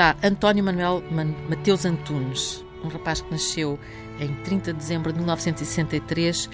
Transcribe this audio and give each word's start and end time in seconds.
está 0.00 0.16
António 0.26 0.64
Manuel 0.64 1.04
Mateus 1.46 1.84
Antunes, 1.84 2.64
um 2.82 2.88
rapaz 2.88 3.20
que 3.20 3.30
nasceu 3.30 3.78
em 4.18 4.34
30 4.44 4.72
de 4.72 4.78
dezembro 4.78 5.12
de 5.12 5.18
1963 5.18 6.48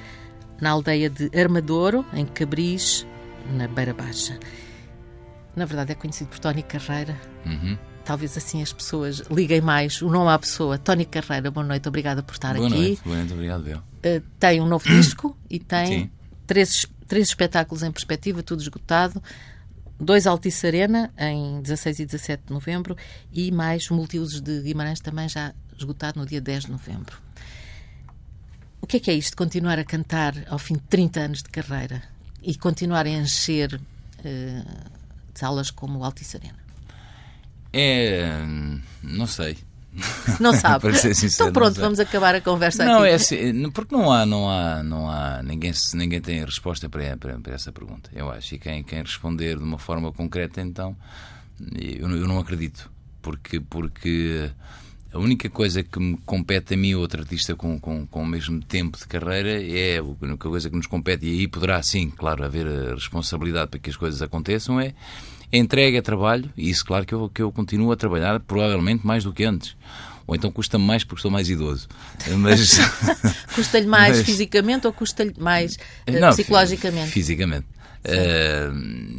na 0.60 0.70
aldeia 0.70 1.08
de 1.08 1.30
Armadouro, 1.38 2.04
em 2.12 2.26
Cabris, 2.26 3.06
na 3.52 3.68
Beira 3.68 3.94
Baixa. 3.94 4.36
Na 5.54 5.64
verdade, 5.64 5.92
é 5.92 5.94
conhecido 5.94 6.28
por 6.28 6.40
Tony 6.40 6.64
Carreira. 6.64 7.16
Uhum. 7.44 7.78
Talvez 8.04 8.36
assim 8.36 8.62
as 8.62 8.72
pessoas 8.72 9.22
liguem 9.30 9.60
mais 9.60 10.02
o 10.02 10.10
nome 10.10 10.32
à 10.32 10.38
pessoa. 10.40 10.76
Tony 10.76 11.04
Carreira, 11.04 11.48
boa 11.48 11.64
noite, 11.64 11.86
obrigada 11.86 12.24
por 12.24 12.32
estar 12.32 12.56
boa 12.56 12.66
aqui. 12.66 12.76
Noite, 12.76 13.02
boa 13.04 13.16
noite, 13.16 13.32
obrigado, 13.32 13.68
eu. 13.68 13.78
Uh, 13.78 14.22
tem 14.40 14.60
um 14.60 14.66
novo 14.66 14.88
disco 14.88 15.38
e 15.48 15.60
tem 15.60 15.86
Sim. 15.86 16.10
três, 16.48 16.84
três 17.06 17.28
espetáculos 17.28 17.84
em 17.84 17.92
perspectiva, 17.92 18.42
tudo 18.42 18.60
esgotado. 18.60 19.22
Dois 19.98 20.26
Altice 20.26 20.66
Arena, 20.66 21.10
em 21.18 21.60
16 21.62 22.00
e 22.00 22.06
17 22.06 22.44
de 22.46 22.52
novembro, 22.52 22.96
e 23.32 23.50
mais 23.50 23.88
Multiusos 23.88 24.40
de 24.40 24.60
Guimarães, 24.60 25.00
também 25.00 25.28
já 25.28 25.54
esgotado 25.76 26.20
no 26.20 26.26
dia 26.26 26.40
10 26.40 26.64
de 26.64 26.70
novembro. 26.70 27.18
O 28.80 28.86
que 28.86 28.98
é 28.98 29.00
que 29.00 29.10
é 29.10 29.14
isto? 29.14 29.36
Continuar 29.36 29.78
a 29.78 29.84
cantar 29.84 30.34
ao 30.48 30.58
fim 30.58 30.74
de 30.74 30.82
30 30.82 31.20
anos 31.20 31.42
de 31.42 31.48
carreira 31.48 32.02
e 32.42 32.54
continuar 32.54 33.06
a 33.06 33.08
encher 33.08 33.74
uh, 33.74 34.90
salas 35.34 35.70
como 35.70 35.98
o 35.98 36.04
Altice 36.04 36.36
Arena? 36.36 36.58
É. 37.72 38.42
Não 39.02 39.26
sei. 39.26 39.56
Não 40.40 40.52
sabe. 40.52 40.92
Sincero, 40.98 41.28
então 41.28 41.52
pronto, 41.52 41.80
vamos 41.80 41.98
acabar 42.00 42.34
a 42.34 42.40
conversa 42.40 42.84
Não, 42.84 43.00
aqui. 43.02 43.10
é 43.10 43.14
assim, 43.14 43.70
porque 43.70 43.94
não 43.94 44.12
há, 44.12 44.26
não 44.26 44.50
há, 44.50 44.82
não 44.82 45.10
há, 45.10 45.42
ninguém, 45.42 45.72
ninguém 45.94 46.20
tem 46.20 46.44
resposta 46.44 46.88
para, 46.88 47.16
para, 47.16 47.38
para 47.38 47.54
essa 47.54 47.72
pergunta, 47.72 48.10
eu 48.14 48.30
acho. 48.30 48.54
E 48.54 48.58
quem, 48.58 48.82
quem 48.82 49.00
responder 49.02 49.56
de 49.56 49.62
uma 49.64 49.78
forma 49.78 50.12
concreta, 50.12 50.60
então, 50.60 50.96
eu, 51.74 52.08
não- 52.08 52.16
eu 52.16 52.28
não 52.28 52.38
acredito. 52.38 52.90
Porque, 53.22 53.58
porque 53.58 54.50
a 55.12 55.18
única 55.18 55.48
coisa 55.48 55.82
que 55.82 55.98
me 55.98 56.16
compete 56.26 56.74
a 56.74 56.76
mim, 56.76 56.94
outro 56.94 57.22
artista 57.22 57.56
com, 57.56 57.80
com, 57.80 58.06
com 58.06 58.22
o 58.22 58.26
mesmo 58.26 58.60
tempo 58.62 58.98
de 58.98 59.06
carreira, 59.06 59.62
é 59.66 59.98
a 59.98 60.02
única 60.02 60.48
coisa 60.48 60.68
que 60.70 60.76
nos 60.76 60.86
compete, 60.86 61.26
e 61.26 61.30
aí 61.40 61.48
poderá 61.48 61.82
sim, 61.82 62.10
claro, 62.10 62.44
haver 62.44 62.66
responsabilidade 62.94 63.70
para 63.70 63.80
que 63.80 63.90
as 63.90 63.96
coisas 63.96 64.20
aconteçam, 64.22 64.78
é 64.78 64.94
entrega 65.56 65.98
a 65.98 66.02
trabalho, 66.02 66.50
e 66.56 66.68
isso, 66.70 66.84
claro, 66.84 67.04
que 67.06 67.14
eu, 67.14 67.28
que 67.32 67.42
eu 67.42 67.50
continuo 67.52 67.90
a 67.92 67.96
trabalhar, 67.96 68.40
provavelmente 68.40 69.06
mais 69.06 69.24
do 69.24 69.32
que 69.32 69.44
antes. 69.44 69.76
Ou 70.26 70.34
então 70.34 70.50
custa-me 70.50 70.84
mais 70.84 71.04
porque 71.04 71.22
sou 71.22 71.30
mais 71.30 71.48
idoso. 71.48 71.86
Mas. 72.38 72.78
Custa-lhe 73.54 73.86
mais 73.86 74.16
Mas- 74.18 74.26
fisicamente 74.26 74.86
ou 74.86 74.92
custa-lhe 74.92 75.32
mais 75.38 75.76
eh, 76.06 76.18
Não, 76.18 76.30
psicologicamente? 76.30 77.06
fi- 77.06 77.12
Fisicamente. 77.12 77.66
Eh, 78.04 78.68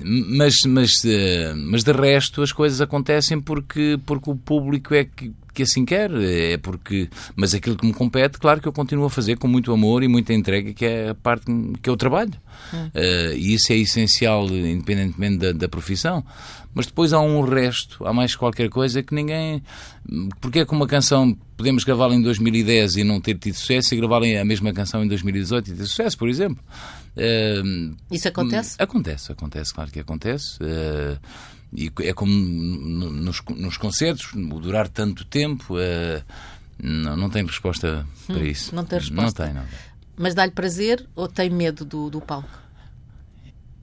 mas, 0.04 0.56
mas, 0.66 1.04
eh, 1.06 1.54
mas 1.56 1.84
de 1.84 1.92
resto 1.92 2.42
as 2.42 2.52
coisas 2.52 2.80
acontecem 2.82 3.40
porque, 3.40 4.00
porque 4.06 4.30
o 4.30 4.36
público 4.36 4.94
é 4.94 5.06
que, 5.06 5.32
que 5.58 5.64
assim 5.64 5.84
quer. 5.84 6.12
É 6.14 6.58
porque, 6.58 7.10
mas 7.36 7.56
aquilo 7.56 7.76
que 7.76 7.86
me 7.86 7.94
compete, 7.94 8.38
claro 8.38 8.62
que 8.62 8.68
eu 8.68 8.72
continuo 8.72 9.06
a 9.06 9.10
fazer 9.10 9.38
com 9.38 9.48
muito 9.48 9.74
amor 9.74 10.04
e 10.04 10.08
muita 10.08 10.34
entrega, 10.34 10.72
que 10.72 10.86
é 10.86 11.10
a 11.10 11.16
parte 11.16 11.46
que 11.82 11.90
eu 11.90 11.98
trabalho. 11.98 12.34
Eh, 12.94 13.34
e 13.36 13.54
isso 13.56 13.74
é 13.74 13.76
essencial, 13.78 14.46
independentemente 14.48 15.38
da, 15.38 15.52
da 15.52 15.68
profissão. 15.68 16.24
Mas 16.76 16.86
depois 16.86 17.12
há 17.12 17.20
um 17.20 17.42
resto, 17.42 18.06
há 18.06 18.14
mais 18.14 18.36
qualquer 18.36 18.70
coisa 18.70 19.02
que 19.02 19.16
ninguém. 19.16 19.64
Porque 20.40 20.60
é 20.60 20.66
que 20.66 20.72
uma 20.74 20.86
canção 20.86 21.36
podemos 21.56 21.84
gravá-la 21.84 22.14
em 22.14 22.22
2010 22.22 22.98
e 22.98 23.04
não 23.04 23.20
ter 23.20 23.36
tido 23.40 23.56
sucesso 23.56 23.96
e 23.96 23.98
gravá-la 23.98 24.28
a 24.40 24.46
mesma 24.46 24.72
canção 24.72 25.04
em 25.04 25.08
2018 25.08 25.72
e 25.72 25.74
ter 25.74 25.86
sucesso, 25.86 26.16
por 26.16 26.30
exemplo? 26.30 26.64
Eh, 27.16 27.64
Isso 28.12 28.28
acontece? 28.28 28.76
Acontece, 28.78 29.32
acontece, 29.32 29.74
claro 29.74 29.90
que 29.90 30.00
acontece. 30.00 30.60
Eh, 30.62 31.18
e 31.74 31.92
é 32.02 32.14
como 32.14 32.32
no- 32.34 33.12
nos, 33.12 33.42
nos 33.56 33.78
concertos, 33.78 34.34
o 34.34 34.60
durar 34.60 34.88
tanto 34.88 35.26
tempo, 35.26 35.78
eh, 35.80 36.24
não, 36.82 37.16
não 37.18 37.30
tem 37.30 37.46
resposta 37.46 38.06
para 38.26 38.40
isso. 38.44 38.72
Hum, 38.72 38.76
não 38.78 38.86
tem 38.86 39.00
Não 39.00 39.06
resposta. 39.06 39.46
tem, 39.46 39.54
não. 39.54 39.64
Mas 40.18 40.34
dá-lhe 40.34 40.52
prazer 40.52 41.08
ou 41.16 41.28
tem 41.28 41.50
medo 41.50 41.84
do, 41.86 42.10
do 42.10 42.20
palco? 42.22 42.50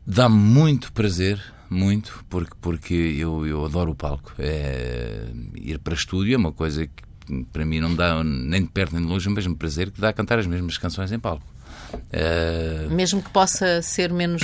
Dá 0.07 0.29
muito 0.29 0.93
prazer, 0.93 1.41
muito, 1.71 2.25
porque, 2.29 2.53
porque 2.61 2.95
eu, 2.95 3.47
eu 3.47 3.65
adoro 3.65 3.93
o 3.93 3.95
palco. 3.95 4.33
É, 4.39 5.27
ir 5.55 5.79
para 5.79 5.95
estúdio 5.95 6.35
é 6.35 6.37
uma 6.37 6.53
coisa 6.53 6.87
que 6.87 7.05
para 7.53 7.65
mim 7.65 7.81
não 7.81 7.91
me 7.91 7.97
dá 7.97 8.23
nem 8.23 8.63
de 8.63 8.69
perto 8.69 8.93
nem 8.95 9.03
de 9.03 9.09
longe 9.09 9.27
o 9.29 9.33
mesmo 9.33 9.57
prazer 9.57 9.91
que 9.91 9.99
dá 10.01 10.13
cantar 10.13 10.39
as 10.39 10.47
mesmas 10.47 10.77
canções 10.77 11.11
em 11.11 11.19
palco. 11.19 11.45
É, 12.13 12.87
Mesmo 12.91 13.23
que 13.23 13.31
possa 13.31 13.83
ser 13.83 14.13
menos, 14.13 14.43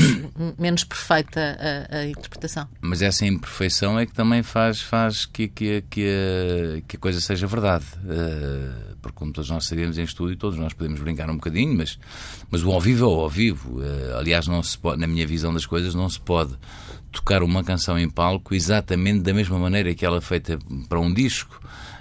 menos 0.59 0.85
perfeita 0.85 1.57
a, 1.91 1.99
a 1.99 2.07
interpretação. 2.07 2.69
Mas 2.81 3.03
essa 3.03 3.25
imperfeição 3.27 3.99
é 3.99 4.07
que 4.07 4.13
também 4.13 4.43
faz, 4.43 4.81
faz 4.81 5.27
que, 5.27 5.49
que, 5.49 5.83
que, 5.89 6.07
a, 6.07 6.81
que 6.87 6.97
a 6.97 6.99
coisa 6.99 7.21
seja 7.21 7.47
verdade. 7.47 7.85
Eh, 8.09 8.91
porque, 9.01 9.17
como 9.17 9.33
todos 9.33 9.51
nós 9.51 9.67
sabemos 9.67 9.99
em 9.99 10.03
estúdio, 10.03 10.37
todos 10.37 10.59
nós 10.59 10.73
podemos 10.73 11.01
brincar 11.01 11.31
um 11.31 11.35
bocadinho, 11.35 11.77
mas, 11.77 11.99
mas 12.51 12.63
o 12.63 12.71
ao 12.71 12.81
vivo 12.81 13.05
é 13.05 13.09
o 13.09 13.21
ao 13.21 13.31
vivo. 13.31 13.83
Eh, 13.83 14.19
aliás, 14.19 14.47
não 14.47 14.63
se 14.63 14.77
pode, 14.77 15.01
na 15.01 15.07
minha 15.07 15.27
visão 15.27 15.53
das 15.53 15.67
coisas, 15.67 15.95
não 15.95 16.09
se 16.09 16.21
pode 16.21 16.57
tocar 17.13 17.43
uma 17.43 17.65
canção 17.65 17.99
em 17.99 18.09
palco 18.09 18.55
exatamente 18.55 19.21
da 19.21 19.35
mesma 19.35 19.59
maneira 19.59 19.95
que 19.95 20.05
ela 20.05 20.19
é 20.19 20.21
feita 20.21 20.59
para 20.89 21.01
um 21.01 21.13
disco. 21.13 21.61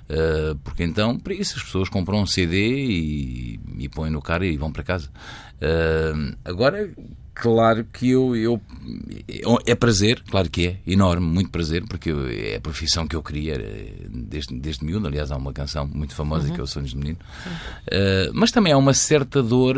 Uh, 0.09 0.55
porque 0.63 0.83
então, 0.83 1.19
para 1.19 1.33
isso, 1.35 1.55
as 1.57 1.63
pessoas 1.63 1.87
compram 1.87 2.19
um 2.21 2.25
CD 2.25 2.57
e, 2.57 3.59
e 3.77 3.89
põem 3.89 4.09
no 4.09 4.21
carro 4.21 4.43
e 4.43 4.57
vão 4.57 4.71
para 4.71 4.81
casa. 4.83 5.07
Uh, 5.61 6.35
agora, 6.43 6.89
claro 7.35 7.85
que 7.93 8.09
eu, 8.09 8.35
eu. 8.35 8.59
É 9.67 9.75
prazer, 9.75 10.23
claro 10.29 10.49
que 10.49 10.65
é, 10.67 10.77
enorme, 10.87 11.27
muito 11.27 11.51
prazer, 11.51 11.85
porque 11.87 12.09
eu- 12.11 12.27
é 12.27 12.55
a 12.55 12.61
profissão 12.61 13.07
que 13.07 13.15
eu 13.15 13.21
queria 13.21 13.53
era 13.53 13.67
desde, 14.09 14.59
desde 14.59 14.83
miúdo. 14.83 15.05
Aliás, 15.07 15.31
há 15.31 15.37
uma 15.37 15.53
canção 15.53 15.87
muito 15.87 16.15
famosa 16.15 16.51
que 16.51 16.59
é 16.59 16.63
o 16.63 16.67
Sonhos 16.67 16.89
de 16.89 16.97
Menino. 16.97 17.17
Uh, 17.87 18.31
mas 18.33 18.51
também 18.51 18.73
há 18.73 18.77
uma 18.77 18.93
certa 18.95 19.43
dor, 19.43 19.75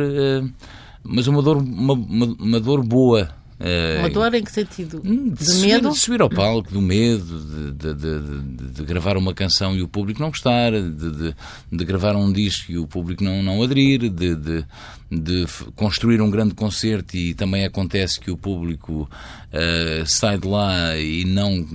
mas 1.04 1.28
uma 1.28 1.42
dor, 1.42 1.58
uma, 1.58 1.94
uma, 1.94 2.26
uma 2.40 2.60
dor 2.60 2.82
boa. 2.86 3.30
Uh, 3.62 4.00
Uma 4.00 4.10
dor 4.10 4.34
em 4.34 4.44
que 4.44 4.52
sentido? 4.52 5.02
Hum, 5.06 5.30
De 5.30 5.46
subir- 5.46 5.68
medo? 5.68 5.90
De 5.92 5.98
subir 6.00 6.22
ao 6.22 6.30
palco, 6.30 6.72
do 6.72 6.82
medo, 6.82 7.24
de, 7.24 7.72
de- 7.72 7.94
de- 7.94 8.20
de- 8.58 8.68
de 8.74 8.84
gravar 8.84 9.18
uma 9.18 9.34
canção 9.36 9.76
e 9.76 9.82
o 9.84 9.88
público 9.88 10.20
não 10.20 10.30
gostar, 10.30 10.72
de, 10.72 10.90
de- 11.12 11.36
de 11.72 11.86
gravar 11.86 12.16
um 12.16 12.32
disco 12.34 12.72
e 12.72 12.78
o 12.80 12.88
público 12.88 13.24
não, 13.24 13.44
não 13.44 13.62
aderir, 13.62 14.00
de, 14.10 14.36
de- 14.36 14.66
de 15.12 15.46
construir 15.76 16.22
um 16.22 16.30
grande 16.32 16.54
concerto 16.56 17.16
e 17.18 17.34
também 17.34 17.66
acontece 17.66 18.20
que 18.20 18.32
o 18.32 18.38
público 18.38 19.10
eh, 19.52 20.04
sai 20.08 20.38
de 20.38 20.48
lá 20.48 20.98
e 20.98 21.26
não 21.26 21.68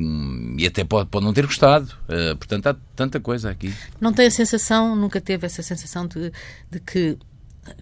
e 0.59 0.67
até 0.67 0.83
pode, 0.85 1.09
pode 1.11 1.25
não 1.25 1.35
ter 1.35 1.45
gostado. 1.47 1.87
Eh, 2.09 2.35
portanto, 2.35 2.67
há 2.69 2.77
tanta 2.97 3.21
coisa 3.21 3.51
aqui. 3.51 3.73
Não 4.01 4.13
tem 4.13 4.27
a 4.27 4.31
sensação, 4.31 4.97
nunca 4.97 5.21
teve 5.21 5.45
essa 5.47 5.63
sensação 5.63 6.07
de, 6.07 6.33
de 6.71 6.81
que, 6.81 7.19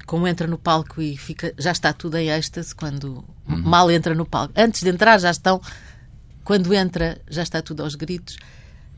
como 0.06 0.26
entra 0.28 0.46
no 0.46 0.58
palco 0.58 1.00
e 1.02 1.16
fica, 1.16 1.52
já 1.58 1.72
está 1.72 1.92
tudo 1.92 2.16
em 2.16 2.28
êxtase 2.30 2.74
quando 2.74 3.24
Uhum. 3.48 3.62
mal 3.62 3.90
entra 3.90 4.14
no 4.14 4.24
palco. 4.26 4.52
Antes 4.56 4.82
de 4.82 4.88
entrar 4.88 5.18
já 5.18 5.30
estão, 5.30 5.60
quando 6.44 6.72
entra 6.74 7.20
já 7.28 7.42
está 7.42 7.60
tudo 7.62 7.82
aos 7.82 7.94
gritos. 7.94 8.36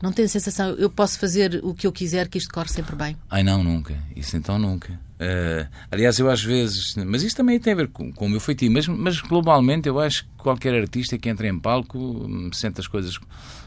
Não 0.01 0.11
tem 0.11 0.25
a 0.25 0.29
sensação, 0.29 0.69
eu 0.75 0.89
posso 0.91 1.17
fazer 1.17 1.59
o 1.63 1.73
que 1.73 1.87
eu 1.87 1.91
quiser, 1.91 2.27
que 2.27 2.37
isto 2.37 2.53
corre 2.53 2.69
sempre 2.69 2.95
bem. 2.95 3.17
Ai 3.31 3.41
não, 3.43 3.63
nunca. 3.63 3.97
Isso 4.15 4.37
então 4.37 4.59
nunca. 4.59 4.99
Eh, 5.19 5.67
aliás, 5.89 6.19
eu 6.19 6.29
às 6.29 6.43
vezes. 6.43 6.95
Mas 6.97 7.23
isso 7.23 7.35
também 7.35 7.59
tem 7.59 7.73
a 7.73 7.75
ver 7.77 7.87
com, 7.87 8.11
com 8.13 8.27
o 8.27 8.29
meu 8.29 8.39
feitio. 8.39 8.71
Mas, 8.71 8.87
mas 8.87 9.19
globalmente 9.19 9.89
eu 9.89 9.99
acho 9.99 10.23
que 10.25 10.29
qualquer 10.37 10.75
artista 10.79 11.17
que 11.17 11.27
entra 11.27 11.47
em 11.47 11.57
palco 11.59 11.97
hum, 11.97 12.51
sente 12.53 12.79
as 12.79 12.85
coisas 12.87 13.17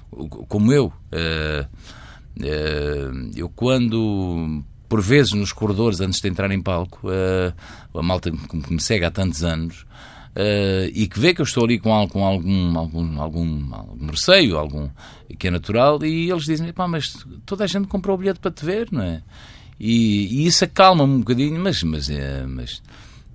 co- 0.08 0.46
como 0.46 0.72
eu. 0.72 0.92
Eh, 1.10 1.66
eu 3.34 3.48
quando. 3.48 4.62
Por 4.90 5.00
vezes 5.00 5.32
nos 5.32 5.52
corredores, 5.52 6.00
antes 6.00 6.20
de 6.20 6.28
entrar 6.28 6.50
em 6.50 6.60
palco, 6.60 7.08
eh, 7.10 7.54
a 7.94 8.02
malta 8.02 8.30
que 8.30 8.72
me 8.74 8.80
segue 8.80 9.04
há 9.04 9.10
tantos 9.10 9.44
anos 9.44 9.86
eh, 10.34 10.90
e 10.92 11.06
que 11.06 11.18
vê 11.18 11.32
que 11.32 11.40
eu 11.40 11.44
estou 11.44 11.64
ali 11.64 11.78
com, 11.78 12.08
com 12.08 12.24
algum, 12.24 12.76
algum, 12.76 13.20
algum, 13.20 13.74
algum 13.74 14.06
receio, 14.06 14.58
algum 14.58 14.88
que 15.38 15.48
é 15.48 15.50
natural, 15.50 16.04
e 16.04 16.30
eles 16.30 16.44
dizem: 16.44 16.72
pá, 16.72 16.86
mas 16.86 17.24
toda 17.46 17.64
a 17.64 17.66
gente 17.66 17.86
comprou 17.86 18.16
o 18.16 18.18
bilhete 18.18 18.40
para 18.40 18.50
te 18.50 18.64
ver, 18.64 18.88
não 18.90 19.02
é? 19.02 19.22
E, 19.78 20.42
e 20.42 20.46
isso 20.46 20.64
acalma-me 20.64 21.14
um 21.14 21.18
bocadinho, 21.20 21.58
mas, 21.60 21.82
mas, 21.82 22.10
é, 22.10 22.44
mas 22.46 22.82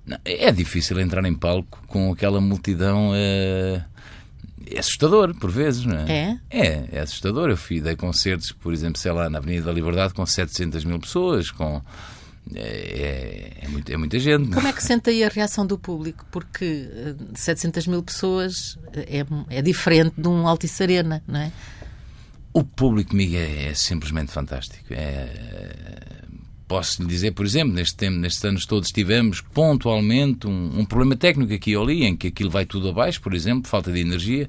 não, 0.06 0.18
é 0.24 0.52
difícil 0.52 1.00
entrar 1.00 1.24
em 1.24 1.34
palco 1.34 1.82
com 1.86 2.12
aquela 2.12 2.40
multidão. 2.40 3.12
É, 3.14 3.82
é 4.70 4.78
assustador, 4.78 5.34
por 5.34 5.50
vezes, 5.50 5.84
não 5.84 5.96
é? 5.98 6.10
É? 6.10 6.38
É, 6.50 6.84
é 6.92 7.00
assustador. 7.00 7.50
Eu 7.50 7.56
fui, 7.56 7.80
dei 7.80 7.96
concertos, 7.96 8.52
por 8.52 8.72
exemplo, 8.72 8.98
sei 9.00 9.12
lá, 9.12 9.28
na 9.30 9.38
Avenida 9.38 9.66
da 9.66 9.72
Liberdade 9.72 10.14
com 10.14 10.24
700 10.26 10.84
mil 10.84 10.98
pessoas, 10.98 11.50
com. 11.50 11.80
É, 12.54 12.60
é, 13.62 13.64
é 13.64 13.68
muito- 13.68 13.92
é 13.92 13.96
muita 13.96 14.18
gente. 14.20 14.50
Como 14.50 14.68
é 14.68 14.72
que 14.72 14.82
sente 14.82 15.10
aí 15.10 15.24
a 15.24 15.28
reação 15.28 15.66
do 15.66 15.76
público? 15.76 16.24
Porque 16.30 16.88
eh, 16.92 17.14
700 17.34 17.88
mil 17.88 18.02
pessoas 18.04 18.78
eh, 18.92 19.22
é, 19.50 19.58
é 19.58 19.62
diferente 19.62 20.14
de 20.16 20.28
um 20.28 20.46
Altice 20.46 20.80
Arena, 20.82 21.22
não 21.26 21.40
é? 21.40 21.50
O 22.52 22.62
público 22.62 23.10
comigo 23.10 23.34
é, 23.34 23.66
é 23.70 23.74
simplesmente 23.74 24.30
fantástico. 24.30 24.86
É, 24.90 25.28
posso 26.66 27.02
lhe 27.02 27.08
dizer, 27.08 27.32
por 27.32 27.46
exemplo, 27.46 27.72
neste 27.72 27.96
tempo, 27.96 28.16
nestes 28.18 28.44
anos 28.44 28.66
todos 28.66 28.90
tivemos 28.90 29.40
pontualmente 29.40 30.46
um, 30.46 30.80
um, 30.80 30.84
problema 30.84 31.16
técnico 31.16 31.52
aqui 31.52 31.76
ou 31.76 31.84
ali, 31.84 32.04
em 32.04 32.16
que 32.16 32.28
aquilo 32.28 32.50
vai 32.50 32.66
tudo 32.66 32.88
abaixo, 32.88 33.20
por 33.20 33.34
exemplo, 33.34 33.68
falta 33.68 33.92
de 33.92 34.00
energia, 34.00 34.48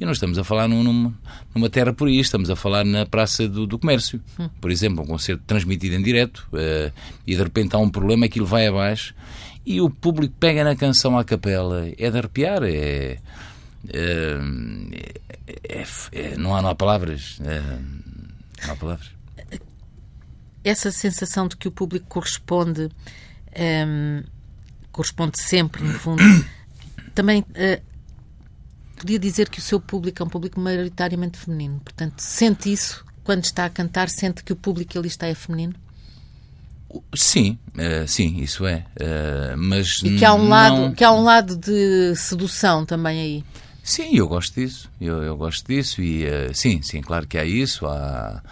e 0.00 0.04
não 0.04 0.12
estamos 0.12 0.38
a 0.38 0.44
falar 0.44 0.68
num, 0.68 0.82
numa, 0.82 1.14
numa 1.54 1.68
terra 1.68 1.92
por 1.92 2.08
aí, 2.08 2.18
estamos 2.18 2.50
a 2.50 2.56
falar 2.56 2.84
na 2.84 3.04
Praça 3.04 3.48
do, 3.48 3.66
do 3.66 3.78
Comércio, 3.78 4.20
hum. 4.38 4.48
por 4.60 4.70
exemplo, 4.70 5.02
um 5.02 5.06
concerto 5.06 5.42
transmitido 5.46 5.96
em 5.96 6.02
direto, 6.02 6.46
uh, 6.52 6.92
e 7.26 7.34
de 7.34 7.42
repente 7.42 7.74
há 7.74 7.78
um 7.78 7.90
problema, 7.90 8.26
aquilo 8.26 8.46
vai 8.46 8.66
abaixo, 8.66 9.14
e 9.64 9.80
o 9.80 9.90
público 9.90 10.34
pega 10.38 10.62
na 10.62 10.76
canção 10.76 11.18
à 11.18 11.24
capela, 11.24 11.88
é 11.98 12.10
de 12.10 12.18
arrepiar, 12.18 12.62
é... 12.62 13.18
é, 13.92 14.38
é, 15.68 15.84
é 16.12 16.36
não, 16.36 16.54
há, 16.54 16.62
não 16.62 16.68
há 16.70 16.74
palavras. 16.74 17.40
não 18.64 18.72
há 18.72 18.76
palavras 18.76 19.15
essa 20.68 20.90
sensação 20.90 21.46
de 21.48 21.56
que 21.56 21.68
o 21.68 21.70
público 21.70 22.06
corresponde, 22.08 22.82
um, 22.82 22.90
ehm, 23.54 24.24
corresponde 24.90 25.40
sempre, 25.40 25.82
no 25.84 25.94
fundo, 25.94 26.22
também 27.14 27.40
uh, 27.40 27.82
podia 28.96 29.18
dizer 29.18 29.48
que 29.48 29.58
o 29.58 29.62
seu 29.62 29.78
público 29.78 30.22
é 30.22 30.26
um 30.26 30.28
público 30.28 30.58
maioritariamente 30.58 31.38
feminino. 31.38 31.80
Portanto, 31.80 32.20
sente 32.20 32.72
isso 32.72 33.04
quando 33.22 33.44
está 33.44 33.64
a 33.64 33.70
cantar, 33.70 34.08
sente 34.08 34.42
que 34.42 34.52
o 34.52 34.56
público 34.56 34.92
que 34.92 34.98
ali 34.98 35.08
está 35.08 35.26
é 35.26 35.34
feminino? 35.34 35.74
Sim, 37.14 37.58
uh, 37.74 38.06
sim, 38.06 38.38
isso 38.40 38.66
é. 38.66 38.84
Uh, 39.00 39.56
mas 39.56 40.00
e 40.02 40.16
que 40.16 40.24
há 40.24 40.32
um 40.34 40.38
não... 40.38 40.48
lado, 40.48 40.94
que 40.94 41.04
há 41.04 41.12
um 41.12 41.22
lado 41.22 41.56
de 41.56 42.14
sedução 42.16 42.86
também 42.86 43.20
aí. 43.20 43.44
Sim, 43.82 44.16
eu 44.16 44.26
gosto 44.26 44.54
disso. 44.54 44.90
Eu, 45.00 45.22
eu 45.22 45.36
gosto 45.36 45.66
disso 45.66 46.00
e 46.00 46.24
uh, 46.24 46.54
sim, 46.54 46.82
sim, 46.82 47.00
claro 47.00 47.26
que 47.26 47.36
há 47.38 47.44
isso. 47.44 47.86
Há 47.86 48.42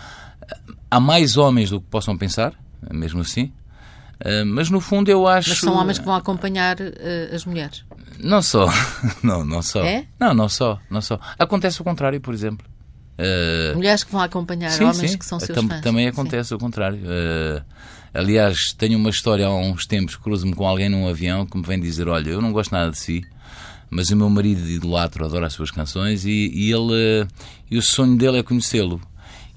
Há 0.90 1.00
mais 1.00 1.36
homens 1.36 1.70
do 1.70 1.80
que 1.80 1.86
possam 1.88 2.16
pensar, 2.16 2.54
mesmo 2.92 3.20
assim. 3.20 3.52
Uh, 4.24 4.46
mas 4.46 4.70
no 4.70 4.80
fundo 4.80 5.10
eu 5.10 5.26
acho. 5.26 5.50
Mas 5.50 5.58
são 5.58 5.74
homens 5.74 5.98
que 5.98 6.04
vão 6.04 6.14
acompanhar 6.14 6.76
uh, 6.80 7.34
as 7.34 7.44
mulheres. 7.44 7.84
Não 8.18 8.40
só, 8.40 8.68
não, 9.22 9.44
não 9.44 9.60
só. 9.60 9.84
É? 9.84 10.06
Não, 10.18 10.32
não 10.32 10.48
só, 10.48 10.78
não 10.88 11.00
só. 11.00 11.18
Acontece 11.38 11.80
o 11.80 11.84
contrário, 11.84 12.20
por 12.20 12.32
exemplo. 12.32 12.66
Uh, 13.18 13.76
mulheres 13.76 14.02
que 14.02 14.10
vão 14.10 14.20
acompanhar 14.20 14.70
sim, 14.70 14.84
homens 14.84 15.12
sim. 15.12 15.18
que 15.18 15.26
são 15.26 15.38
seus 15.38 15.56
Tam 15.56 15.68
fãs. 15.68 15.80
Também 15.80 16.06
acontece 16.06 16.48
sim. 16.48 16.54
o 16.54 16.58
contrário. 16.58 17.00
aliás, 18.12 18.72
tenho 18.72 18.98
uma 18.98 19.10
história 19.10 19.46
há 19.46 19.54
uns 19.54 19.86
tempos, 19.86 20.16
cruzo-me 20.16 20.54
com 20.54 20.66
alguém 20.66 20.88
num 20.88 21.08
avião 21.08 21.44
que 21.44 21.56
me 21.56 21.64
vem 21.64 21.80
dizer: 21.80 22.08
Olha, 22.08 22.30
eu 22.30 22.40
não 22.40 22.52
gosto 22.52 22.72
nada 22.72 22.90
de 22.90 22.98
si, 22.98 23.24
mas 23.90 24.10
o 24.10 24.16
meu 24.16 24.30
marido 24.30 24.66
idolatro 24.68 25.24
adora 25.24 25.48
as 25.48 25.52
suas 25.52 25.70
canções 25.70 26.24
e, 26.24 26.50
e 26.54 26.72
ele 26.72 27.28
e 27.70 27.76
o 27.76 27.82
sonho 27.82 28.16
dele 28.16 28.38
é 28.38 28.42
conhecê-lo. 28.42 29.00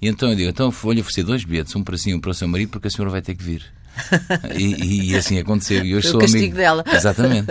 E 0.01 0.07
então 0.07 0.29
eu 0.29 0.35
digo, 0.35 0.49
então 0.49 0.69
vou-lhe 0.69 1.01
oferecer 1.01 1.23
dois 1.23 1.43
bilhetes, 1.43 1.75
um 1.75 1.83
para 1.83 1.97
si 1.97 2.11
e 2.11 2.13
um 2.13 2.19
para 2.19 2.31
o 2.31 2.33
seu 2.33 2.47
marido, 2.47 2.69
porque 2.69 2.87
a 2.87 2.91
senhora 2.91 3.11
vai 3.11 3.21
ter 3.21 3.35
que 3.35 3.43
vir. 3.43 3.65
e, 4.57 5.11
e, 5.11 5.15
assim 5.15 5.39
aconteceu. 5.39 5.83
E 5.83 5.95
hoje 5.95 6.03
Foi 6.03 6.11
sou 6.11 6.19
o 6.19 6.21
castigo 6.21 6.43
amigo. 6.43 6.55
dela. 6.55 6.83
Exatamente. 6.91 7.47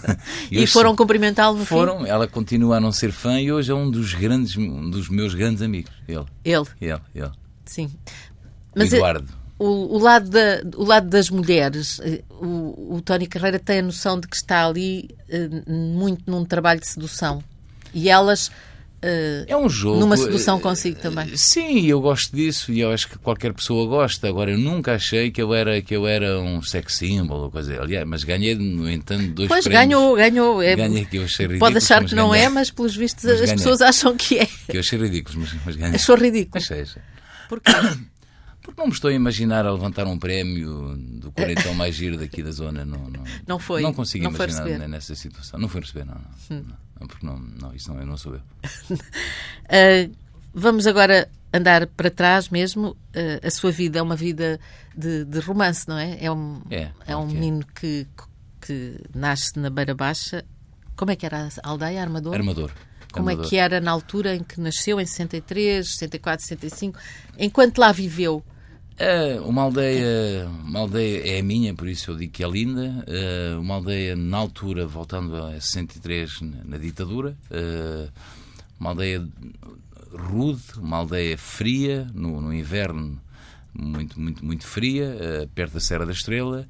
e, 0.50 0.62
e 0.62 0.66
foram 0.66 0.96
cumprimentá-lo 0.96 1.58
no 1.58 1.64
Foram, 1.66 2.00
fim? 2.00 2.08
ela 2.08 2.26
continua 2.26 2.78
a 2.78 2.80
não 2.80 2.92
ser 2.92 3.12
fã 3.12 3.38
e 3.40 3.52
hoje 3.52 3.70
é 3.70 3.74
um 3.74 3.90
dos 3.90 4.14
grandes, 4.14 4.56
um 4.56 4.88
dos 4.88 5.08
meus 5.08 5.34
grandes 5.34 5.62
amigos. 5.62 5.92
Ele. 6.08 6.24
Ele? 6.44 6.66
Ele, 6.80 7.00
ele. 7.14 7.30
Sim. 7.64 7.90
Mas 8.74 8.92
Eduardo. 8.92 9.28
O, 9.58 9.96
o, 9.96 9.98
lado 9.98 10.30
da, 10.30 10.62
o 10.74 10.84
lado 10.84 11.06
das 11.08 11.28
mulheres, 11.28 12.00
eh, 12.02 12.22
o, 12.30 12.94
o 12.96 13.02
Tony 13.02 13.26
Carreira 13.26 13.58
tem 13.58 13.80
a 13.80 13.82
noção 13.82 14.18
de 14.18 14.26
que 14.26 14.34
está 14.34 14.66
ali 14.66 15.10
uh, 15.28 15.70
muito 15.70 16.30
num 16.30 16.46
trabalho 16.46 16.80
de 16.80 16.88
sedução. 16.88 17.44
E 17.92 18.08
elas 18.08 18.50
Uh, 19.02 19.48
é 19.48 19.56
um 19.56 19.66
jogo. 19.66 19.98
Numa 19.98 20.14
sedução 20.14 20.58
eh, 20.58 20.60
consigo 20.60 21.00
também. 21.00 21.34
Sim, 21.34 21.86
eu 21.86 22.02
gosto 22.02 22.36
disso 22.36 22.70
e 22.70 22.80
eu 22.80 22.92
acho 22.92 23.08
que 23.08 23.18
qualquer 23.18 23.54
pessoa 23.54 23.86
gosta. 23.88 24.28
Agora, 24.28 24.50
eu 24.50 24.58
nunca 24.58 24.94
achei 24.94 25.30
que 25.30 25.40
eu 25.40 25.54
era, 25.54 25.80
que 25.80 25.96
eu 25.96 26.06
era 26.06 26.38
um 26.38 26.60
sex 26.60 26.96
symbol 26.96 27.44
ou 27.44 27.50
coisa. 27.50 27.80
Aliás, 27.80 28.06
mas 28.06 28.24
ganhei, 28.24 28.54
no 28.54 28.90
entanto, 28.90 29.32
dois 29.32 29.48
pois, 29.48 29.64
prémios. 29.64 29.88
ganhou, 29.88 30.14
ganhou. 30.14 30.62
É, 30.62 30.76
ganhei 30.76 31.06
que 31.06 31.16
eu 31.16 31.24
achei 31.24 31.46
ridículo. 31.46 31.72
Pode 31.72 31.78
achar 31.78 32.04
que 32.04 32.14
não 32.14 32.28
ganhei. 32.28 32.44
é, 32.44 32.48
mas 32.50 32.70
pelos 32.70 32.94
vistos 32.94 33.24
mas 33.24 33.32
as 33.32 33.40
ganhei. 33.40 33.56
pessoas 33.56 33.80
acham 33.80 34.14
que 34.14 34.38
é. 34.38 34.46
Que 34.46 34.76
eu 34.76 34.80
achei 34.80 34.98
ridículo, 34.98 35.40
mas, 35.40 35.56
mas 35.64 35.76
ganhei. 35.76 35.94
Achou 35.94 36.16
ridículo. 36.16 36.62
Achei. 36.62 36.84
Porquê? 37.48 37.72
Porque 38.62 38.78
não 38.78 38.88
me 38.88 38.92
estou 38.92 39.08
a 39.08 39.14
imaginar 39.14 39.64
a 39.64 39.72
levantar 39.72 40.06
um 40.06 40.18
prémio 40.18 40.94
do 40.94 41.32
quarentão 41.32 41.72
mais 41.72 41.94
giro 41.94 42.18
daqui 42.18 42.42
da 42.42 42.50
zona. 42.50 42.84
Não, 42.84 43.08
não, 43.08 43.24
não 43.46 43.58
foi. 43.58 43.80
Não 43.80 43.94
consigo 43.94 44.24
não 44.24 44.30
imaginar 44.30 44.86
nessa 44.86 45.14
situação. 45.14 45.58
Não 45.58 45.66
foi 45.66 45.80
receber, 45.80 46.04
não. 46.04 46.14
não. 46.14 46.58
Hum. 46.58 46.64
não 46.68 46.89
porque 47.06 47.24
não, 47.24 47.38
não, 47.38 47.74
isso 47.74 47.92
não, 47.92 48.04
não 48.04 48.16
sou 48.16 48.34
eu. 48.34 48.40
uh, 48.40 50.14
vamos 50.52 50.86
agora 50.86 51.28
andar 51.52 51.86
para 51.86 52.10
trás 52.10 52.48
mesmo. 52.48 52.90
Uh, 53.14 53.46
a 53.46 53.50
sua 53.50 53.70
vida 53.70 53.98
é 53.98 54.02
uma 54.02 54.16
vida 54.16 54.60
de, 54.96 55.24
de 55.24 55.40
romance, 55.40 55.88
não 55.88 55.98
é? 55.98 56.18
É 56.20 56.30
um, 56.30 56.62
é, 56.70 56.90
é 57.06 57.16
um 57.16 57.26
menino 57.26 57.64
que, 57.74 58.06
que 58.60 59.00
nasce 59.14 59.58
na 59.58 59.70
Beira 59.70 59.94
Baixa. 59.94 60.44
Como 60.96 61.10
é 61.10 61.16
que 61.16 61.24
era 61.24 61.48
a 61.62 61.68
aldeia? 61.68 62.02
Armador? 62.02 62.34
Armador. 62.34 62.70
Como 63.12 63.28
é 63.28 63.36
que 63.36 63.56
era 63.56 63.80
na 63.80 63.90
altura 63.90 64.36
em 64.36 64.42
que 64.42 64.60
nasceu, 64.60 65.00
em 65.00 65.06
63, 65.06 65.86
64, 65.94 66.46
65? 66.46 66.98
Enquanto 67.38 67.78
lá 67.78 67.90
viveu, 67.90 68.44
é 69.00 69.40
uma 69.40 69.62
aldeia, 69.62 70.46
uma 70.62 70.80
aldeia 70.80 71.36
é 71.36 71.40
a 71.40 71.42
minha, 71.42 71.74
por 71.74 71.88
isso 71.88 72.10
eu 72.10 72.16
digo 72.16 72.32
que 72.32 72.44
é 72.44 72.48
linda. 72.48 73.02
É 73.06 73.56
uma 73.56 73.76
aldeia 73.76 74.14
na 74.14 74.36
altura, 74.36 74.86
voltando 74.86 75.34
a 75.36 75.52
63, 75.58 76.42
na 76.66 76.76
ditadura. 76.76 77.34
É 77.50 78.08
uma 78.78 78.90
aldeia 78.90 79.26
rude, 80.12 80.62
uma 80.76 80.98
aldeia 80.98 81.38
fria, 81.38 82.06
no, 82.14 82.42
no 82.42 82.52
inverno 82.52 83.18
muito, 83.72 84.20
muito, 84.20 84.44
muito 84.44 84.66
fria, 84.66 85.48
perto 85.54 85.74
da 85.74 85.80
Serra 85.80 86.04
da 86.04 86.12
Estrela, 86.12 86.68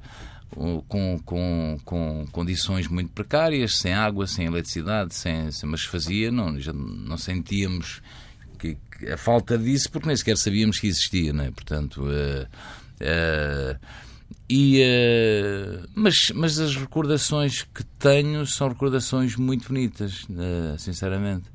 com, 0.87 1.19
com, 1.25 1.77
com 1.83 2.27
condições 2.31 2.87
muito 2.87 3.11
precárias, 3.11 3.77
sem 3.77 3.93
água, 3.93 4.25
sem 4.25 4.45
eletricidade, 4.45 5.15
sem, 5.15 5.51
sem 5.51 5.69
mas 5.69 5.83
fazia, 5.83 6.31
não, 6.31 6.59
já 6.59 6.71
não 6.71 7.17
sentíamos 7.17 8.01
que, 8.61 8.77
a 9.11 9.17
falta 9.17 9.57
disso, 9.57 9.91
porque 9.91 10.07
nem 10.07 10.15
sequer 10.15 10.37
sabíamos 10.37 10.79
que 10.79 10.87
existia, 10.87 11.33
não 11.33 11.43
é? 11.43 11.51
Portanto, 11.51 12.03
uh, 12.03 12.43
uh, 13.01 13.79
e, 14.49 14.81
uh, 14.83 15.89
mas, 15.95 16.15
mas 16.35 16.59
as 16.59 16.75
recordações 16.75 17.63
que 17.63 17.83
tenho 17.97 18.45
são 18.45 18.69
recordações 18.69 19.35
muito 19.35 19.67
bonitas, 19.67 20.25
sinceramente 20.77 21.50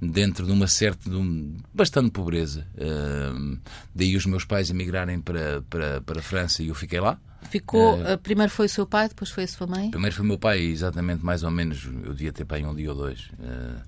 dentro 0.00 0.46
de 0.46 0.52
uma 0.52 0.66
certa, 0.66 1.10
de 1.10 1.16
um, 1.16 1.56
bastante 1.74 2.10
pobreza. 2.10 2.66
Uh, 2.74 3.58
daí 3.94 4.16
os 4.16 4.24
meus 4.24 4.44
pais 4.44 4.70
emigrarem 4.70 5.20
para, 5.20 5.62
para, 5.68 6.00
para 6.00 6.20
a 6.20 6.22
França 6.22 6.62
e 6.62 6.68
eu 6.68 6.74
fiquei 6.74 7.00
lá. 7.00 7.18
Ficou, 7.50 8.00
uh, 8.00 8.18
primeiro 8.18 8.50
foi 8.50 8.66
o 8.66 8.68
seu 8.68 8.86
pai, 8.86 9.08
depois 9.08 9.30
foi 9.30 9.44
a 9.44 9.48
sua 9.48 9.66
mãe? 9.66 9.90
Primeiro 9.90 10.14
foi 10.14 10.24
o 10.24 10.28
meu 10.28 10.38
pai, 10.38 10.60
exatamente, 10.60 11.24
mais 11.24 11.42
ou 11.42 11.50
menos, 11.50 11.84
eu 12.04 12.14
devia 12.14 12.32
ter 12.32 12.44
pai 12.44 12.64
um 12.64 12.74
dia 12.74 12.90
ou 12.90 12.96
dois. 12.96 13.30
Uh, 13.38 13.80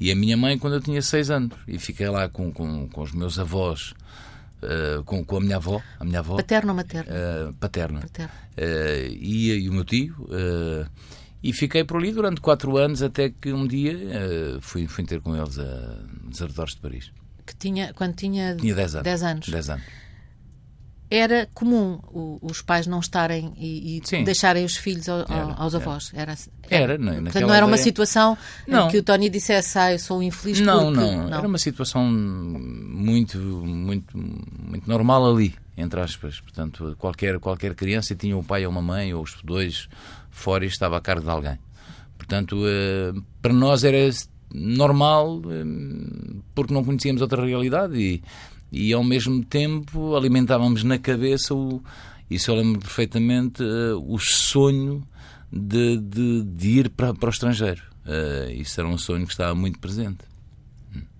e 0.00 0.10
a 0.10 0.16
minha 0.16 0.36
mãe 0.36 0.58
quando 0.58 0.74
eu 0.74 0.80
tinha 0.80 1.02
seis 1.02 1.30
anos. 1.30 1.58
E 1.66 1.78
fiquei 1.78 2.08
lá 2.08 2.28
com, 2.28 2.50
com, 2.52 2.88
com 2.88 3.02
os 3.02 3.12
meus 3.12 3.38
avós, 3.38 3.92
uh, 4.62 5.02
com, 5.04 5.22
com 5.24 5.36
a 5.36 5.40
minha 5.40 5.56
avó. 5.56 5.82
A 6.00 6.04
minha 6.04 6.20
avó 6.20 6.36
paterno 6.36 6.70
ou 6.70 6.76
materno? 6.76 7.54
paterna. 7.60 8.00
paterno. 8.00 8.32
E, 8.56 9.52
e, 9.52 9.68
o 9.68 9.72
meu 9.72 9.84
tio. 9.84 10.14
E 11.42 11.52
fiquei 11.52 11.84
por 11.84 11.98
ali 11.98 12.12
durante 12.12 12.40
quatro 12.40 12.76
anos 12.76 13.02
até 13.02 13.30
que 13.30 13.52
um 13.52 13.66
dia 13.66 13.96
fui, 14.60 14.86
fui 14.86 15.04
ter 15.04 15.20
com 15.20 15.36
eles 15.36 15.58
a 15.58 15.98
Desarredores 16.24 16.74
de 16.74 16.80
Paris. 16.80 17.12
Que 17.46 17.56
tinha, 17.56 17.92
quando 17.94 18.14
tinha, 18.14 18.56
tinha 18.56 18.74
dez 18.74 18.94
anos. 18.94 19.04
Dez 19.04 19.22
anos. 19.22 19.48
Dez 19.48 19.70
anos 19.70 19.84
era 21.10 21.48
comum 21.54 21.98
os 22.42 22.60
pais 22.60 22.86
não 22.86 23.00
estarem 23.00 23.52
e, 23.56 23.96
e 23.96 24.24
deixarem 24.24 24.64
os 24.64 24.76
filhos 24.76 25.08
ao, 25.08 25.20
era, 25.20 25.54
aos 25.56 25.74
avós. 25.74 26.10
Era, 26.14 26.36
era, 26.68 26.92
era 26.94 26.98
Portanto, 26.98 27.46
não 27.46 27.54
era 27.54 27.66
uma 27.66 27.78
situação 27.78 28.36
não. 28.66 28.88
que 28.88 28.98
o 28.98 29.02
Tony 29.02 29.30
dissesse, 29.30 29.78
ah, 29.78 29.92
eu 29.92 29.98
sou 29.98 30.22
infeliz 30.22 30.60
não, 30.60 30.92
porque... 30.92 31.00
não, 31.00 31.28
não. 31.28 31.38
Era 31.38 31.48
uma 31.48 31.58
situação 31.58 32.04
muito, 32.04 33.38
muito, 33.38 34.18
muito 34.18 34.86
normal 34.86 35.34
ali, 35.34 35.54
entre 35.76 35.98
aspas. 36.00 36.40
Portanto, 36.40 36.94
qualquer, 36.98 37.38
qualquer 37.38 37.74
criança 37.74 38.14
tinha 38.14 38.36
um 38.36 38.44
pai 38.44 38.66
ou 38.66 38.72
uma 38.72 38.82
mãe, 38.82 39.14
ou 39.14 39.22
os 39.22 39.38
dois, 39.42 39.88
fora 40.38 40.64
e 40.64 40.68
estava 40.68 40.96
a 40.96 41.00
cargo 41.00 41.24
de 41.24 41.30
alguém. 41.30 41.58
Portanto, 42.16 42.62
eh, 42.66 43.12
para 43.40 43.52
nós 43.52 43.84
era 43.84 43.98
normal 44.52 45.40
eh, 45.50 45.64
porque 46.54 46.74
não 46.74 46.84
conhecíamos 46.84 47.22
outra 47.22 47.44
realidade 47.44 47.98
e 47.98 48.22
e 48.70 48.92
ao 48.92 49.02
mesmo 49.02 49.42
tempo 49.44 50.14
alimentávamos 50.14 50.84
na 50.84 50.98
cabeça 50.98 51.54
o, 51.54 51.82
isso 52.28 52.50
eu 52.50 52.56
lembro 52.56 52.80
perfeitamente 52.80 53.62
uh, 53.62 53.96
o 54.06 54.18
sonho 54.18 55.06
de, 55.50 55.96
de, 55.96 56.42
de, 56.44 56.68
ir 56.68 56.90
para, 56.90 57.14
para 57.14 57.28
o 57.28 57.30
estrangeiro. 57.30 57.82
Isso 58.50 58.78
era 58.78 58.88
um 58.88 58.98
sonho 58.98 59.24
que 59.24 59.32
estava 59.32 59.54
muito 59.54 59.78
presente. 59.78 60.18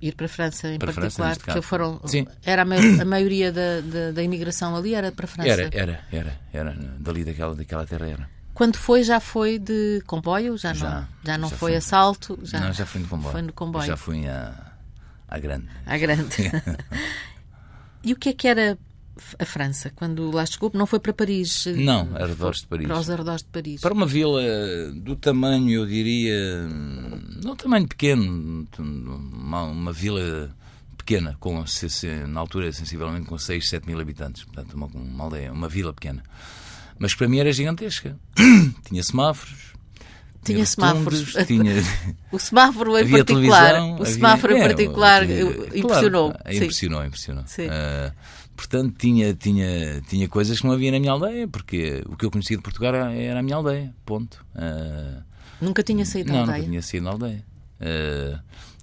Ir 0.00 0.14
para 0.14 0.26
a 0.26 0.28
França 0.28 0.68
em 0.68 0.78
para 0.78 0.92
particular 0.92 1.34
França, 1.34 1.40
porque 1.44 1.62
foram 1.62 2.00
Sim. 2.04 2.26
era 2.44 2.62
a, 2.62 2.64
maioria, 2.64 3.02
a 3.02 3.04
maioria 3.06 3.52
da, 3.52 3.80
da, 3.80 4.12
da, 4.12 4.22
imigração 4.22 4.76
ali 4.76 4.94
era 4.94 5.10
para 5.10 5.24
a 5.24 5.28
França. 5.28 5.48
Era 5.48 5.70
era 5.72 6.00
era 6.12 6.40
era 6.52 6.74
dali 6.98 7.24
daquela 7.24 7.54
daquela 7.54 7.86
terra 7.86 8.06
era 8.06 8.37
quando 8.58 8.76
foi 8.76 9.02
já 9.04 9.20
foi 9.20 9.58
de 9.58 10.02
comboio 10.06 10.58
já, 10.58 10.74
já 10.74 10.90
não 10.90 11.08
já 11.24 11.38
não 11.38 11.48
já 11.48 11.56
foi 11.56 11.76
assalto 11.76 12.38
já 12.42 12.60
não 12.60 12.72
já 12.72 12.84
fui 12.84 13.00
de 13.00 13.08
comboio 13.08 13.32
foi 13.32 13.42
no 13.42 13.52
comboio 13.52 13.86
já 13.86 13.96
fui 13.96 14.28
à, 14.28 14.72
à 15.28 15.38
grande 15.38 15.68
à 15.86 15.96
grande 15.96 16.36
E 18.02 18.12
o 18.12 18.16
que 18.16 18.28
é 18.28 18.32
que 18.32 18.46
era 18.46 18.78
a 19.38 19.44
França, 19.44 19.90
quando 19.94 20.30
lá 20.30 20.46
chegou, 20.46 20.70
não 20.74 20.86
foi 20.86 21.00
para 21.00 21.12
Paris? 21.12 21.66
Não, 21.66 22.08
arredores 22.16 22.60
de 22.60 22.66
Paris. 22.66 22.86
Para 22.86 22.98
os 22.98 23.10
arredores 23.10 23.42
de 23.42 23.48
Paris. 23.48 23.80
Para 23.80 23.92
uma 23.92 24.06
vila 24.06 24.40
do 24.94 25.16
tamanho, 25.16 25.70
eu 25.70 25.86
diria, 25.86 26.66
não 27.44 27.56
tamanho 27.56 27.88
pequeno, 27.88 28.66
uma, 28.78 29.64
uma 29.64 29.92
vila 29.92 30.54
pequena, 30.96 31.36
com, 31.40 31.64
na 32.28 32.40
altura 32.40 32.72
sensivelmente 32.72 33.26
com 33.26 33.36
6, 33.36 33.68
7 33.68 33.86
mil 33.86 34.00
habitantes, 34.00 34.44
portanto 34.44 34.74
uma, 34.74 34.86
uma 34.86 35.24
aldeia, 35.24 35.52
uma 35.52 35.68
vila 35.68 35.92
pequena. 35.92 36.22
Mas 36.98 37.14
para 37.14 37.28
mim 37.28 37.38
era 37.38 37.52
gigantesca. 37.52 38.16
tinha 38.88 39.02
semáforos, 39.02 39.68
tinha 40.52 40.64
semáforos. 40.64 41.34
Tinha... 41.46 41.74
o 42.32 42.38
semáforo 42.38 42.98
em 42.98 43.10
particular. 43.10 44.00
O 44.00 44.06
semáforo 44.06 44.52
havia... 44.54 44.64
em 44.64 44.68
particular 44.68 45.30
é, 45.30 45.40
impressionou. 45.78 46.32
Claro, 46.32 46.54
impressionou, 46.54 47.04
impressionou. 47.04 47.44
Uh, 47.44 48.12
portanto, 48.56 48.94
tinha, 48.98 49.34
tinha, 49.34 50.00
tinha 50.08 50.28
coisas 50.28 50.58
que 50.60 50.66
não 50.66 50.72
havia 50.72 50.90
na 50.90 50.98
minha 50.98 51.12
aldeia, 51.12 51.46
porque 51.46 52.02
o 52.06 52.16
que 52.16 52.24
eu 52.24 52.30
conhecia 52.30 52.56
de 52.56 52.62
Portugal 52.62 52.94
era, 52.94 53.12
era 53.12 53.40
a 53.40 53.42
minha 53.42 53.56
aldeia. 53.56 53.94
Ponto. 54.06 54.44
Uh, 54.54 55.22
nunca 55.60 55.82
tinha 55.82 56.04
saído 56.04 56.32
da 56.32 56.40
aldeia? 56.40 56.46
Não, 56.46 56.58
nunca 56.58 56.70
tinha 56.70 56.82
saído 56.82 57.04
da 57.04 57.12
aldeia. 57.12 57.44
Uh, 57.80 58.38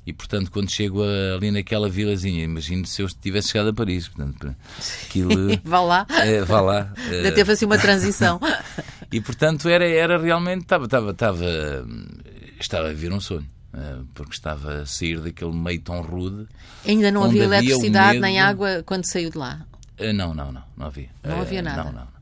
e 0.05 0.13
portanto, 0.13 0.51
quando 0.51 0.69
chego 0.69 1.01
ali 1.35 1.49
naquela 1.51 1.89
vilazinha, 1.89 2.43
imagino 2.43 2.85
se 2.85 3.01
eu 3.01 3.07
tivesse 3.07 3.49
chegado 3.49 3.69
a 3.69 3.73
Paris. 3.73 4.07
Portanto, 4.07 4.55
aquilo, 5.03 5.31
vá 5.63 5.81
lá. 5.81 6.05
É, 6.09 6.41
vá 6.41 6.61
lá. 6.61 6.93
Ainda 7.09 7.31
teve 7.31 7.51
assim 7.51 7.65
uma 7.65 7.77
transição. 7.77 8.39
e 9.11 9.19
portanto, 9.19 9.67
era, 9.67 9.87
era 9.87 10.17
realmente. 10.17 10.61
Estava, 10.61 10.85
estava, 10.85 11.11
estava, 11.11 11.45
estava 12.59 12.89
a 12.89 12.93
vir 12.93 13.11
um 13.11 13.19
sonho. 13.19 13.47
Eh, 13.77 13.97
porque 14.13 14.33
estava 14.33 14.81
a 14.81 14.85
sair 14.85 15.19
daquele 15.19 15.51
meio 15.51 15.81
tão 15.81 16.01
rude. 16.01 16.47
Ainda 16.87 17.11
não 17.11 17.25
havia 17.25 17.43
eletricidade 17.43 18.19
nem 18.19 18.39
água 18.39 18.83
quando 18.85 19.05
saiu 19.05 19.29
de 19.29 19.37
lá? 19.37 19.65
Eh, 19.97 20.13
não, 20.13 20.33
não, 20.33 20.51
não, 20.51 20.63
não 20.77 20.85
havia. 20.85 21.09
Não 21.23 21.41
havia 21.41 21.59
eh, 21.59 21.61
nada? 21.61 21.83
Não, 21.83 21.91
não. 21.91 22.14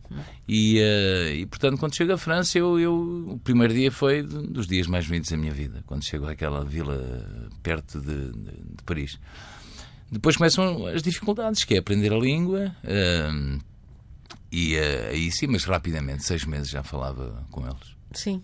E, 0.48 0.80
uh, 0.80 1.36
e, 1.36 1.46
portanto, 1.46 1.78
quando 1.78 1.96
chego 1.96 2.14
à 2.14 2.18
França, 2.18 2.58
eu, 2.58 2.80
eu, 2.80 2.94
o 3.30 3.40
primeiro 3.40 3.74
dia 3.74 3.92
foi 3.92 4.22
dos 4.24 4.68
dias 4.68 4.88
mais 4.88 5.08
bonitos 5.08 5.30
da 5.30 5.38
minha 5.38 5.54
vida, 5.54 5.84
quando 5.86 6.04
chego 6.04 6.28
àquela 6.28 6.64
vila 6.64 7.48
perto 7.62 8.00
de, 8.00 8.32
de, 8.32 8.52
de 8.52 8.84
Paris. 8.86 9.20
Depois 10.12 10.38
começam 10.38 10.86
as 10.88 11.02
dificuldades, 11.02 11.64
que 11.64 11.76
é 11.76 11.78
aprender 11.80 12.14
a 12.14 12.18
língua, 12.18 12.76
uh, 12.84 13.60
e 14.52 14.76
uh, 14.76 15.10
aí 15.10 15.32
sim, 15.32 15.48
mas 15.48 15.64
rapidamente, 15.64 16.24
seis 16.24 16.46
meses 16.46 16.70
já 16.70 16.84
falava 16.84 17.46
com 17.50 17.66
eles. 17.66 17.96
Sim. 18.12 18.42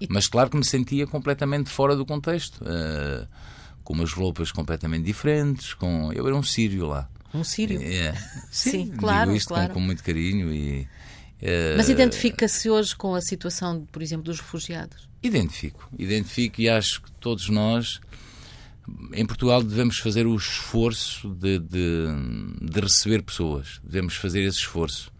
E... 0.00 0.08
Mas 0.10 0.26
claro 0.26 0.50
que 0.50 0.56
me 0.56 0.64
sentia 0.64 1.06
completamente 1.06 1.70
fora 1.70 1.94
do 1.94 2.04
contexto, 2.04 2.60
com 3.84 3.92
umas 3.92 4.12
roupas 4.12 4.50
completamente 4.50 5.04
diferentes, 5.04 5.72
com 5.74 6.12
eu 6.12 6.26
era 6.26 6.34
um 6.34 6.42
sírio 6.42 6.86
lá. 6.86 7.08
Um 7.34 7.44
sírio? 7.44 7.80
É. 7.82 8.14
Sim, 8.50 8.70
Sim 8.70 8.86
claro, 8.96 9.26
digo 9.26 9.38
isto 9.38 9.48
claro. 9.48 9.68
Com, 9.68 9.74
com 9.74 9.80
muito 9.80 10.02
carinho 10.02 10.52
e 10.52 10.88
mas 11.76 11.88
identifica-se 11.88 12.70
hoje 12.70 12.96
com 12.96 13.14
a 13.14 13.20
situação, 13.20 13.86
por 13.92 14.02
exemplo, 14.02 14.24
dos 14.24 14.40
refugiados? 14.40 15.08
Identifico, 15.22 15.88
identifico 15.98 16.60
e 16.60 16.68
acho 16.68 17.02
que 17.02 17.12
todos 17.12 17.48
nós, 17.50 18.00
em 19.12 19.26
Portugal, 19.26 19.62
devemos 19.62 19.98
fazer 19.98 20.26
o 20.26 20.34
esforço 20.34 21.28
de, 21.34 21.58
de, 21.58 22.06
de 22.62 22.80
receber 22.80 23.22
pessoas. 23.22 23.80
Devemos 23.84 24.14
fazer 24.16 24.42
esse 24.42 24.58
esforço. 24.58 25.12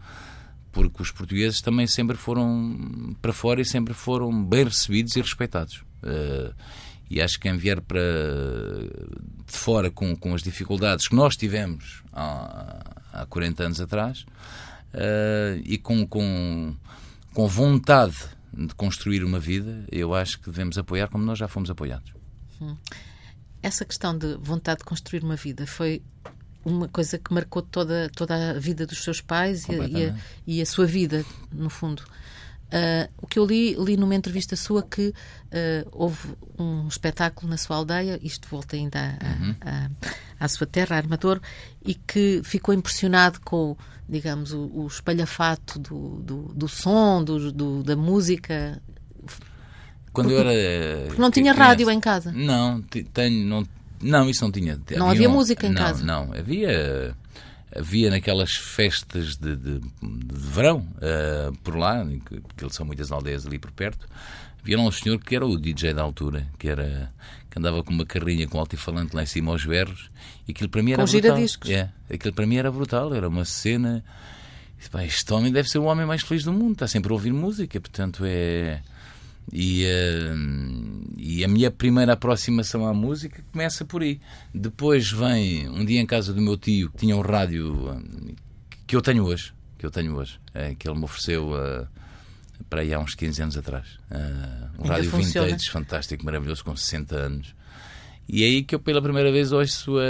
Porque 0.71 1.01
os 1.01 1.09
portugueses 1.09 1.61
também 1.61 1.87
sempre 1.87 2.17
foram 2.17 3.15
para 3.21 3.31
fora 3.31 3.61
e 3.61 3.65
sempre 3.65 3.93
foram 3.93 4.43
bem 4.43 4.65
recebidos 4.65 5.15
e 5.15 5.21
respeitados. 5.21 5.83
Uh, 6.03 6.53
e 7.09 7.21
acho 7.21 7.35
que 7.35 7.47
quem 7.47 7.57
vier 7.57 7.81
para 7.81 8.01
de 9.47 9.57
fora 9.57 9.91
com, 9.91 10.15
com 10.15 10.33
as 10.33 10.41
dificuldades 10.41 11.07
que 11.07 11.15
nós 11.15 11.35
tivemos 11.35 12.03
há, 12.11 12.83
há 13.13 13.25
40 13.27 13.63
anos 13.63 13.81
atrás, 13.81 14.25
uh, 14.93 15.61
e 15.63 15.77
com, 15.77 16.05
com, 16.07 16.75
com 17.33 17.47
vontade 17.47 18.15
de 18.53 18.73
construir 18.73 19.23
uma 19.23 19.39
vida, 19.39 19.85
eu 19.91 20.15
acho 20.15 20.39
que 20.39 20.49
devemos 20.49 20.77
apoiar 20.77 21.07
como 21.09 21.23
nós 21.23 21.37
já 21.37 21.47
fomos 21.47 21.69
apoiados. 21.69 22.13
Hum. 22.61 22.75
Essa 23.61 23.83
questão 23.83 24.17
de 24.17 24.37
vontade 24.37 24.79
de 24.79 24.85
construir 24.85 25.23
uma 25.23 25.35
vida 25.35 25.67
foi 25.67 26.01
uma 26.63 26.87
coisa 26.87 27.17
que 27.17 27.33
marcou 27.33 27.61
toda, 27.61 28.09
toda 28.15 28.51
a 28.51 28.59
vida 28.59 28.85
dos 28.85 29.03
seus 29.03 29.21
pais 29.21 29.67
e 29.69 29.75
a, 29.75 29.87
e, 29.87 30.05
a, 30.05 30.15
e 30.47 30.61
a, 30.61 30.65
sua 30.65 30.85
vida, 30.85 31.23
no 31.51 31.69
fundo. 31.69 32.03
Uh, 32.75 33.09
o 33.17 33.27
que 33.27 33.39
eu 33.39 33.45
li, 33.45 33.73
li 33.75 33.95
numa 33.95 34.15
entrevista 34.15 34.55
sua 34.57 34.83
que 34.83 35.07
uh, 35.07 35.89
houve 35.93 36.35
um 36.59 36.87
espetáculo 36.89 37.49
na 37.49 37.55
sua 37.55 37.77
aldeia, 37.77 38.19
isto 38.21 38.49
volta 38.49 38.75
ainda 38.75 39.17
uhum. 39.39 39.55
à 40.37 40.47
sua 40.49 40.67
terra, 40.67 40.97
Armador, 40.97 41.39
e 41.85 41.93
que 41.93 42.41
ficou 42.43 42.73
impressionado 42.73 43.39
com 43.45 43.77
digamos, 44.07 44.53
o, 44.53 44.69
o 44.73 44.87
espalhafato 44.87 45.79
do, 45.79 46.21
do, 46.21 46.41
do 46.53 46.67
som, 46.67 47.23
do, 47.23 47.51
do, 47.51 47.83
da 47.83 47.95
música. 47.95 48.81
Quando 50.13 50.29
porque, 50.29 50.33
eu 50.33 50.49
era. 50.49 51.05
Porque 51.07 51.21
não 51.21 51.31
tinha 51.31 51.53
criança. 51.53 51.69
rádio 51.69 51.89
em 51.89 51.99
casa. 51.99 52.31
Não, 52.31 52.81
tenho. 52.81 53.45
Não, 53.45 53.67
não 54.01 54.29
isso 54.29 54.43
não 54.43 54.51
tinha. 54.51 54.75
Não 54.75 55.09
havia, 55.09 55.25
havia 55.25 55.29
música 55.29 55.65
em 55.65 55.71
não, 55.71 55.81
casa? 55.81 56.03
Não, 56.03 56.33
havia. 56.33 57.15
Havia 57.73 58.09
naquelas 58.09 58.55
festas 58.55 59.35
de, 59.37 59.55
de, 59.55 59.79
de 59.79 59.89
verão, 60.31 60.87
uh, 60.97 61.55
por 61.63 61.75
lá, 61.75 62.05
que 62.55 62.69
são 62.69 62.85
muitas 62.85 63.11
aldeias 63.11 63.45
ali 63.45 63.59
por 63.59 63.71
perto, 63.71 64.07
havia 64.61 64.77
lá 64.77 64.83
um 64.83 64.91
senhor 64.91 65.19
que 65.19 65.35
era 65.35 65.45
o 65.45 65.57
DJ 65.57 65.93
da 65.93 66.01
altura, 66.01 66.47
que 66.57 66.67
era 66.67 67.11
que 67.49 67.59
andava 67.59 67.81
com 67.83 67.93
uma 67.93 68.05
carrinha 68.05 68.45
com 68.47 68.59
altifalante 68.59 69.15
lá 69.15 69.23
em 69.23 69.25
cima 69.25 69.51
aos 69.51 69.65
berros, 69.65 70.11
e 70.45 70.51
aquilo 70.51 70.69
para 70.69 70.83
mim 70.83 70.91
era 70.91 71.03
com 71.03 71.09
brutal. 71.09 71.21
Giradiscos. 71.31 71.69
É, 71.69 71.89
aquilo 72.13 72.33
para 72.33 72.45
mim 72.45 72.57
era 72.57 72.69
brutal, 72.69 73.13
era 73.13 73.29
uma 73.29 73.45
cena. 73.45 74.03
Este 75.03 75.33
homem 75.33 75.51
deve 75.51 75.69
ser 75.69 75.79
o 75.79 75.85
homem 75.85 76.05
mais 76.05 76.21
feliz 76.21 76.43
do 76.43 76.51
mundo, 76.51 76.73
está 76.73 76.87
sempre 76.87 77.11
a 77.11 77.13
ouvir 77.13 77.31
música, 77.31 77.79
portanto 77.79 78.23
é. 78.25 78.81
E, 79.53 79.85
uh, 79.85 81.13
e 81.17 81.43
a 81.43 81.47
minha 81.47 81.69
primeira 81.69 82.13
aproximação 82.13 82.85
à 82.85 82.93
música 82.93 83.43
começa 83.51 83.85
por 83.85 84.01
aí. 84.01 84.19
Depois 84.53 85.11
vem 85.11 85.69
um 85.69 85.85
dia 85.85 86.01
em 86.01 86.05
casa 86.05 86.33
do 86.33 86.41
meu 86.41 86.57
tio 86.57 86.89
que 86.91 86.97
tinha 86.97 87.15
um 87.15 87.21
rádio 87.21 87.91
eh, 87.91 88.33
que 88.87 88.95
eu 88.95 89.01
tenho 89.01 89.23
hoje, 89.23 89.53
que 89.77 89.85
eu 89.85 89.91
tenho 89.91 90.15
hoje, 90.15 90.39
é, 90.53 90.73
que 90.75 90.87
ele 90.87 90.97
me 90.97 91.05
ofereceu 91.05 91.51
uh, 91.51 91.87
para 92.69 92.81
aí 92.81 92.93
há 92.93 92.99
uns 92.99 93.15
15 93.15 93.41
anos 93.41 93.57
atrás. 93.57 93.87
Uh, 94.09 94.79
um 94.79 94.83
Ainda 94.83 94.93
rádio 94.95 95.11
funciona. 95.11 95.47
vintage, 95.47 95.69
fantástico, 95.69 96.25
maravilhoso, 96.25 96.63
com 96.63 96.75
60 96.75 97.15
anos. 97.15 97.55
E 98.27 98.43
é 98.43 98.47
aí 98.47 98.63
que 98.63 98.73
eu 98.73 98.79
pela 98.79 99.01
primeira 99.01 99.31
vez 99.31 99.51
ouço 99.51 99.97
a, 99.99 100.01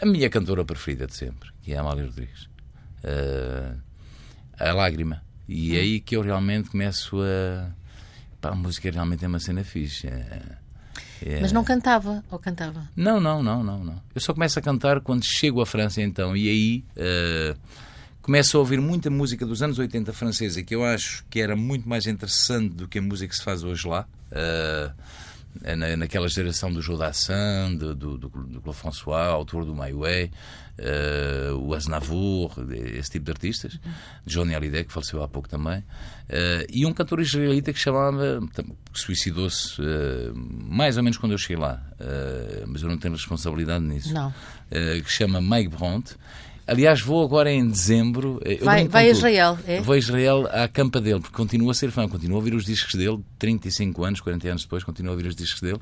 a, 0.00 0.02
a 0.02 0.06
minha 0.06 0.28
cantora 0.28 0.64
preferida 0.64 1.06
de 1.06 1.14
sempre, 1.14 1.50
que 1.62 1.72
é 1.72 1.76
a 1.76 1.80
Amália 1.80 2.04
Rodrigues. 2.04 2.48
Uh, 3.04 3.80
a 4.58 4.72
Lágrima. 4.72 5.25
E 5.48 5.76
é 5.76 5.80
aí 5.80 6.00
que 6.00 6.16
eu 6.16 6.22
realmente 6.22 6.70
começo 6.70 7.18
a. 7.20 7.70
Pá, 8.40 8.50
a 8.50 8.54
música 8.54 8.90
realmente 8.90 9.24
é 9.24 9.28
uma 9.28 9.40
cena 9.40 9.64
fixe. 9.64 10.06
É, 10.06 10.42
é... 11.22 11.40
Mas 11.40 11.52
não 11.52 11.64
cantava, 11.64 12.24
ou 12.30 12.38
cantava? 12.38 12.88
Não, 12.94 13.20
não, 13.20 13.42
não, 13.42 13.62
não, 13.62 13.84
não. 13.84 14.02
Eu 14.14 14.20
só 14.20 14.34
começo 14.34 14.58
a 14.58 14.62
cantar 14.62 15.00
quando 15.00 15.24
chego 15.24 15.60
à 15.60 15.66
França, 15.66 16.02
então, 16.02 16.36
e 16.36 16.48
aí. 16.48 16.84
Uh, 16.96 17.58
começo 18.26 18.56
a 18.56 18.60
ouvir 18.60 18.80
muita 18.80 19.08
música 19.08 19.46
dos 19.46 19.62
anos 19.62 19.78
80 19.78 20.12
francesa 20.12 20.60
que 20.60 20.74
eu 20.74 20.84
acho 20.84 21.24
que 21.30 21.40
era 21.40 21.54
muito 21.54 21.88
mais 21.88 22.08
interessante 22.08 22.74
do 22.74 22.88
que 22.88 22.98
a 22.98 23.02
música 23.02 23.28
que 23.28 23.36
se 23.36 23.44
faz 23.44 23.62
hoje 23.62 23.86
lá. 23.86 24.04
Uh, 24.32 24.92
na, 25.62 25.96
naquela 25.96 26.28
geração 26.28 26.72
do 26.72 26.80
Joe 26.80 26.98
Dassin, 26.98 27.76
do, 27.78 27.94
do, 27.94 28.18
do, 28.18 28.28
do 28.28 28.60
Claude 28.60 28.80
François, 28.80 29.28
autor 29.28 29.64
do 29.64 29.74
My 29.74 29.92
Way, 29.92 30.30
uh, 30.78 31.56
o 31.56 31.74
Aznavour, 31.74 32.52
esse 32.72 33.10
tipo 33.10 33.24
de 33.26 33.30
artistas, 33.32 33.78
Johnny 34.24 34.54
Hallyday, 34.54 34.84
que 34.84 34.92
faleceu 34.92 35.22
há 35.22 35.28
pouco 35.28 35.48
também, 35.48 35.78
uh, 35.78 36.66
e 36.70 36.84
um 36.86 36.92
cantor 36.92 37.20
israelita 37.20 37.72
que 37.72 37.78
chamava, 37.78 38.40
que 38.92 39.00
suicidou-se 39.00 39.80
uh, 39.80 40.34
mais 40.34 40.96
ou 40.96 41.02
menos 41.02 41.18
quando 41.18 41.32
eu 41.32 41.38
cheguei 41.38 41.56
lá, 41.56 41.82
mas 42.66 42.82
eu 42.82 42.88
não 42.88 42.98
tenho 42.98 43.14
responsabilidade 43.14 43.84
nisso, 43.84 44.12
que 45.04 45.10
chama 45.10 45.40
Mike 45.40 45.76
Brandt, 45.76 46.16
Aliás, 46.66 47.00
vou 47.00 47.24
agora 47.24 47.50
em 47.50 47.66
dezembro. 47.66 48.40
Vai, 48.62 48.88
vai 48.88 49.06
a 49.06 49.10
Israel, 49.10 49.58
é? 49.66 49.80
Vou 49.80 49.94
a 49.94 49.98
Israel 49.98 50.48
à 50.50 50.66
campa 50.66 51.00
dele, 51.00 51.20
porque 51.20 51.36
continuo 51.36 51.70
a 51.70 51.74
ser 51.74 51.92
fã, 51.92 52.08
continuo 52.08 52.36
a 52.36 52.38
ouvir 52.38 52.54
os 52.54 52.64
discos 52.64 52.94
dele, 52.94 53.22
35 53.38 54.04
anos, 54.04 54.20
40 54.20 54.48
anos 54.48 54.62
depois, 54.62 54.82
continuo 54.82 55.10
a 55.10 55.12
ouvir 55.12 55.28
os 55.28 55.36
discos 55.36 55.60
dele. 55.60 55.80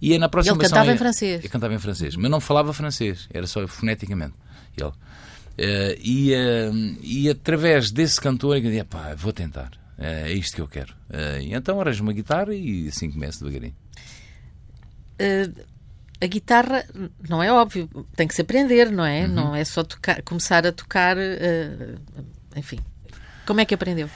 E 0.00 0.14
é 0.14 0.18
na 0.18 0.28
próxima 0.28 0.56
Ele 0.56 0.62
cantava 0.62 0.92
em 0.92 0.96
francês. 0.96 1.40
Ele 1.40 1.48
cantava 1.48 1.74
em 1.74 1.78
francês, 1.78 2.16
mas 2.16 2.30
não 2.30 2.40
falava 2.40 2.72
francês, 2.72 3.28
era 3.32 3.46
só 3.46 3.66
foneticamente. 3.66 4.34
Ele. 4.76 4.88
Uh, 4.88 5.98
e, 6.00 6.32
uh, 6.32 6.98
e 7.02 7.28
através 7.28 7.90
desse 7.90 8.20
cantor, 8.20 8.56
eu 8.56 8.62
disse: 8.62 8.84
pá, 8.84 9.14
vou 9.16 9.32
tentar, 9.32 9.72
uh, 9.98 10.02
é 10.26 10.32
isto 10.32 10.54
que 10.54 10.62
eu 10.62 10.68
quero. 10.68 10.94
e 11.42 11.52
então 11.52 11.80
arranjo 11.80 12.02
uma 12.04 12.12
guitarra 12.12 12.54
e 12.54 12.88
assim 12.88 13.10
começo 13.10 13.40
devagarinho 13.44 13.74
a 16.20 16.26
guitarra 16.26 16.84
não 17.28 17.42
é 17.42 17.50
óbvio, 17.50 17.88
tem 18.14 18.28
que 18.28 18.34
se 18.34 18.42
aprender, 18.42 18.90
não 18.90 19.04
é? 19.04 19.22
Uhum. 19.22 19.32
Não 19.32 19.56
é 19.56 19.64
só 19.64 19.82
tocar, 19.82 20.20
começar 20.22 20.66
a 20.66 20.72
tocar, 20.72 21.16
uh, 21.16 21.98
enfim. 22.54 22.78
Como 23.46 23.60
é 23.60 23.64
que 23.64 23.74
aprendeu? 23.74 24.08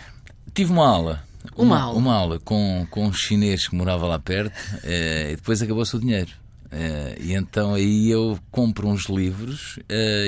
Tive 0.53 0.71
uma 0.71 0.87
aula. 0.87 1.25
Uma, 1.57 1.65
uma 1.65 1.81
aula? 1.81 1.99
Uma 1.99 2.15
aula 2.15 2.41
com, 2.41 2.87
com 2.91 3.07
um 3.07 3.13
chinês 3.13 3.69
que 3.69 3.75
morava 3.75 4.07
lá 4.07 4.19
perto 4.19 4.55
uh, 4.55 5.31
e 5.33 5.37
depois 5.37 5.63
acabou-se 5.63 5.97
o 5.97 5.99
dinheiro. 5.99 6.31
Uh, 6.67 7.21
e 7.21 7.35
então 7.35 7.75
aí 7.75 8.11
eu 8.11 8.39
compro 8.51 8.89
uns 8.89 9.09
livros 9.09 9.79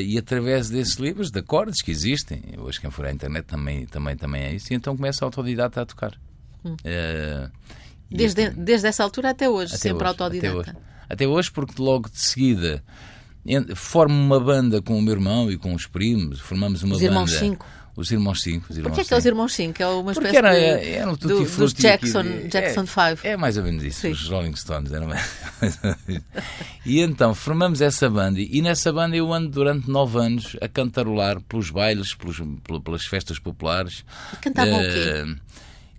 e 0.00 0.16
através 0.16 0.70
desses 0.70 0.94
livros, 0.94 1.30
de 1.30 1.40
acordes 1.40 1.82
que 1.82 1.90
existem, 1.90 2.40
hoje 2.58 2.80
quem 2.80 2.90
for 2.90 3.04
à 3.04 3.12
internet 3.12 3.44
também, 3.44 3.84
também, 3.84 4.16
também 4.16 4.42
é 4.44 4.54
isso, 4.54 4.72
e 4.72 4.76
então 4.76 4.96
começo 4.96 5.24
autodidata 5.24 5.82
a 5.82 5.86
tocar. 5.86 6.12
Hum. 6.64 6.76
Desde, 8.08 8.42
este, 8.42 8.56
desde 8.56 8.86
essa 8.86 9.02
altura 9.02 9.30
até 9.30 9.50
hoje, 9.50 9.74
até 9.74 9.88
sempre 9.88 10.04
hoje, 10.04 10.22
autodidata. 10.22 10.76
Até 11.08 11.26
hoje. 11.26 11.50
porque 11.50 11.80
logo 11.80 12.08
de 12.08 12.20
seguida 12.20 12.82
formo 13.74 14.14
uma 14.14 14.40
banda 14.40 14.82
com 14.82 14.98
o 14.98 15.02
meu 15.02 15.14
irmão 15.14 15.50
e 15.50 15.56
com 15.56 15.72
os 15.72 15.86
primos, 15.86 16.40
formamos 16.40 16.82
uma 16.82 16.94
os 16.94 17.00
banda. 17.00 17.12
Irmãos 17.12 17.32
cinco. 17.32 17.66
Os 17.96 18.10
Irmãos 18.10 18.42
5. 18.42 18.66
Os 18.68 18.76
irmãos 18.76 18.90
Porquê 18.90 19.00
é 19.00 19.04
que 19.04 19.14
é 19.14 19.16
os 19.16 19.24
Irmãos 19.24 19.54
5? 19.54 19.82
É 19.82 19.86
uma 19.86 20.12
Porque 20.12 20.28
espécie 20.28 20.36
era, 20.36 20.52
de, 20.52 20.88
era 20.90 21.10
um 21.10 21.14
do, 21.16 21.44
dos 21.44 21.72
Jackson, 21.72 22.22
de, 22.22 22.48
Jackson 22.48 22.86
5. 22.86 23.26
É, 23.26 23.30
é, 23.30 23.36
mais 23.38 23.56
ou 23.56 23.64
menos 23.64 23.82
isso, 23.82 24.02
Sim. 24.02 24.10
os 24.10 24.28
Rolling 24.28 24.54
Stones. 24.54 24.92
Era 24.92 25.06
mais, 25.06 25.26
e 26.84 27.00
então 27.00 27.34
formamos 27.34 27.80
essa 27.80 28.10
banda 28.10 28.38
e 28.38 28.60
nessa 28.60 28.92
banda 28.92 29.16
eu 29.16 29.32
ando 29.32 29.48
durante 29.48 29.90
nove 29.90 30.18
anos 30.18 30.58
a 30.60 30.68
cantarolar 30.68 31.40
pelos 31.40 31.70
bailes, 31.70 32.14
pelos, 32.14 32.36
pelas 32.84 33.06
festas 33.06 33.38
populares. 33.38 34.04
E 34.34 34.36
cantavam 34.36 34.74
uh, 34.74 34.76
o 34.76 34.82
quê? 34.82 35.36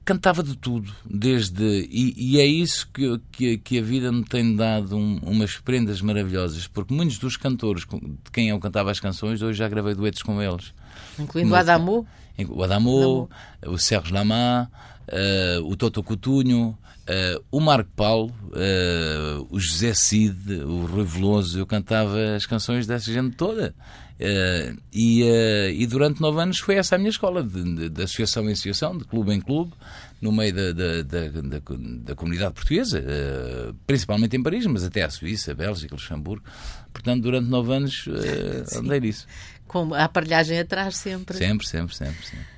Eh, 0.07 0.13
cantava 0.13 0.41
de 0.41 0.55
tudo, 0.57 0.91
desde. 1.05 1.87
E, 1.91 2.13
e 2.17 2.39
é 2.39 2.45
isso 2.45 2.87
que, 2.93 3.19
que, 3.31 3.57
que, 3.57 3.79
a 3.79 3.81
vida 3.81 4.11
me 4.11 4.23
tem 4.23 4.55
dado 4.55 4.95
um, 4.95 5.19
umas 5.21 5.57
prendas 5.57 6.01
maravilhosas, 6.01 6.65
porque 6.67 6.93
muitos 6.93 7.17
dos 7.17 7.35
cantores 7.35 7.83
de 7.83 8.31
quem 8.31 8.49
eu 8.49 8.59
cantava 8.59 8.89
as 8.89 8.99
canções, 8.99 9.41
hoje 9.41 9.59
já 9.59 9.67
gravei 9.67 9.93
duetos 9.93 10.23
com 10.23 10.41
eles. 10.41 10.73
Incluindo 11.19 11.51
o 11.51 11.55
Adamo? 11.55 12.07
O 12.49 12.63
Adamo, 12.63 13.29
o 13.65 13.77
Sérgio 13.77 14.13
Lama, 14.13 14.71
uh, 15.07 15.65
o 15.65 15.75
Toto 15.75 16.03
Coutinho, 16.03 16.77
uh, 17.07 17.43
o 17.51 17.59
Marco 17.59 17.89
Paulo, 17.95 18.31
uh, 18.47 19.47
o 19.49 19.59
José 19.59 19.93
Cid, 19.93 20.53
o 20.63 20.85
Rui 20.85 21.03
Veloso. 21.03 21.59
Eu 21.59 21.65
cantava 21.65 22.35
as 22.35 22.45
canções 22.45 22.85
dessa 22.85 23.11
gente 23.11 23.35
toda. 23.35 23.73
Uh, 24.19 24.75
e, 24.91 25.21
uh, 25.23 25.69
e, 25.69 25.85
durante 25.85 26.19
nove 26.19 26.41
anos 26.41 26.57
foi 26.57 26.75
essa 26.75 26.95
a 26.95 26.97
minha 26.97 27.11
escola, 27.11 27.43
de, 27.43 27.63
de, 27.63 27.89
de, 27.89 28.01
associação 28.01 28.49
em 28.49 28.53
associação, 28.53 28.97
de 28.97 29.05
clube 29.05 29.31
em 29.31 29.39
clube, 29.39 29.73
no 30.19 30.31
meio 30.31 30.51
da, 30.53 30.71
da, 30.71 31.03
da, 31.03 31.59
da 32.03 32.15
comunidade 32.15 32.53
portuguesa, 32.55 32.99
uh, 32.99 33.75
principalmente 33.85 34.35
em 34.35 34.41
Paris, 34.41 34.65
mas 34.65 34.83
até 34.83 35.03
a 35.03 35.09
Suíça, 35.11 35.53
Bélgica, 35.53 35.93
Luxemburgo. 35.93 36.43
Portanto, 36.91 37.21
durante 37.21 37.47
nove 37.47 37.71
anos 37.71 38.09
andei 38.75 38.99
nisso. 38.99 39.27
Com 39.67 39.93
a 39.93 40.05
aparelhagem 40.05 40.57
atrás 40.59 40.97
sempre. 40.97 41.37
Sempre, 41.37 41.67
sempre, 41.67 41.95
sempre. 41.95 42.25
sempre. 42.25 42.57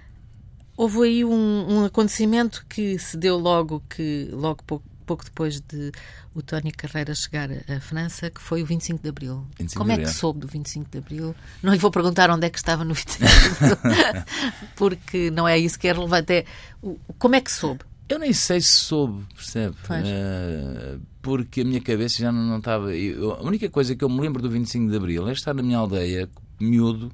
Houve 0.78 1.04
aí 1.04 1.26
um, 1.26 1.66
um, 1.70 1.84
acontecimento 1.84 2.66
que 2.70 2.98
se 2.98 3.18
deu 3.18 3.38
logo 3.38 3.84
que 3.90 4.30
logo 4.32 4.64
pouco, 4.64 4.86
pouco 5.10 5.26
depois 5.26 5.60
de 5.60 5.92
o 6.36 6.44
Tony 6.44 6.72
Carreira 6.72 7.16
chegar 7.16 7.50
à 7.52 7.80
França, 7.80 8.30
que 8.30 8.40
foi 8.40 8.62
o 8.62 8.66
25 8.66 9.02
de 9.02 9.10
Abril. 9.10 9.44
25 9.58 9.80
Como 9.80 9.92
é 9.92 9.98
que 9.98 10.08
soube 10.08 10.40
do 10.42 10.48
25 10.48 10.88
de 10.92 10.98
Abril? 11.00 11.36
Não 11.64 11.74
lhe 11.74 11.80
vou 11.80 11.90
perguntar 11.90 12.30
onde 12.30 12.46
é 12.46 12.50
que 12.50 12.60
estava 12.60 12.86
no 12.86 12.94
25 12.94 13.26
de 13.26 13.66
Abril, 13.72 14.24
porque 14.78 15.32
não 15.32 15.48
é 15.48 15.58
isso 15.58 15.80
que 15.80 15.88
é 15.88 15.94
relevante. 15.94 16.32
É, 16.32 16.46
como 17.18 17.34
é 17.34 17.42
que 17.42 17.52
soube? 17.52 17.82
Eu 18.08 18.20
nem 18.20 18.34
sei 18.34 18.62
se 18.62 18.72
soube, 18.72 19.26
percebe? 19.34 19.76
Uh, 19.76 21.02
porque 21.24 21.62
a 21.62 21.66
minha 21.66 21.82
cabeça 21.82 22.20
já 22.20 22.32
não, 22.32 22.44
não 22.44 22.60
estava. 22.60 22.96
Eu, 22.96 23.34
a 23.34 23.42
única 23.42 23.68
coisa 23.68 23.96
que 23.96 24.04
eu 24.04 24.10
me 24.10 24.22
lembro 24.22 24.44
do 24.44 24.50
25 24.50 24.92
de 24.92 24.96
Abril 24.96 25.28
é 25.28 25.32
estar 25.32 25.56
na 25.56 25.64
minha 25.64 25.78
aldeia, 25.80 26.30
miúdo, 26.60 27.12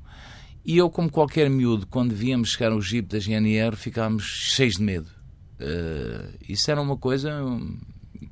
e 0.66 0.78
eu, 0.78 0.90
como 0.90 1.10
qualquer 1.10 1.50
miúdo, 1.50 1.88
quando 1.88 2.14
víamos 2.14 2.50
chegar 2.52 2.74
o 2.74 2.82
jeep 2.82 3.08
da 3.08 3.20
GNR, 3.20 3.78
ficávamos 3.78 4.24
cheios 4.24 4.76
de 4.76 4.84
medo. 4.84 5.15
Uh, 5.60 6.34
isso 6.48 6.70
era 6.70 6.82
uma 6.82 6.98
coisa 6.98 7.32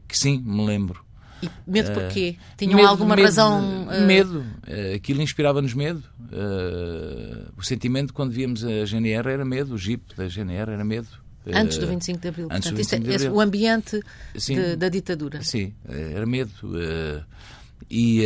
que 0.07 0.17
sim, 0.17 0.39
me 0.39 0.65
lembro. 0.65 1.03
E 1.41 1.49
medo 1.67 1.91
uh, 1.91 1.93
porquê? 1.93 2.37
Tinham 2.57 2.75
medo, 2.75 2.87
alguma 2.87 3.15
medo, 3.15 3.25
razão? 3.25 3.87
Uh... 3.87 4.05
Medo. 4.05 4.45
Aquilo 4.95 5.21
inspirava-nos 5.21 5.73
medo. 5.73 6.03
o 7.57 7.63
sentimento 7.63 8.13
quando 8.13 8.31
víamos 8.31 8.63
a 8.63 8.85
GNR 8.85 9.29
era 9.29 9.45
medo, 9.45 9.73
o 9.73 9.77
jeep 9.77 10.15
da 10.15 10.27
GNR 10.27 10.71
era 10.71 10.83
medo. 10.83 11.07
Antes 11.45 11.77
do 11.77 11.87
25 11.87 12.19
de 12.19 12.27
Abril. 12.29 12.45
Antes 12.45 12.71
Portanto, 12.71 12.73
do 12.73 12.77
25 12.77 13.03
é, 13.03 13.09
de 13.09 13.15
Abril. 13.15 13.33
o 13.33 13.41
ambiente 13.41 14.01
de, 14.33 14.75
da 14.77 14.87
ditadura. 14.87 15.43
Sim, 15.43 15.73
era 15.85 16.25
medo. 16.25 16.51
E, 17.89 18.23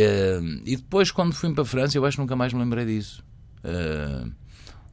e 0.64 0.76
depois, 0.76 1.10
quando 1.10 1.32
fui 1.32 1.52
para 1.52 1.62
a 1.62 1.66
França, 1.66 1.98
eu 1.98 2.04
acho 2.04 2.16
que 2.16 2.20
nunca 2.20 2.36
mais 2.36 2.52
me 2.52 2.60
lembrei 2.60 2.86
disso. 2.86 3.24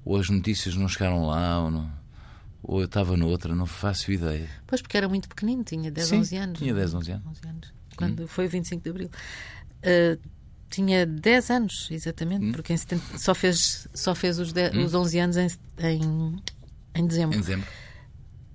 ou 0.03 0.17
as 0.17 0.27
notícias 0.27 0.75
não 0.75 0.87
chegaram 0.87 1.27
lá, 1.27 1.63
ou 1.63 1.69
não 1.69 2.04
ou 2.67 2.79
eu 2.79 2.85
estava 2.85 3.15
noutra, 3.15 3.55
não 3.55 3.65
faço 3.65 4.11
ideia. 4.11 4.49
Pois, 4.67 4.81
porque 4.81 4.97
era 4.97 5.07
muito 5.07 5.29
pequenino, 5.29 5.63
tinha 5.63 5.91
10, 5.91 6.07
Sim, 6.07 6.19
11 6.19 6.37
anos. 6.37 6.59
tinha 6.59 6.73
10, 6.73 6.93
11 6.93 7.11
anos. 7.11 7.27
11 7.27 7.47
anos 7.47 7.85
quando 7.95 8.23
hum. 8.23 8.27
foi 8.27 8.45
o 8.45 8.49
25 8.49 8.83
de 8.83 8.89
Abril. 8.89 9.09
Uh, 9.79 10.19
tinha 10.69 11.05
10 11.05 11.49
anos, 11.51 11.87
exatamente, 11.91 12.45
hum. 12.45 12.51
porque 12.51 12.75
70, 12.77 13.17
só, 13.17 13.33
fez, 13.33 13.87
só 13.93 14.13
fez 14.13 14.39
os, 14.39 14.51
10, 14.51 14.75
hum. 14.75 14.85
os 14.85 14.93
11 14.93 15.19
anos 15.19 15.37
em, 15.37 15.47
em, 15.79 16.35
em 16.95 17.07
dezembro. 17.07 17.37
Em 17.37 17.41
dezembro. 17.41 17.67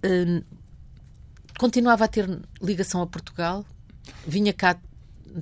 Uh, 0.04 0.44
continuava 1.58 2.04
a 2.04 2.08
ter 2.08 2.28
ligação 2.60 3.02
a 3.02 3.06
Portugal? 3.06 3.64
Vinha 4.26 4.52
cá 4.52 4.78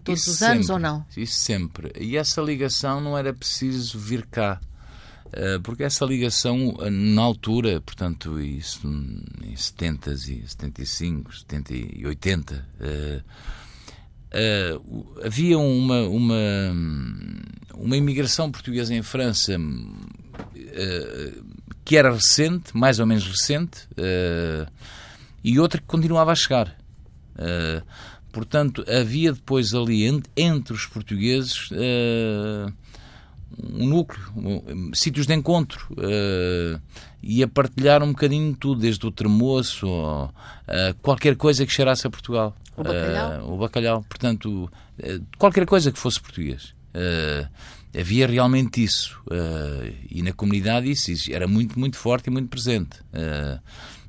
todos 0.04 0.22
Isso 0.22 0.30
os 0.30 0.42
anos 0.42 0.66
sempre. 0.66 0.72
ou 0.72 0.78
não? 0.78 1.06
Isso 1.16 1.40
sempre. 1.40 1.92
E 1.98 2.16
essa 2.16 2.40
ligação 2.40 3.00
não 3.00 3.16
era 3.16 3.32
preciso 3.32 3.98
vir 3.98 4.26
cá. 4.26 4.60
Eh, 5.32 5.58
porque 5.62 5.82
essa 5.84 6.04
ligação, 6.04 6.76
eh, 6.80 6.90
na 6.90 7.22
altura, 7.22 7.80
portanto, 7.80 8.40
isso 8.40 8.88
em 9.42 9.54
70 9.54 10.12
e 10.12 10.48
75, 10.48 11.36
70 11.38 11.74
e 11.74 12.06
80, 12.06 12.66
uh, 12.80 13.22
uh, 14.34 15.20
havia 15.22 15.58
uma, 15.58 16.00
uma, 16.08 16.34
uma 17.74 17.96
imigração 17.96 18.50
portuguesa 18.50 18.94
em 18.94 19.02
França 19.02 19.58
uh, 19.58 21.44
que 21.84 21.96
era 21.96 22.12
recente, 22.12 22.76
mais 22.76 22.98
ou 22.98 23.06
menos 23.06 23.26
recente, 23.26 23.88
e 25.42 25.58
outra 25.58 25.80
que 25.80 25.86
continuava 25.86 26.32
a 26.32 26.34
chegar. 26.34 26.76
portanto, 28.30 28.84
havia 28.86 29.32
depois 29.32 29.72
ali 29.72 30.04
entre, 30.36 30.74
os 30.74 30.84
portugueses 30.84 31.70
um 33.56 33.86
núcleo, 33.86 34.22
um, 34.36 34.92
sítios 34.94 35.26
de 35.26 35.34
encontro 35.34 35.88
uh, 35.92 36.80
e 37.22 37.42
a 37.42 37.48
partilhar 37.48 38.02
um 38.02 38.08
bocadinho 38.08 38.52
de 38.52 38.58
tudo, 38.58 38.80
desde 38.80 39.06
o 39.06 39.10
termoço 39.10 39.86
ou, 39.86 40.24
uh, 40.26 40.94
qualquer 41.02 41.36
coisa 41.36 41.64
que 41.64 41.72
cheirasse 41.72 42.06
a 42.06 42.10
Portugal. 42.10 42.54
O 42.76 42.82
bacalhau? 42.82 43.40
Uh, 43.40 43.52
o 43.52 43.58
bacalhau, 43.58 44.04
portanto, 44.08 44.70
qualquer 45.36 45.66
coisa 45.66 45.90
que 45.90 45.98
fosse 45.98 46.20
português. 46.20 46.74
havia 47.98 48.26
realmente 48.26 48.82
isso. 48.82 49.20
e 50.10 50.22
na 50.22 50.32
comunidade 50.32 50.90
isso, 50.90 51.10
isso, 51.10 51.32
era 51.32 51.48
muito, 51.48 51.78
muito 51.78 51.96
forte 51.96 52.28
e 52.28 52.30
muito 52.30 52.48
presente. 52.48 52.98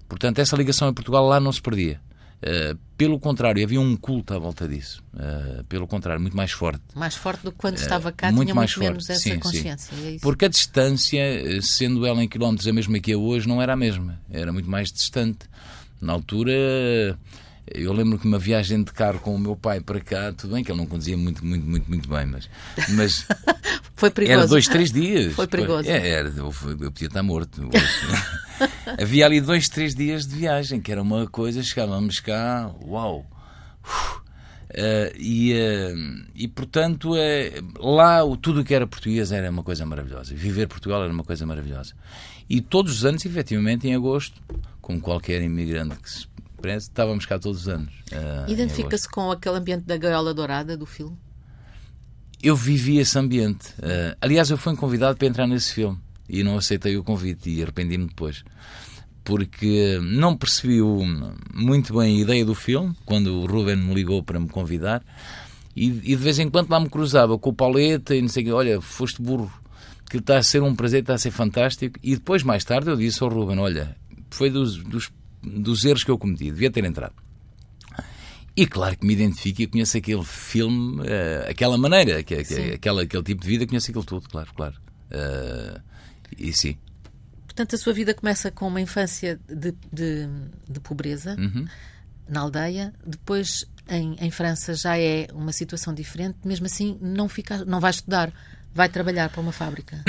portanto, 0.07 0.39
essa 0.39 0.55
ligação 0.55 0.87
a 0.87 0.93
Portugal 0.93 1.25
lá 1.27 1.39
não 1.39 1.51
se 1.51 1.61
perdia. 1.61 1.99
Uh, 2.41 2.77
pelo 2.95 3.19
contrário, 3.19 3.61
havia 3.63 3.81
um 3.81 3.97
culto 3.97 4.33
à 4.33 4.39
volta 4.39 4.67
disso. 4.67 5.03
Uh, 5.13 5.63
pelo 5.65 5.85
contrário, 5.87 6.21
muito 6.21 6.35
mais 6.37 6.51
forte. 6.51 6.81
Mais 6.95 7.15
forte 7.15 7.43
do 7.43 7.51
que 7.51 7.57
quando 7.57 7.77
estava 7.77 8.11
cá, 8.11 8.29
uh, 8.29 8.33
muito 8.33 8.47
tinha 8.47 8.55
mais 8.55 8.75
muito 8.75 8.79
forte. 8.79 8.91
menos 8.91 9.09
essa 9.09 9.21
sim, 9.21 9.39
consciência. 9.39 9.95
Sim. 9.95 10.15
É 10.15 10.19
Porque 10.19 10.45
a 10.45 10.47
distância, 10.47 11.19
sendo 11.61 12.05
ela 12.05 12.23
em 12.23 12.27
quilómetros 12.27 12.67
a 12.67 12.73
mesma 12.73 12.99
que 12.99 13.11
é 13.11 13.17
hoje, 13.17 13.47
não 13.47 13.61
era 13.61 13.73
a 13.73 13.77
mesma. 13.77 14.19
Era 14.29 14.53
muito 14.53 14.69
mais 14.69 14.91
distante. 14.91 15.39
Na 16.01 16.13
altura 16.13 17.17
eu 17.73 17.93
lembro 17.93 18.17
que 18.17 18.27
uma 18.27 18.39
viagem 18.39 18.83
de 18.83 18.91
carro 18.91 19.19
com 19.19 19.35
o 19.35 19.39
meu 19.39 19.55
pai 19.55 19.79
para 19.79 19.99
cá, 19.99 20.33
tudo 20.33 20.53
bem 20.53 20.63
que 20.63 20.71
ele 20.71 20.79
não 20.79 20.87
conduzia 20.87 21.17
muito, 21.17 21.45
muito, 21.45 21.65
muito, 21.65 21.89
muito 21.89 22.09
bem, 22.09 22.25
mas. 22.25 22.49
mas 22.89 23.25
Foi 23.95 24.09
perigoso. 24.09 24.39
Era 24.39 24.47
dois, 24.47 24.65
três 24.65 24.91
dias. 24.93 25.33
Foi 25.33 25.45
perigoso. 25.45 25.89
É, 25.89 26.09
era, 26.09 26.29
eu, 26.29 26.53
eu 26.79 26.91
podia 26.91 27.07
estar 27.07 27.21
morto. 27.21 27.69
Havia 28.97 29.25
ali 29.25 29.41
dois, 29.41 29.67
três 29.67 29.93
dias 29.93 30.25
de 30.25 30.35
viagem, 30.35 30.79
que 30.79 30.89
era 30.89 31.01
uma 31.01 31.27
coisa, 31.27 31.61
chegávamos 31.61 32.21
cá, 32.21 32.73
uau! 32.81 33.25
Uh, 34.69 35.11
e, 35.17 35.53
uh, 35.53 36.25
e 36.35 36.47
portanto, 36.47 37.13
uh, 37.13 37.95
lá 37.95 38.19
tudo 38.39 38.61
o 38.61 38.63
que 38.63 38.73
era 38.73 38.85
português 38.85 39.31
era 39.31 39.49
uma 39.49 39.63
coisa 39.63 39.85
maravilhosa. 39.85 40.33
Viver 40.33 40.67
Portugal 40.67 41.03
era 41.03 41.11
uma 41.11 41.23
coisa 41.23 41.45
maravilhosa. 41.45 41.93
E 42.49 42.61
todos 42.61 42.99
os 42.99 43.05
anos, 43.05 43.25
efetivamente, 43.25 43.87
em 43.87 43.95
agosto, 43.95 44.41
como 44.79 45.01
qualquer 45.01 45.41
imigrante 45.41 45.97
que 45.97 46.09
se 46.09 46.27
estávamos 46.67 47.25
cá 47.25 47.39
todos 47.39 47.61
os 47.61 47.67
anos. 47.67 47.93
Uh, 48.11 48.51
Identifica-se 48.51 49.07
com 49.09 49.31
aquele 49.31 49.57
ambiente 49.57 49.85
da 49.85 49.97
gaiola 49.97 50.33
dourada 50.33 50.75
do 50.75 50.85
filme? 50.85 51.17
Eu 52.41 52.55
vivi 52.55 52.97
esse 52.99 53.17
ambiente. 53.17 53.69
Uh, 53.79 54.15
aliás, 54.21 54.49
eu 54.49 54.57
fui 54.57 54.75
convidado 54.75 55.17
para 55.17 55.27
entrar 55.27 55.47
nesse 55.47 55.73
filme 55.73 55.97
e 56.27 56.43
não 56.43 56.57
aceitei 56.57 56.97
o 56.97 57.03
convite 57.03 57.49
e 57.49 57.61
arrependi-me 57.61 58.07
depois. 58.07 58.43
Porque 59.23 59.99
não 60.01 60.35
percebi 60.35 60.81
o, 60.81 61.01
muito 61.53 61.97
bem 61.97 62.17
a 62.17 62.21
ideia 62.21 62.45
do 62.45 62.55
filme 62.55 62.95
quando 63.05 63.27
o 63.27 63.45
Ruben 63.45 63.75
me 63.75 63.93
ligou 63.93 64.23
para 64.23 64.39
me 64.39 64.47
convidar 64.47 65.03
e, 65.75 65.87
e 65.87 65.91
de 65.91 66.15
vez 66.15 66.39
em 66.39 66.49
quando 66.49 66.69
lá 66.69 66.79
me 66.79 66.89
cruzava 66.89 67.37
com 67.37 67.51
o 67.51 67.53
Pauleta 67.53 68.15
e 68.15 68.21
não 68.21 68.29
sei 68.29 68.43
o 68.43 68.45
que, 68.47 68.51
olha, 68.51 68.81
foste 68.81 69.21
burro, 69.21 69.51
que 70.09 70.17
está 70.17 70.37
a 70.37 70.43
ser 70.43 70.61
um 70.61 70.75
prazer, 70.75 71.01
está 71.01 71.13
a 71.13 71.17
ser 71.17 71.31
fantástico. 71.31 71.99
E 72.03 72.15
depois, 72.15 72.43
mais 72.43 72.63
tarde, 72.65 72.89
eu 72.89 72.97
disse 72.97 73.23
ao 73.23 73.29
Ruben: 73.29 73.59
Olha, 73.59 73.95
foi 74.29 74.49
dos, 74.49 74.77
dos 74.83 75.09
dos 75.41 75.85
erros 75.85 76.03
que 76.03 76.11
eu 76.11 76.17
cometi. 76.17 76.45
Devia 76.45 76.71
ter 76.71 76.83
entrado. 76.85 77.13
E 78.55 78.67
claro 78.67 78.97
que 78.97 79.05
me 79.05 79.13
identifico 79.13 79.61
e 79.61 79.67
conheço 79.67 79.97
aquele 79.97 80.23
filme, 80.25 81.01
uh, 81.01 81.49
aquela 81.49 81.77
maneira, 81.77 82.21
que, 82.23 82.43
que, 82.43 82.73
aquela, 82.73 83.03
aquele 83.03 83.23
tipo 83.23 83.41
de 83.41 83.47
vida, 83.47 83.65
conheço 83.65 83.89
aquilo 83.89 84.03
tudo, 84.03 84.27
claro, 84.27 84.49
claro. 84.53 84.75
Uh, 85.09 85.81
e 86.37 86.51
sim. 86.51 86.77
Portanto, 87.45 87.75
a 87.75 87.77
sua 87.77 87.93
vida 87.93 88.13
começa 88.13 88.51
com 88.51 88.67
uma 88.67 88.81
infância 88.81 89.39
de, 89.47 89.73
de, 89.91 90.27
de 90.69 90.79
pobreza 90.81 91.35
uhum. 91.39 91.65
na 92.27 92.41
aldeia, 92.41 92.93
depois 93.05 93.65
em, 93.87 94.15
em, 94.19 94.29
França 94.29 94.73
já 94.73 94.97
é 94.97 95.27
uma 95.33 95.51
situação 95.51 95.93
diferente, 95.93 96.37
mesmo 96.43 96.65
assim 96.65 96.97
não, 97.01 97.29
fica, 97.29 97.63
não 97.65 97.79
vai 97.79 97.91
estudar, 97.91 98.33
vai 98.79 98.87
trabalhar 98.87 99.29
para 99.29 99.41
uma 99.41 99.51
fábrica. 99.51 100.01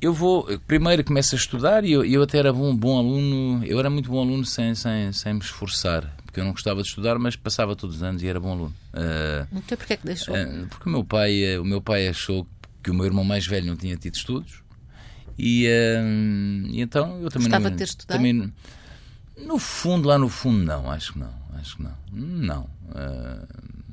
Eu 0.00 0.12
vou, 0.12 0.46
primeiro 0.60 1.02
começo 1.02 1.34
a 1.34 1.38
estudar 1.38 1.84
e 1.84 1.90
eu, 1.90 2.04
eu 2.04 2.22
até 2.22 2.38
era 2.38 2.52
bom, 2.52 2.74
bom 2.74 2.96
aluno, 2.96 3.64
eu 3.64 3.80
era 3.80 3.90
muito 3.90 4.08
bom 4.08 4.20
aluno 4.20 4.44
sem, 4.44 4.76
sem, 4.76 5.12
sem 5.12 5.34
me 5.34 5.40
esforçar, 5.40 6.08
porque 6.24 6.38
eu 6.38 6.44
não 6.44 6.52
gostava 6.52 6.82
de 6.82 6.88
estudar, 6.88 7.18
mas 7.18 7.34
passava 7.34 7.74
todos 7.74 7.96
os 7.96 8.02
anos 8.02 8.22
e 8.22 8.28
era 8.28 8.38
bom 8.38 8.52
aluno. 8.52 8.74
Uh, 8.94 9.46
então 9.56 9.76
porquê 9.76 9.94
é 9.94 9.96
que 9.96 10.06
deixou? 10.06 10.34
Uh, 10.34 10.66
porque 10.68 10.88
o 10.88 10.92
meu, 10.92 11.04
pai, 11.04 11.58
o 11.58 11.64
meu 11.64 11.80
pai 11.80 12.06
achou 12.06 12.46
que 12.80 12.92
o 12.92 12.94
meu 12.94 13.06
irmão 13.06 13.24
mais 13.24 13.44
velho 13.44 13.66
não 13.66 13.76
tinha 13.76 13.96
tido 13.96 14.14
estudos 14.14 14.62
e, 15.36 15.66
uh, 15.66 16.66
e 16.68 16.80
então 16.80 17.20
eu 17.20 17.28
também 17.28 17.48
Gostava 17.48 17.64
não, 17.64 17.70
de 17.72 17.76
ter 17.76 17.84
estudado? 17.84 18.18
Também, 18.18 18.52
no 19.36 19.58
fundo, 19.58 20.08
lá 20.08 20.16
no 20.16 20.28
fundo, 20.28 20.64
não, 20.64 20.90
acho 20.90 21.12
que 21.12 21.18
não. 21.18 21.34
Acho 21.54 21.76
que 21.76 21.82
não. 21.82 21.96
Não. 22.12 22.62
Uh, 22.88 23.46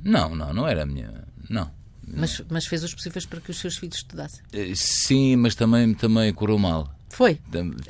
não, 0.03 0.35
não, 0.35 0.53
não 0.53 0.67
era 0.67 0.83
a 0.83 0.85
minha. 0.85 1.23
Não. 1.49 1.78
Mas, 2.13 2.41
mas 2.49 2.65
fez 2.65 2.83
os 2.83 2.93
possíveis 2.93 3.25
para 3.25 3.39
que 3.41 3.51
os 3.51 3.57
seus 3.57 3.77
filhos 3.77 3.97
estudassem? 3.97 4.43
Uh, 4.53 4.75
sim, 4.75 5.35
mas 5.35 5.55
também, 5.55 5.93
também 5.93 6.33
correu 6.33 6.57
mal. 6.57 6.93
Foi? 7.09 7.39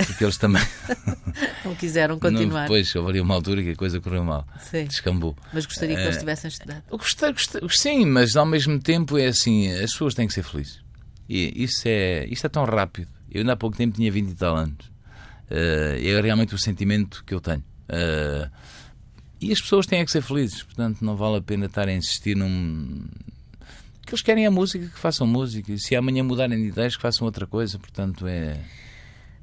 Porque 0.08 0.24
eles 0.24 0.38
também. 0.38 0.62
não 1.66 1.76
quiseram 1.76 2.18
continuar. 2.18 2.62
Não, 2.62 2.62
depois, 2.64 2.96
houve 2.96 3.20
uma 3.20 3.36
altura 3.36 3.62
que 3.62 3.72
a 3.72 3.76
coisa 3.76 4.00
correu 4.00 4.24
mal. 4.24 4.48
Sim. 4.60 4.86
Descambou. 4.86 5.36
Mas 5.54 5.66
gostaria 5.66 5.96
que 5.96 6.02
eles 6.02 6.16
eh, 6.16 6.20
tivessem 6.20 6.48
estudado. 6.48 6.84
Gostei, 6.90 7.32
gostei, 7.34 7.62
sim, 7.70 8.06
mas 8.06 8.38
ao 8.38 8.46
mesmo 8.46 8.80
tempo 8.80 9.18
é 9.18 9.28
assim: 9.28 9.70
as 9.74 9.92
pessoas 9.92 10.14
têm 10.14 10.26
que 10.26 10.34
ser 10.34 10.44
felizes. 10.44 10.80
E 11.28 11.64
isso 11.64 11.84
é, 11.86 12.26
isto 12.28 12.46
é 12.46 12.50
tão 12.50 12.64
rápido. 12.64 13.10
Eu 13.30 13.42
ainda 13.42 13.54
há 13.54 13.58
pouco 13.58 13.78
tempo 13.78 13.96
tinha 13.96 14.12
20 14.12 14.30
e 14.30 14.36
tal 14.36 14.56
anos. 14.56 14.86
Uh, 15.52 16.00
é 16.02 16.22
realmente 16.22 16.56
o 16.56 16.58
sentimento 16.58 17.24
que 17.26 17.34
eu 17.34 17.42
tenho. 17.42 17.64
Uh, 17.90 18.50
e 19.42 19.52
as 19.52 19.62
pessoas 19.62 19.86
têm 19.86 20.04
que 20.04 20.12
ser 20.12 20.22
felizes, 20.22 20.64
portanto 20.64 21.04
não 21.04 21.16
vale 21.16 21.38
a 21.38 21.42
pena 21.42 21.68
estar 21.68 21.88
a 21.88 21.94
insistir 21.94 22.36
num. 22.36 23.06
Que 24.10 24.16
eles 24.16 24.24
querem 24.24 24.44
a 24.48 24.50
música, 24.50 24.88
que 24.88 24.98
façam 24.98 25.28
música. 25.28 25.72
E 25.72 25.78
se 25.78 25.96
amanhã 25.96 26.24
mudarem 26.24 26.58
de 26.60 26.70
ideias, 26.70 26.96
que 26.96 27.02
façam 27.02 27.28
outra 27.28 27.46
coisa. 27.46 27.78
Portanto, 27.78 28.26
é. 28.26 28.58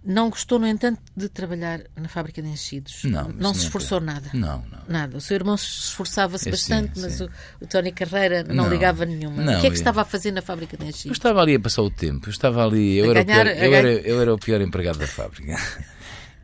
Não 0.05 0.29
gostou, 0.29 0.59
no 0.59 0.67
entanto, 0.67 1.01
de 1.17 1.29
trabalhar 1.29 1.83
na 1.95 2.09
fábrica 2.09 2.43
de 2.43 2.49
enchidos? 2.49 3.05
Não. 3.05 3.29
Não 3.29 3.55
se 3.55 3.67
esforçou 3.67 4.01
nada? 4.01 4.29
Não, 4.35 4.65
não. 4.69 4.79
Nada. 4.89 5.17
O 5.17 5.21
seu 5.21 5.37
irmão 5.37 5.55
esforçava-se 5.55 6.49
é, 6.49 6.51
bastante, 6.51 6.97
sim, 6.97 7.01
mas 7.01 7.13
sim. 7.13 7.29
O, 7.61 7.65
o 7.65 7.67
Tony 7.69 7.93
Carreira 7.93 8.43
não, 8.43 8.57
não, 8.57 8.69
ligava 8.69 9.05
nenhuma. 9.05 9.41
Não, 9.41 9.59
o 9.59 9.61
que 9.61 9.69
é 9.69 9.71
que 9.71 9.77
estava 9.77 10.03
a 10.03 10.05
fazer 10.05 10.33
na 10.33 10.43
fábrica 10.43 10.77
de 10.77 10.85
enchidos? 10.85 11.07
Eu 11.07 11.13
estava 11.13 11.41
ali 11.41 11.55
a 11.55 11.61
passar 11.61 11.83
o 11.83 11.91
tempo. 11.91 12.27
Eu 12.27 12.31
estava 12.33 12.67
ali. 12.67 12.99
Eu, 12.99 13.09
era, 13.09 13.23
ganhar, 13.23 13.47
o 13.47 13.51
pior, 13.51 13.65
eu, 13.65 13.75
era, 13.75 13.89
eu 13.89 14.21
era 14.21 14.35
o 14.35 14.39
pior 14.39 14.61
empregado 14.61 14.99
da 14.99 15.07
fábrica. 15.07 15.57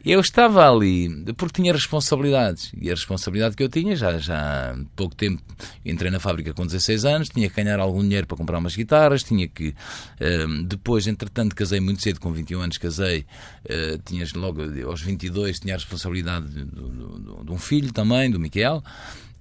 Eu 0.04 0.20
estava 0.20 0.68
ali 0.68 1.08
porque 1.34 1.62
tinha 1.62 1.72
responsabilidades. 1.72 2.72
E 2.80 2.90
a 2.90 2.94
responsabilidade 2.94 3.54
que 3.54 3.62
eu 3.62 3.68
tinha, 3.68 3.94
já, 3.94 4.18
já 4.18 4.72
há 4.72 4.76
pouco 4.96 5.14
tempo, 5.14 5.40
entrei 5.84 6.10
na 6.10 6.18
fábrica 6.18 6.52
com 6.52 6.66
16 6.66 7.04
anos, 7.04 7.28
tinha 7.28 7.48
que 7.48 7.54
ganhar 7.54 7.78
algum 7.78 8.02
dinheiro 8.02 8.26
para 8.26 8.36
comprar 8.36 8.58
umas 8.58 8.74
guitarras, 8.74 9.22
tinha 9.22 9.46
que. 9.46 9.68
Uh, 9.68 10.62
depois, 10.64 11.06
entretanto, 11.06 11.54
casei 11.54 11.78
muito 11.78 12.02
cedo, 12.02 12.20
com 12.20 12.32
21 12.32 12.60
anos 12.60 12.78
casei, 12.78 13.24
uh, 13.64 13.98
tinhas 14.04 14.32
logo 14.32 14.60
aos 14.88 15.00
22, 15.02 15.60
tinha 15.60 15.74
a 15.74 15.78
responsabilidade 15.78 16.48
de, 16.48 16.64
de, 16.64 16.64
de, 16.64 17.44
de 17.44 17.52
um 17.52 17.58
filho 17.58 17.92
também, 17.92 18.30
do 18.30 18.40
Miquel. 18.40 18.82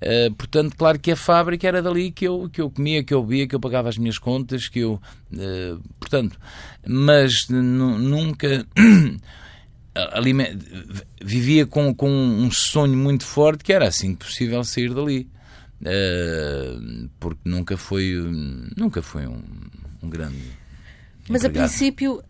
Uh, 0.02 0.34
portanto, 0.34 0.76
claro 0.76 1.00
que 1.00 1.12
a 1.12 1.16
fábrica 1.16 1.68
era 1.68 1.82
dali 1.82 2.12
que 2.12 2.28
eu, 2.28 2.50
que 2.52 2.62
eu 2.62 2.70
comia, 2.70 3.04
que 3.04 3.14
eu 3.14 3.24
bebia, 3.24 3.48
que 3.48 3.56
eu 3.56 3.60
pagava 3.60 3.90
as 3.90 3.98
minhas 3.98 4.18
contas, 4.20 4.68
que 4.68 4.80
eu. 4.80 5.02
Uh, 5.32 5.82
portanto, 6.00 6.40
mas 6.88 7.48
nunca. 7.50 8.66
vivia 11.22 11.66
com, 11.66 11.94
com 11.94 12.10
um 12.10 12.52
sonho 12.52 12.98
muito 12.98 13.26
forte 13.26 13.64
que 13.64 13.74
era 13.74 13.88
assim 13.88 14.16
que 14.16 14.26
possível 14.26 14.64
sair 14.64 14.94
dali. 14.94 15.30
Uh, 15.82 17.10
porque 17.20 17.42
nunca 17.44 17.76
foi, 17.76 18.14
nunca 18.78 19.02
foi 19.02 19.26
um, 19.26 19.42
um 20.04 20.10
grande. 20.10 20.38
Mas 21.28 21.44
empregado. 21.44 21.66
a 21.66 21.68
princípio 21.68 22.24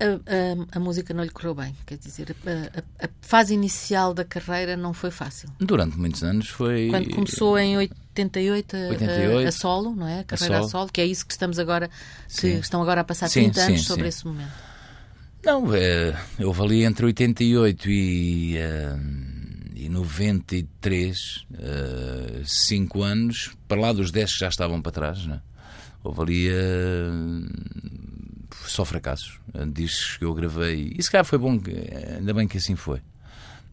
a, 0.00 0.04
a, 0.04 0.76
a, 0.76 0.80
música 0.80 1.12
não 1.12 1.24
lhe 1.24 1.30
correu 1.30 1.54
bem, 1.54 1.74
quer 1.84 1.98
dizer, 1.98 2.36
a, 2.46 3.06
a, 3.06 3.08
fase 3.20 3.52
inicial 3.52 4.14
da 4.14 4.24
carreira 4.24 4.76
não 4.76 4.92
foi 4.92 5.10
fácil. 5.10 5.48
Durante 5.58 5.98
muitos 5.98 6.22
anos 6.22 6.48
foi. 6.48 6.88
Quando 6.88 7.10
começou 7.10 7.58
em 7.58 7.76
88, 7.76 8.76
88 8.76 9.48
a, 9.48 9.52
solo, 9.52 9.96
não 9.96 10.06
é? 10.06 10.20
A 10.20 10.24
carreira 10.24 10.56
a 10.56 10.58
solo. 10.60 10.70
solo, 10.70 10.92
que 10.92 11.00
é 11.00 11.06
isso 11.06 11.26
que 11.26 11.32
estamos 11.32 11.58
agora, 11.58 11.88
que 12.28 12.34
sim. 12.34 12.58
estão 12.58 12.80
agora 12.80 13.00
a 13.00 13.04
passar 13.04 13.28
30 13.28 13.60
sim, 13.60 13.66
anos 13.66 13.80
sim, 13.80 13.86
sobre 13.86 14.08
esse 14.08 14.24
momento. 14.24 14.67
Não, 15.48 15.74
é, 15.74 16.14
eu 16.38 16.52
valia 16.52 16.86
entre 16.86 17.06
88 17.06 17.88
e, 17.88 18.58
e 19.74 19.88
93, 19.88 21.46
uh, 21.52 22.44
5 22.44 23.02
anos, 23.02 23.56
para 23.66 23.80
lá 23.80 23.90
dos 23.94 24.10
10 24.10 24.30
que 24.30 24.40
já 24.40 24.48
estavam 24.48 24.82
para 24.82 24.92
trás, 24.92 25.24
né? 25.24 25.40
houve 26.04 26.20
ali 26.20 26.48
só 28.66 28.84
fracassos. 28.84 29.40
Discos 29.72 30.18
que 30.18 30.26
eu 30.26 30.34
gravei, 30.34 30.92
e 30.94 31.02
se 31.02 31.10
calhar 31.10 31.24
foi 31.24 31.38
bom, 31.38 31.58
ainda 32.14 32.34
bem 32.34 32.46
que 32.46 32.58
assim 32.58 32.76
foi. 32.76 33.00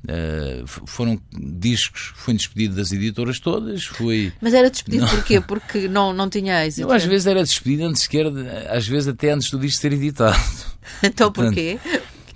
Uh, 0.05 0.65
foram 0.85 1.19
discos, 1.33 2.13
fui 2.15 2.35
despedido 2.35 2.75
das 2.75 2.91
editoras 2.91 3.39
todas, 3.39 3.85
fui... 3.85 4.31
Mas 4.39 4.53
era 4.53 4.69
despedido 4.69 5.03
não... 5.03 5.09
porquê? 5.09 5.41
Porque 5.41 5.87
não, 5.87 6.13
não 6.13 6.29
tinha 6.29 6.63
êxito? 6.65 6.87
Eu 6.87 6.91
às 6.91 7.03
vezes 7.03 7.25
era 7.25 7.43
despedido 7.43 7.85
antes 7.85 8.03
sequer, 8.03 8.27
às 8.69 8.87
vezes 8.87 9.07
até 9.07 9.31
antes 9.31 9.49
do 9.49 9.59
disco 9.59 9.81
ser 9.81 9.93
editado. 9.93 10.37
Então 11.01 11.31
porquê? 11.31 11.79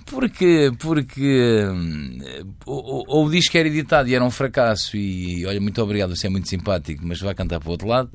Porque, 0.06 0.72
porque 0.80 1.64
um, 1.70 2.18
ou, 2.66 3.04
ou, 3.06 3.26
o 3.26 3.30
disco 3.30 3.56
era 3.56 3.68
editado 3.68 4.08
e 4.08 4.14
era 4.14 4.24
um 4.24 4.30
fracasso 4.30 4.96
e 4.96 5.46
olha, 5.46 5.60
muito 5.60 5.80
obrigado, 5.80 6.16
você 6.16 6.26
é 6.26 6.30
muito 6.30 6.48
simpático, 6.48 7.06
mas 7.06 7.20
vai 7.20 7.32
cantar 7.32 7.60
para 7.60 7.68
o 7.68 7.70
outro 7.70 7.86
lado. 7.86 8.10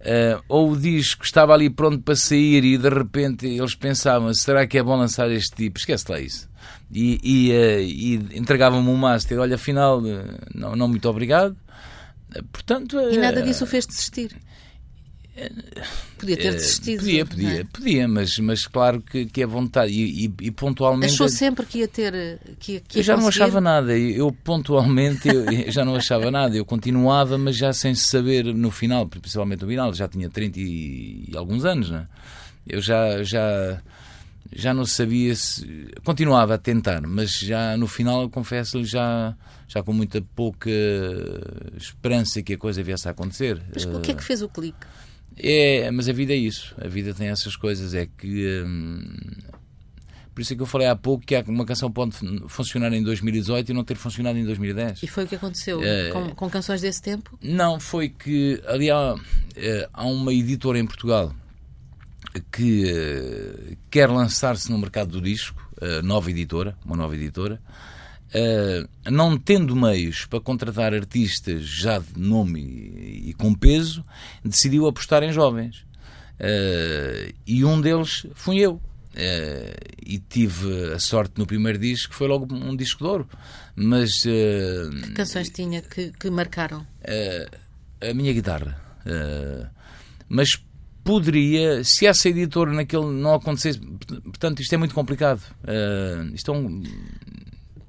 Uh, 0.00 0.40
ou 0.48 0.70
o 0.70 0.76
disco 0.76 1.24
estava 1.24 1.52
ali 1.52 1.68
pronto 1.68 2.00
para 2.00 2.14
sair 2.14 2.64
e 2.64 2.78
de 2.78 2.88
repente 2.88 3.48
eles 3.48 3.74
pensavam, 3.74 4.32
será 4.32 4.68
que 4.68 4.78
é 4.78 4.82
bom 4.84 4.96
lançar 4.96 5.28
este 5.32 5.56
tipo? 5.56 5.80
Esquece 5.80 6.04
lá 6.08 6.20
isso 6.20 6.51
e, 6.92 7.20
e, 7.22 7.50
uh, 7.50 7.80
e 7.80 8.38
entregavam-me 8.38 8.88
um 8.88 8.96
master. 8.96 9.38
Olha, 9.38 9.54
afinal, 9.54 10.00
uh, 10.00 10.24
não, 10.54 10.76
não 10.76 10.88
muito 10.88 11.08
obrigado. 11.08 11.56
Uh, 12.36 12.44
portanto, 12.52 13.00
e 13.00 13.16
nada 13.16 13.42
disso 13.42 13.64
o 13.64 13.66
fez 13.66 13.86
desistir? 13.86 14.36
Podia 16.18 16.36
ter 16.36 16.52
desistido. 16.52 16.98
Podia, 16.98 17.24
podia, 17.24 17.60
é? 17.60 17.64
podia, 17.64 18.08
mas, 18.08 18.36
mas 18.38 18.66
claro 18.66 19.00
que, 19.00 19.24
que 19.24 19.42
é 19.42 19.46
vontade. 19.46 19.90
E, 19.90 20.26
e, 20.26 20.34
e 20.42 20.50
pontualmente. 20.50 21.14
Achou 21.14 21.28
sempre 21.28 21.64
que 21.64 21.78
ia 21.78 21.88
ter. 21.88 22.12
Que, 22.60 22.80
que 22.80 22.98
ia 22.98 23.00
eu 23.00 23.02
já 23.02 23.14
conseguir? 23.14 23.38
não 23.38 23.46
achava 23.46 23.60
nada. 23.60 23.98
Eu 23.98 24.30
pontualmente 24.30 25.28
eu, 25.28 25.72
já 25.72 25.86
não 25.86 25.96
achava 25.96 26.30
nada. 26.30 26.54
Eu 26.54 26.66
continuava, 26.66 27.38
mas 27.38 27.56
já 27.56 27.72
sem 27.72 27.94
saber 27.94 28.44
no 28.44 28.70
final, 28.70 29.08
principalmente 29.08 29.62
no 29.62 29.68
final, 29.68 29.94
já 29.94 30.06
tinha 30.06 30.28
30 30.28 30.60
e, 30.60 31.30
e 31.32 31.36
alguns 31.36 31.64
anos, 31.64 31.90
né? 31.90 32.06
Eu 32.66 32.82
já. 32.82 33.22
já 33.22 33.80
já 34.54 34.74
não 34.74 34.84
sabia 34.84 35.34
se. 35.34 35.88
Continuava 36.04 36.54
a 36.54 36.58
tentar, 36.58 37.02
mas 37.02 37.38
já 37.38 37.76
no 37.76 37.86
final, 37.86 38.28
confesso-lhe, 38.28 38.84
já, 38.84 39.34
já 39.66 39.82
com 39.82 39.92
muita 39.92 40.20
pouca 40.34 40.70
esperança 41.76 42.42
que 42.42 42.54
a 42.54 42.58
coisa 42.58 42.82
viesse 42.82 43.08
a 43.08 43.12
acontecer. 43.12 43.62
Mas 43.72 43.84
o 43.84 44.00
que 44.00 44.12
é 44.12 44.14
que 44.14 44.24
fez 44.24 44.42
o 44.42 44.48
clique? 44.48 44.86
É, 45.36 45.90
mas 45.90 46.08
a 46.08 46.12
vida 46.12 46.32
é 46.32 46.36
isso. 46.36 46.74
A 46.78 46.88
vida 46.88 47.14
tem 47.14 47.28
essas 47.28 47.56
coisas. 47.56 47.94
É 47.94 48.06
que. 48.06 48.62
Hum, 48.64 49.16
por 50.34 50.40
isso 50.40 50.54
é 50.54 50.56
que 50.56 50.62
eu 50.62 50.66
falei 50.66 50.88
há 50.88 50.96
pouco 50.96 51.24
que 51.26 51.36
uma 51.46 51.66
canção 51.66 51.90
pode 51.90 52.16
funcionar 52.48 52.92
em 52.94 53.02
2018 53.02 53.70
e 53.70 53.74
não 53.74 53.84
ter 53.84 53.96
funcionado 53.96 54.38
em 54.38 54.44
2010. 54.44 55.02
E 55.02 55.06
foi 55.06 55.24
o 55.24 55.26
que 55.26 55.34
aconteceu 55.34 55.82
é, 55.82 56.10
com, 56.10 56.30
com, 56.30 56.48
canções 56.48 56.80
desse 56.80 57.02
tempo? 57.02 57.38
Não, 57.42 57.78
foi 57.78 58.08
que 58.08 58.62
ali 58.66 58.90
há, 58.90 59.14
é, 59.54 59.88
há 59.92 60.06
uma 60.06 60.32
editora 60.32 60.78
em 60.78 60.86
Portugal 60.86 61.34
que 62.40 62.84
uh, 62.84 63.76
quer 63.90 64.08
lançar-se 64.08 64.70
no 64.70 64.78
mercado 64.78 65.12
do 65.12 65.20
disco, 65.20 65.70
uh, 65.80 66.02
nova 66.02 66.30
editora, 66.30 66.76
uma 66.84 66.96
nova 66.96 67.14
editora, 67.14 67.60
uh, 68.34 69.10
não 69.10 69.36
tendo 69.36 69.76
meios 69.76 70.24
para 70.24 70.40
contratar 70.40 70.94
artistas 70.94 71.62
já 71.64 71.98
de 71.98 72.18
nome 72.18 72.60
e, 72.60 73.30
e 73.30 73.34
com 73.34 73.54
peso, 73.54 74.04
decidiu 74.44 74.86
apostar 74.86 75.22
em 75.22 75.32
jovens. 75.32 75.84
e 77.46 77.64
um 77.64 77.80
deles 77.80 78.26
fui 78.34 78.58
eu. 78.58 78.80
e 80.04 80.18
tive 80.18 80.92
a 80.94 80.98
sorte 80.98 81.34
no 81.36 81.46
primeiro 81.46 81.78
disco, 81.78 82.10
que 82.10 82.16
foi 82.16 82.26
logo 82.26 82.52
um 82.54 82.74
disco 82.74 83.04
de 83.04 83.10
ouro. 83.10 83.28
Mas. 83.76 84.22
que 84.22 85.12
canções 85.14 85.50
tinha 85.50 85.82
que, 85.82 86.12
que 86.12 86.30
marcaram? 86.30 86.86
a 88.00 88.14
minha 88.14 88.32
guitarra. 88.32 88.80
mas 90.28 90.58
poderia, 91.04 91.82
se 91.84 92.06
essa 92.06 92.28
editora 92.28 92.72
naquele 92.72 93.06
não 93.06 93.34
acontecesse, 93.34 93.78
portanto, 93.78 94.60
isto 94.60 94.72
é 94.72 94.76
muito 94.78 94.94
complicado. 94.94 95.40
Uh, 95.64 96.34
isto 96.34 96.50
é 96.52 96.54
um, 96.54 96.82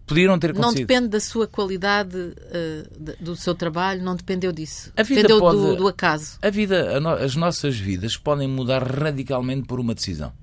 Podiam 0.05 0.37
ter 0.37 0.53
Não 0.53 0.63
acontecido. 0.63 0.85
depende 0.87 1.07
da 1.07 1.19
sua 1.21 1.47
qualidade, 1.47 2.17
uh, 2.17 3.23
do 3.23 3.37
seu 3.37 3.55
trabalho, 3.55 4.03
não 4.03 4.15
dependeu 4.17 4.51
disso. 4.51 4.91
A 4.97 5.01
vida 5.03 5.21
dependeu 5.21 5.39
pode- 5.39 5.57
do, 5.57 5.75
do 5.77 5.87
acaso. 5.87 6.37
A 6.41 6.49
vida, 6.49 6.97
a 6.97 6.99
no- 6.99 7.09
as 7.13 7.35
nossas 7.37 7.77
vidas 7.77 8.17
podem 8.17 8.47
mudar 8.47 8.83
radicalmente 8.83 9.65
por 9.65 9.79
uma 9.79 9.95
decisão. 9.95 10.33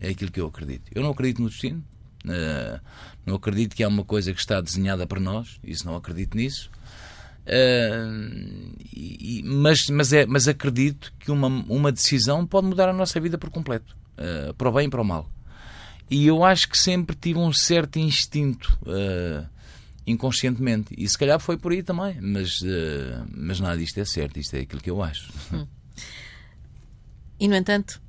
É 0.00 0.10
aquilo 0.10 0.30
que 0.30 0.40
eu 0.40 0.46
acredito. 0.46 0.84
Eu 0.94 1.02
não 1.02 1.10
acredito 1.10 1.42
no 1.42 1.48
destino. 1.50 1.82
eh, 2.28 2.80
não 3.26 3.34
acredito 3.34 3.74
que 3.74 3.82
há 3.82 3.88
uma 3.88 4.04
coisa 4.04 4.32
que 4.32 4.38
está 4.40 4.60
desenhada 4.60 5.06
para 5.08 5.20
nós. 5.20 5.58
Isso 5.64 5.84
não 5.86 5.96
acredito 5.96 6.36
nisso. 6.36 6.70
Eh, 7.50 8.04
e- 8.92 9.42
mas, 9.44 9.86
mas, 9.88 10.12
é, 10.12 10.26
mas 10.26 10.46
acredito 10.46 11.12
que 11.18 11.30
uma, 11.30 11.48
uma 11.48 11.90
decisão 11.90 12.46
pode 12.46 12.66
mudar 12.66 12.88
a 12.88 12.92
nossa 12.92 13.18
vida 13.18 13.38
por 13.38 13.48
completo. 13.50 13.96
eh, 14.18 14.52
para 14.58 14.68
o 14.68 14.72
bem 14.72 14.86
e 14.86 14.90
para 14.90 15.00
o 15.00 15.04
mal. 15.04 15.30
E 16.10 16.26
eu 16.26 16.44
acho 16.44 16.68
que 16.68 16.76
sempre 16.78 17.16
tive 17.16 17.38
um 17.38 17.52
certo 17.52 17.98
instinto. 17.98 18.78
eh, 18.86 19.44
inconscientemente. 20.06 20.94
E 20.96 21.06
se 21.08 21.18
calhar 21.18 21.38
foi 21.38 21.56
por 21.58 21.70
aí 21.72 21.82
também. 21.82 22.18
Mas, 22.20 22.60
eh, 22.64 23.22
mas 23.34 23.60
nada 23.60 23.76
disto 23.76 23.98
é 23.98 24.04
certo. 24.06 24.38
Isto 24.38 24.56
é 24.56 24.60
aquilo 24.60 24.80
que 24.80 24.90
eu 24.90 25.02
acho. 25.02 25.30
E, 27.38 27.46
no 27.46 27.54
entanto, 27.54 28.00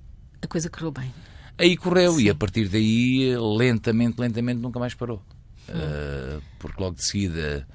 a 0.41 0.47
coisa 0.47 0.69
correu 0.69 0.91
bem. 0.91 1.13
Aí 1.57 1.75
correu 1.75 2.19
e 2.19 2.29
a 2.29 2.35
partir 2.35 2.67
daí, 2.69 3.35
lentamente, 3.57 4.19
lentamente, 4.19 4.59
nunca 4.61 4.79
mais 4.79 4.93
parou. 4.93 5.21
Uh, 5.67 6.41
porque 6.57 6.81
logo 6.81 6.95
de 6.95 7.03
seguida 7.03 7.67
hum, 7.69 7.73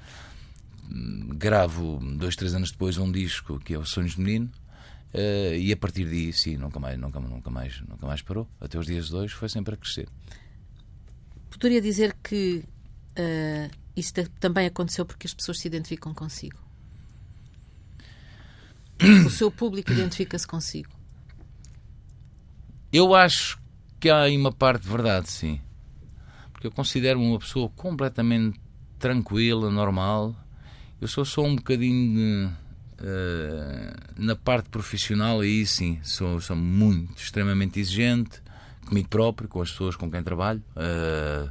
gravo, 1.37 1.99
dois, 2.17 2.35
três 2.35 2.53
anos 2.53 2.71
depois, 2.71 2.97
um 2.97 3.11
disco 3.11 3.59
que 3.59 3.73
é 3.73 3.77
o 3.77 3.85
Sonhos 3.85 4.15
de 4.15 4.21
Menino. 4.21 4.49
uh, 5.13 5.55
e 5.55 5.71
a 5.71 5.77
partir 5.77 6.05
daí, 6.05 6.31
sim, 6.31 6.57
nunca 6.57 6.79
mais, 6.79 6.97
nunca, 6.99 7.19
nunca, 7.19 7.49
mais, 7.49 7.81
nunca 7.81 8.05
mais 8.05 8.21
parou. 8.21 8.47
Até 8.59 8.77
os 8.77 8.85
dias 8.85 9.07
de 9.07 9.15
hoje 9.15 9.33
foi 9.33 9.49
sempre 9.49 9.73
a 9.73 9.77
crescer. 9.77 10.07
Poderia 11.49 11.81
dizer 11.81 12.15
que 12.23 12.63
uh, 13.17 13.71
isso 13.95 14.13
também 14.39 14.67
aconteceu 14.67 15.05
porque 15.05 15.27
as 15.27 15.33
pessoas 15.33 15.59
se 15.59 15.67
identificam 15.67 16.13
consigo. 16.13 16.59
O 19.25 19.29
seu 19.29 19.51
público 19.51 19.91
identifica-se 19.91 20.47
consigo. 20.47 20.89
Eu 22.91 23.13
acho 23.13 23.59
que 23.99 24.09
há 24.09 24.21
aí 24.21 24.37
uma 24.37 24.53
parte 24.53 24.83
de 24.83 24.89
verdade, 24.89 25.29
sim. 25.29 25.59
Porque 26.53 26.67
eu 26.67 26.71
considero-me 26.71 27.25
uma 27.25 27.39
pessoa 27.39 27.69
completamente 27.69 28.59
tranquila, 28.97 29.69
normal. 29.69 30.33
Eu 31.05 31.07
sou 31.07 31.23
só 31.23 31.43
um 31.43 31.55
bocadinho 31.55 32.15
de, 32.15 33.05
eh, 33.05 33.93
na 34.17 34.35
parte 34.35 34.69
profissional, 34.69 35.41
aí 35.41 35.63
sim, 35.63 35.99
sou, 36.01 36.41
sou 36.41 36.55
muito, 36.55 37.21
extremamente 37.21 37.79
exigente 37.79 38.41
comigo 38.87 39.07
próprio, 39.07 39.47
com 39.47 39.61
as 39.61 39.69
pessoas 39.69 39.95
com 39.95 40.09
quem 40.09 40.23
trabalho. 40.23 40.63
eh, 40.75 41.47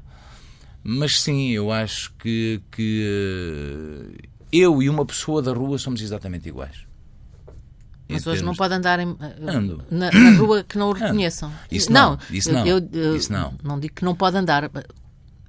mas 0.83 1.21
sim, 1.21 1.51
eu 1.53 1.71
acho 1.71 2.13
que, 2.19 2.61
que 2.73 3.07
eh, 4.21 4.27
eu 4.53 4.83
e 4.83 4.91
uma 4.91 5.07
pessoa 5.07 5.41
da 5.41 5.53
rua 5.53 5.79
somos 5.79 6.03
exatamente 6.03 6.49
iguais. 6.49 6.79
Em 8.09 8.15
Mas 8.15 8.27
hoje 8.27 8.43
não 8.43 8.55
termos- 8.55 8.59
pode 8.59 8.75
andar 8.75 8.99
em- 8.99 9.17
na, 9.89 10.11
na 10.11 10.37
rua 10.37 10.65
que 10.65 10.77
não 10.77 10.89
o 10.91 10.93
reconheçam. 10.93 11.53
Isso 11.71 11.93
não, 11.93 12.19
isso 12.29 12.53
não, 12.53 12.67
Eu, 12.67 12.89
eu- 12.93 13.15
isso 13.17 13.33
não. 13.33 13.55
não 13.63 13.79
digo 13.79 13.95
que 13.95 14.05
não 14.05 14.17
pode 14.17 14.37
andar. 14.37 14.69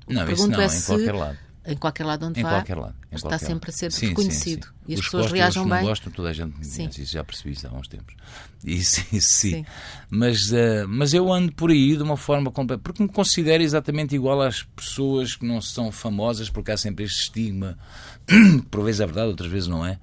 Não, 0.07 0.29
isso 0.31 0.47
não, 0.47 0.61
é 0.61 0.65
em 0.67 0.69
se- 0.69 0.85
qualquer 0.85 1.15
lado. 1.15 1.37
Em 1.67 1.75
qualquer 1.75 2.03
lado 2.05 2.27
onde 2.27 2.39
Em 2.39 2.43
vá, 2.43 2.49
qualquer 2.49 2.77
lado. 2.77 2.95
em 3.11 3.15
está 3.15 3.29
qualquer 3.29 3.45
sempre 3.45 3.69
a 3.69 3.71
lado. 3.71 3.77
ser 3.79 3.91
Sim, 3.91 4.07
reconhecido. 4.09 4.65
sim, 4.65 4.71
sim. 4.71 4.75
E 4.87 4.93
as 4.93 4.99
Os 4.99 5.05
pessoas 5.05 5.21
gostam 5.23 5.37
reajam 5.39 5.63
os 5.63 5.69
não 5.69 5.77
bem. 5.77 5.85
gostam, 5.87 6.11
toda 6.13 6.29
a 6.29 6.33
gente 6.33 6.57
me 6.59 6.63
Sim. 6.65 6.85
Isso 6.87 7.05
já 7.05 7.23
percebi 7.23 7.51
isso 7.53 7.67
há 7.67 7.71
uns 7.73 7.87
tempos. 7.87 8.15
Isso, 8.63 9.05
isso 9.11 9.29
sim. 9.29 9.65
Mas, 10.09 10.51
eh, 10.51 10.85
mas 10.87 11.13
eu 11.13 11.31
ando 11.31 11.51
por 11.53 11.69
aí 11.69 11.95
de 11.95 12.01
uma 12.01 12.17
forma 12.17 12.51
completa. 12.51 12.81
Porque 12.83 13.03
me 13.03 13.09
considero 13.09 13.61
exatamente 13.61 14.15
igual 14.15 14.41
às 14.41 14.63
pessoas 14.63 15.35
que 15.35 15.45
não 15.45 15.61
são 15.61 15.91
famosas, 15.91 16.49
porque 16.49 16.71
há 16.71 16.77
sempre 16.77 17.05
este 17.05 17.23
estigma. 17.25 17.77
por 18.71 18.83
vezes 18.83 19.01
é 19.01 19.05
verdade, 19.05 19.27
outras 19.27 19.51
vezes 19.51 19.67
não 19.67 19.85
é. 19.85 19.99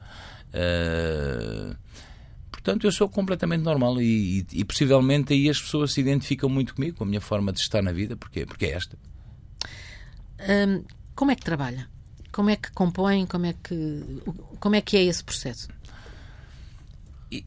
Eh, 0.53 1.75
Portanto, 2.51 2.87
eu 2.87 2.93
sou 2.93 3.09
completamente 3.09 3.63
normal 3.63 4.01
e, 4.01 4.47
e, 4.53 4.61
e 4.61 4.65
possivelmente 4.65 5.33
aí 5.33 5.51
as 5.51 5.61
pessoas 5.61 5.93
se 5.93 6.01
identificam 6.01 6.49
muito 6.49 6.77
comigo, 6.77 6.97
com 6.99 7.03
a 7.03 7.07
minha 7.09 7.21
forma 7.21 7.53
de 7.53 7.59
estar 7.59 7.83
na 7.83 7.91
vida, 7.91 8.17
porque, 8.17 8.47
porque 8.47 8.67
é 8.67 8.71
esta. 8.75 8.97
Hum, 10.49 10.85
como 11.15 11.31
é 11.31 11.37
que 11.37 11.43
trabalha? 11.43 11.89
Como 12.31 12.51
é 12.51 12.57
que 12.57 12.71
compõe? 12.73 13.27
Como 13.27 13.47
é 13.47 13.55
que, 13.63 14.03
como 14.59 14.75
é, 14.75 14.81
que 14.81 14.97
é 14.97 15.05
esse 15.05 15.23
processo? 15.23 15.69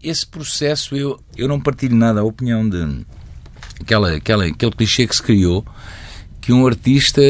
Esse 0.03 0.25
processo 0.25 0.95
eu, 0.95 1.19
eu 1.35 1.47
não 1.47 1.59
partilho 1.59 1.95
nada 1.95 2.21
a 2.21 2.23
opinião 2.23 2.67
de 2.67 3.05
aquela, 3.79 4.15
aquela, 4.15 4.45
aquele 4.45 4.71
clichê 4.71 5.07
que 5.07 5.15
se 5.15 5.21
criou 5.21 5.65
que 6.41 6.53
um 6.53 6.67
artista 6.67 7.21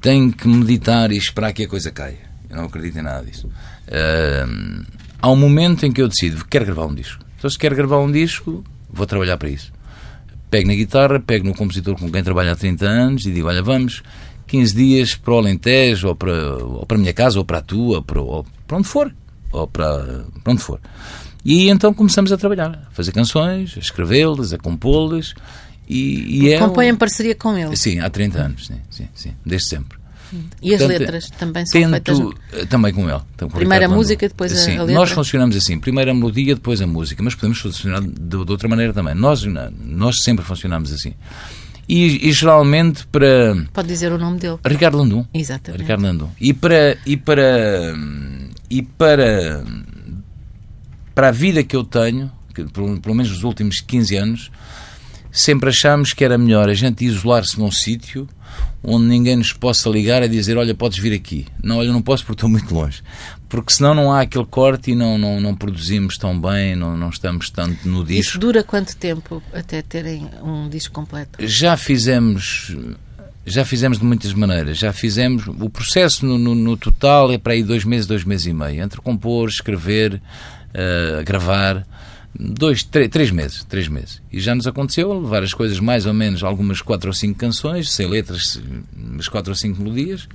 tem 0.00 0.30
que 0.30 0.48
meditar 0.48 1.12
e 1.12 1.16
esperar 1.16 1.52
que 1.52 1.62
a 1.62 1.68
coisa 1.68 1.92
caia. 1.92 2.18
Eu 2.50 2.56
não 2.56 2.64
acredito 2.64 2.98
em 2.98 3.02
nada 3.02 3.24
disso. 3.24 3.48
Ahm, 3.88 4.84
há 5.22 5.30
um 5.30 5.36
momento 5.36 5.86
em 5.86 5.92
que 5.92 6.02
eu 6.02 6.08
decido, 6.08 6.44
quero 6.44 6.66
gravar 6.66 6.86
um 6.86 6.94
disco. 6.94 7.24
Então, 7.38 7.48
se 7.48 7.58
quero 7.58 7.76
gravar 7.76 7.98
um 7.98 8.10
disco, 8.10 8.64
vou 8.90 9.06
trabalhar 9.06 9.36
para 9.36 9.48
isso. 9.48 9.72
Pego 10.50 10.68
na 10.68 10.74
guitarra, 10.74 11.20
pego 11.20 11.46
no 11.46 11.54
compositor 11.54 11.96
com 11.96 12.10
quem 12.10 12.22
trabalho 12.22 12.50
há 12.52 12.56
30 12.56 12.84
anos 12.84 13.26
e 13.26 13.32
digo: 13.32 13.48
Olha, 13.48 13.62
vamos 13.62 14.02
15 14.46 14.74
dias 14.74 15.14
para 15.14 15.34
o 15.34 15.38
Alentejo, 15.38 16.08
ou 16.08 16.14
para, 16.14 16.56
ou 16.56 16.86
para 16.86 16.96
a 16.96 17.00
minha 17.00 17.12
casa, 17.12 17.38
ou 17.38 17.44
para 17.44 17.58
a 17.58 17.62
tua, 17.62 17.96
ou 17.96 18.02
para, 18.02 18.20
ou 18.20 18.46
para 18.66 18.76
onde 18.78 18.88
for. 18.88 19.14
Ou 19.52 19.66
para, 19.68 20.24
para 20.42 20.52
onde 20.52 20.62
for. 20.62 20.80
E 21.44 21.68
então 21.68 21.92
começamos 21.94 22.32
a 22.32 22.36
trabalhar, 22.36 22.86
a 22.90 22.90
fazer 22.94 23.12
canções, 23.12 23.74
a 23.76 23.80
escrevê-las, 23.80 24.52
a 24.52 24.58
compô-las. 24.58 25.34
E, 25.88 26.44
e 26.46 26.52
é 26.52 26.58
Compõe 26.58 26.86
um- 26.86 26.94
em 26.94 26.96
parceria 26.96 27.34
com 27.34 27.56
ele. 27.56 27.76
Sim, 27.76 28.00
há 28.00 28.08
30 28.08 28.40
anos, 28.40 28.66
sim, 28.66 28.76
sim, 28.90 29.08
sim 29.14 29.32
desde 29.44 29.68
sempre. 29.68 29.98
E 30.60 30.74
as 30.74 30.80
Portanto, 30.80 30.98
letras 31.00 31.30
também 31.30 31.64
são 31.66 31.80
Tento, 31.80 31.90
feitas. 31.90 32.18
eh, 32.54 32.64
também 32.66 32.92
com 32.92 33.08
ele. 33.08 33.20
com 33.38 33.46
Primeiro 33.48 33.84
a 33.84 33.88
música, 33.88 34.26
depois 34.26 34.52
a- 34.52 34.56
Sim, 34.56 34.78
a 34.78 34.80
letra? 34.82 34.94
Nós 34.94 35.10
funcionamos 35.12 35.54
assim. 35.54 35.78
Primeiro 35.78 36.10
a 36.10 36.14
melodia, 36.14 36.54
depois 36.56 36.80
a 36.80 36.86
música. 36.88 37.22
Mas 37.22 37.36
podemos 37.36 37.58
funcionar 37.60 38.00
de, 38.00 38.10
de 38.10 38.36
outra 38.50 38.66
maneira 38.66 38.92
também. 38.92 39.14
Nós, 39.14 39.44
nós 39.44 40.22
sempre 40.24 40.44
funcionamos 40.44 40.90
assim. 40.92 41.14
E, 41.88 42.28
e 42.28 42.32
geralmente 42.32 43.06
para 43.06 43.54
Pode 43.72 43.88
dizer 43.88 44.12
o 44.12 44.18
nome 44.18 44.38
dele. 44.38 44.58
Ricardo 44.64 44.98
Landum. 44.98 45.24
Exatamente. 45.34 45.82
Ricardo 45.82 46.02
Landum. 46.02 46.30
E 46.40 46.52
para 46.52 46.96
e 47.04 47.16
para 47.16 47.94
e 48.70 48.82
para 48.82 49.64
para 51.14 51.28
a 51.28 51.32
vida 51.32 51.62
que 51.62 51.76
eu 51.76 51.84
tenho, 51.84 52.30
que, 52.54 52.64
pelo, 52.64 53.00
pelo 53.00 53.14
menos 53.14 53.30
nos 53.30 53.44
últimos 53.44 53.80
15 53.80 54.16
anos, 54.16 54.50
sempre 55.30 55.70
achámos 55.70 56.12
que 56.12 56.24
era 56.24 56.36
melhor 56.36 56.68
a 56.68 56.74
gente 56.74 57.04
isolar-se 57.04 57.58
num 57.58 57.70
sítio 57.70 58.28
onde 58.82 59.06
ninguém 59.06 59.36
nos 59.36 59.52
possa 59.52 59.88
ligar 59.88 60.22
a 60.22 60.26
dizer, 60.26 60.56
olha, 60.56 60.74
podes 60.74 60.98
vir 60.98 61.12
aqui. 61.14 61.46
Não, 61.62 61.78
olha, 61.78 61.92
não 61.92 62.02
posso 62.02 62.22
porque 62.24 62.36
estou 62.38 62.48
muito 62.50 62.74
longe. 62.74 63.02
Porque 63.48 63.72
senão 63.72 63.94
não 63.94 64.12
há 64.12 64.22
aquele 64.22 64.44
corte 64.46 64.90
e 64.90 64.94
não, 64.94 65.16
não, 65.16 65.40
não 65.40 65.54
produzimos 65.54 66.18
tão 66.18 66.38
bem, 66.40 66.74
não, 66.74 66.96
não 66.96 67.08
estamos 67.10 67.50
tanto 67.50 67.88
no 67.88 68.04
disco. 68.04 68.20
Isso 68.20 68.38
dura 68.38 68.62
quanto 68.64 68.96
tempo 68.96 69.42
até 69.52 69.80
terem 69.80 70.28
um 70.42 70.68
disco 70.68 70.92
completo? 70.94 71.38
Já 71.46 71.76
fizemos 71.76 72.76
já 73.46 73.62
fizemos 73.64 73.98
de 73.98 74.04
muitas 74.04 74.32
maneiras. 74.32 74.78
Já 74.78 74.90
fizemos 74.92 75.46
o 75.46 75.68
processo 75.68 76.24
no, 76.24 76.38
no- 76.38 76.54
no 76.54 76.76
total 76.78 77.30
é 77.30 77.36
para 77.38 77.52
aí 77.52 77.62
dois 77.62 77.84
meses, 77.84 78.06
dois 78.06 78.24
meses 78.24 78.46
e 78.46 78.52
meio 78.54 78.82
entre 78.82 79.00
compor, 79.02 79.48
escrever, 79.50 80.20
eh, 80.72 81.22
gravar. 81.26 81.86
Dois, 82.38 82.82
três, 82.82 83.08
três 83.08 83.30
meses, 83.30 83.64
três 83.64 83.86
meses. 83.86 84.20
E 84.32 84.40
já 84.40 84.54
nos 84.54 84.66
aconteceu 84.66 85.12
levar 85.20 85.42
as 85.42 85.54
coisas 85.54 85.78
mais 85.78 86.04
ou 86.04 86.12
menos, 86.12 86.42
algumas 86.42 86.82
quatro 86.82 87.08
ou 87.08 87.14
cinco 87.14 87.38
canções, 87.38 87.92
sem 87.92 88.08
letras, 88.08 88.60
mas 88.92 89.28
quatro 89.28 89.52
ou 89.52 89.56
cinco 89.56 89.80
melodias, 89.80 90.28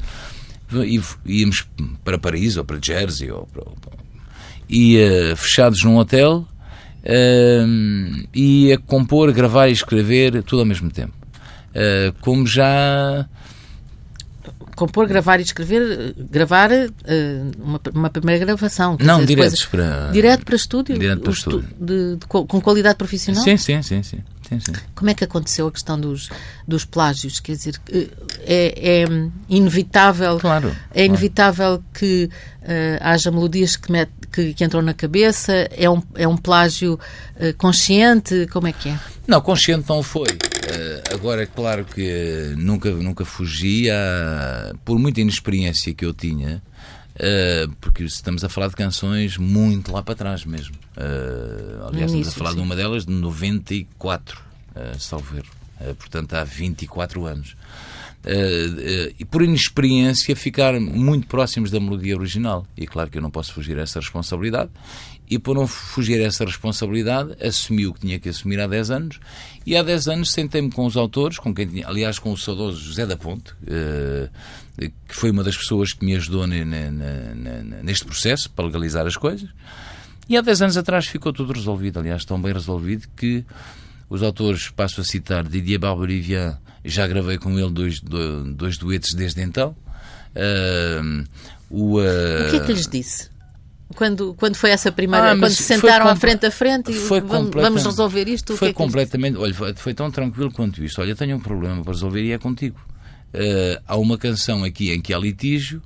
e 0.71 1.01
íamos 1.25 1.67
para 2.03 2.17
Paris 2.17 2.55
ou 2.55 2.63
para 2.63 2.79
Jersey 2.81 3.29
ou 3.31 3.45
para, 3.47 3.63
e 4.69 4.97
eh, 4.97 5.35
fechados 5.35 5.83
num 5.83 5.97
hotel 5.97 6.47
eh, 7.03 7.65
e 8.33 8.71
a 8.71 8.77
compor, 8.77 9.31
gravar 9.33 9.67
e 9.67 9.73
escrever 9.73 10.43
tudo 10.43 10.59
ao 10.59 10.65
mesmo 10.65 10.89
tempo. 10.91 11.13
Eh, 11.73 12.13
como 12.21 12.45
já 12.47 13.27
Compor, 14.79 15.07
gravar 15.07 15.39
e 15.39 15.43
escrever, 15.43 16.15
gravar 16.17 16.71
eh, 16.71 16.87
uma, 17.59 17.81
uma 17.93 18.09
primeira 18.09 18.45
gravação. 18.45 18.97
não 19.01 19.19
dizer, 19.19 19.35
depois- 19.35 19.51
diretos 19.53 19.65
para 19.65 20.11
Direto 20.11 20.45
para 20.45 20.55
estúdio? 20.55 20.97
Direto 20.97 21.21
para 21.21 21.31
estúdio. 21.33 21.69
de- 21.79 22.15
de- 22.15 22.25
com 22.27 22.61
qualidade 22.61 22.95
profissional? 22.97 23.43
sim, 23.43 23.57
sim, 23.57 23.81
sim, 23.83 24.01
sim, 24.01 24.19
sim, 24.47 24.59
sim. 24.61 24.71
Como 24.95 25.09
é 25.09 25.13
que 25.13 25.23
aconteceu 25.25 25.67
a 25.67 25.71
questão 25.71 25.99
dos, 25.99 26.29
dos 26.65 26.85
plágios? 26.85 27.41
Quer 27.41 27.57
dizer, 27.57 27.75
eh, 27.91 28.07
é, 28.45 29.01
é 29.03 29.05
inevitável, 29.49 30.39
Claro, 30.39 30.69
é 30.69 30.71
claro. 30.93 31.05
inevitável 31.05 31.83
que 31.93 32.29
eh, 32.63 32.97
haja 33.01 33.29
melodias 33.31 33.75
que, 33.75 33.91
met- 33.91 34.09
que, 34.31 34.53
que 34.53 34.63
entram 34.63 34.81
na 34.81 34.93
cabeça? 34.93 35.51
É 35.71 35.89
um, 35.89 36.01
é 36.15 36.25
um 36.27 36.37
plágio 36.37 36.97
eh, 37.37 37.51
consciente? 37.53 38.47
Como 38.51 38.65
é 38.67 38.71
que 38.71 38.87
é? 38.89 38.99
Não, 39.27 39.41
consciente 39.41 39.85
não 39.89 40.01
foi. 40.01 40.27
Agora, 41.13 41.43
é 41.43 41.45
claro 41.45 41.85
que 41.85 42.53
nunca, 42.57 42.91
nunca 42.91 43.25
fugi, 43.25 43.89
a, 43.89 44.73
por 44.85 44.97
muita 44.99 45.21
inexperiência 45.21 45.93
que 45.93 46.05
eu 46.05 46.13
tinha, 46.13 46.61
eh, 47.21 47.67
porque 47.81 48.03
estamos 48.03 48.45
a 48.45 48.49
falar 48.49 48.69
de 48.69 48.77
canções 48.77 49.37
muito 49.37 49.91
lá 49.91 50.01
para 50.01 50.15
trás 50.15 50.45
mesmo. 50.45 50.75
Eh, 50.95 51.75
aliás, 51.85 52.11
estamos 52.11 52.13
início, 52.13 52.29
a 52.29 52.33
falar 52.33 52.51
de 52.51 52.57
sim. 52.57 52.63
uma 52.63 52.75
delas 52.77 53.05
de 53.05 53.11
94, 53.11 54.41
uh, 54.75 54.99
salvo 54.99 55.35
erro. 55.35 55.47
Eh, 55.81 55.93
portanto, 55.93 56.33
há 56.33 56.45
24 56.45 57.25
anos. 57.25 57.57
uh, 58.23 59.15
e 59.19 59.25
por 59.25 59.41
inexperiência 59.41 60.33
ficar 60.35 60.79
muito 60.79 61.27
próximos 61.27 61.69
da 61.69 61.79
melodia 61.79 62.15
original. 62.15 62.65
E 62.77 62.87
claro 62.87 63.09
que 63.09 63.17
eu 63.17 63.21
não 63.21 63.31
posso 63.31 63.53
fugir 63.53 63.77
a 63.77 63.81
essa 63.81 63.99
responsabilidade. 63.99 64.69
E 65.29 65.37
por 65.37 65.55
não 65.55 65.67
fugir 65.67 66.19
a 66.21 66.25
essa 66.25 66.43
responsabilidade, 66.43 67.35
assumi 67.39 67.85
o 67.85 67.93
que 67.93 67.99
tinha 67.99 68.19
que 68.19 68.29
assumir 68.29 68.59
há 68.59 68.65
10 68.65 68.89
anos. 68.89 69.19
E 69.63 69.77
há 69.77 69.83
10 69.83 70.07
anos 70.07 70.31
sentei-me 70.31 70.71
com 70.71 70.85
os 70.85 70.97
autores, 70.97 71.37
com 71.37 71.53
quem 71.53 71.67
tinha, 71.67 71.87
aliás, 71.87 72.17
com 72.17 72.31
o 72.31 72.37
saudoso 72.37 72.79
José 72.79 73.05
da 73.05 73.15
Ponte, 73.15 73.51
uh, 73.51 74.29
que 75.07 75.15
foi 75.15 75.29
uma 75.29 75.43
das 75.43 75.55
pessoas 75.55 75.93
que 75.93 76.03
me 76.03 76.15
ajudou 76.15 76.47
neste 76.47 78.05
processo 78.05 78.49
para 78.49 78.65
legalizar 78.65 79.05
as 79.05 79.15
coisas. 79.15 79.49
E 80.27 80.35
há 80.35 80.41
10 80.41 80.63
anos 80.63 80.77
atrás 80.77 81.05
ficou 81.05 81.31
tudo 81.31 81.53
resolvido, 81.53 81.99
aliás, 81.99 82.25
tão 82.25 82.41
bem 82.41 82.53
resolvido 82.53 83.07
que 83.15 83.45
os 84.09 84.23
autores, 84.23 84.69
passo 84.69 85.01
a 85.01 85.03
citar, 85.03 85.43
Didier 85.43 85.79
Barbarivian, 85.79 86.57
já 86.83 87.05
gravei 87.05 87.37
com 87.37 87.57
ele 87.59 87.69
dois, 87.69 87.99
dois 87.99 88.77
duetos 88.77 89.13
desde 89.13 89.41
então. 89.41 89.75
Uh, 90.35 91.23
o, 91.69 91.99
uh... 91.99 92.47
o 92.47 92.49
que 92.49 92.55
é 92.57 92.59
que 92.65 92.73
lhes 92.73 92.87
disse? 92.87 93.29
Quando, 93.95 94.35
quando 94.35 94.55
foi 94.55 94.69
essa 94.69 94.91
primeira, 94.91 95.31
ah, 95.31 95.37
quando 95.37 95.51
se 95.51 95.63
sentaram 95.63 96.07
à 96.07 96.15
frente 96.15 96.45
a 96.45 96.51
frente 96.51 96.91
e 96.91 96.95
vamos, 97.21 97.49
vamos 97.49 97.83
resolver 97.83 98.27
isto? 98.27 98.55
Foi 98.55 98.69
é 98.69 98.73
completamente, 98.73 99.37
olha, 99.37 99.53
foi, 99.53 99.73
foi, 99.73 99.93
tão 99.95 100.11
tranquilo 100.11 100.51
quanto 100.51 100.83
isto. 100.83 101.01
Olha, 101.01 101.15
tenho 101.15 101.37
um 101.37 101.39
problema 101.39 101.81
para 101.81 101.93
resolver 101.93 102.23
e 102.23 102.31
é 102.31 102.37
contigo. 102.37 102.79
Uh, 103.33 103.81
há 103.87 103.97
uma 103.97 104.17
canção 104.17 104.63
aqui 104.63 104.91
em 104.91 105.01
que 105.01 105.13
há 105.13 105.17
litígio 105.17 105.81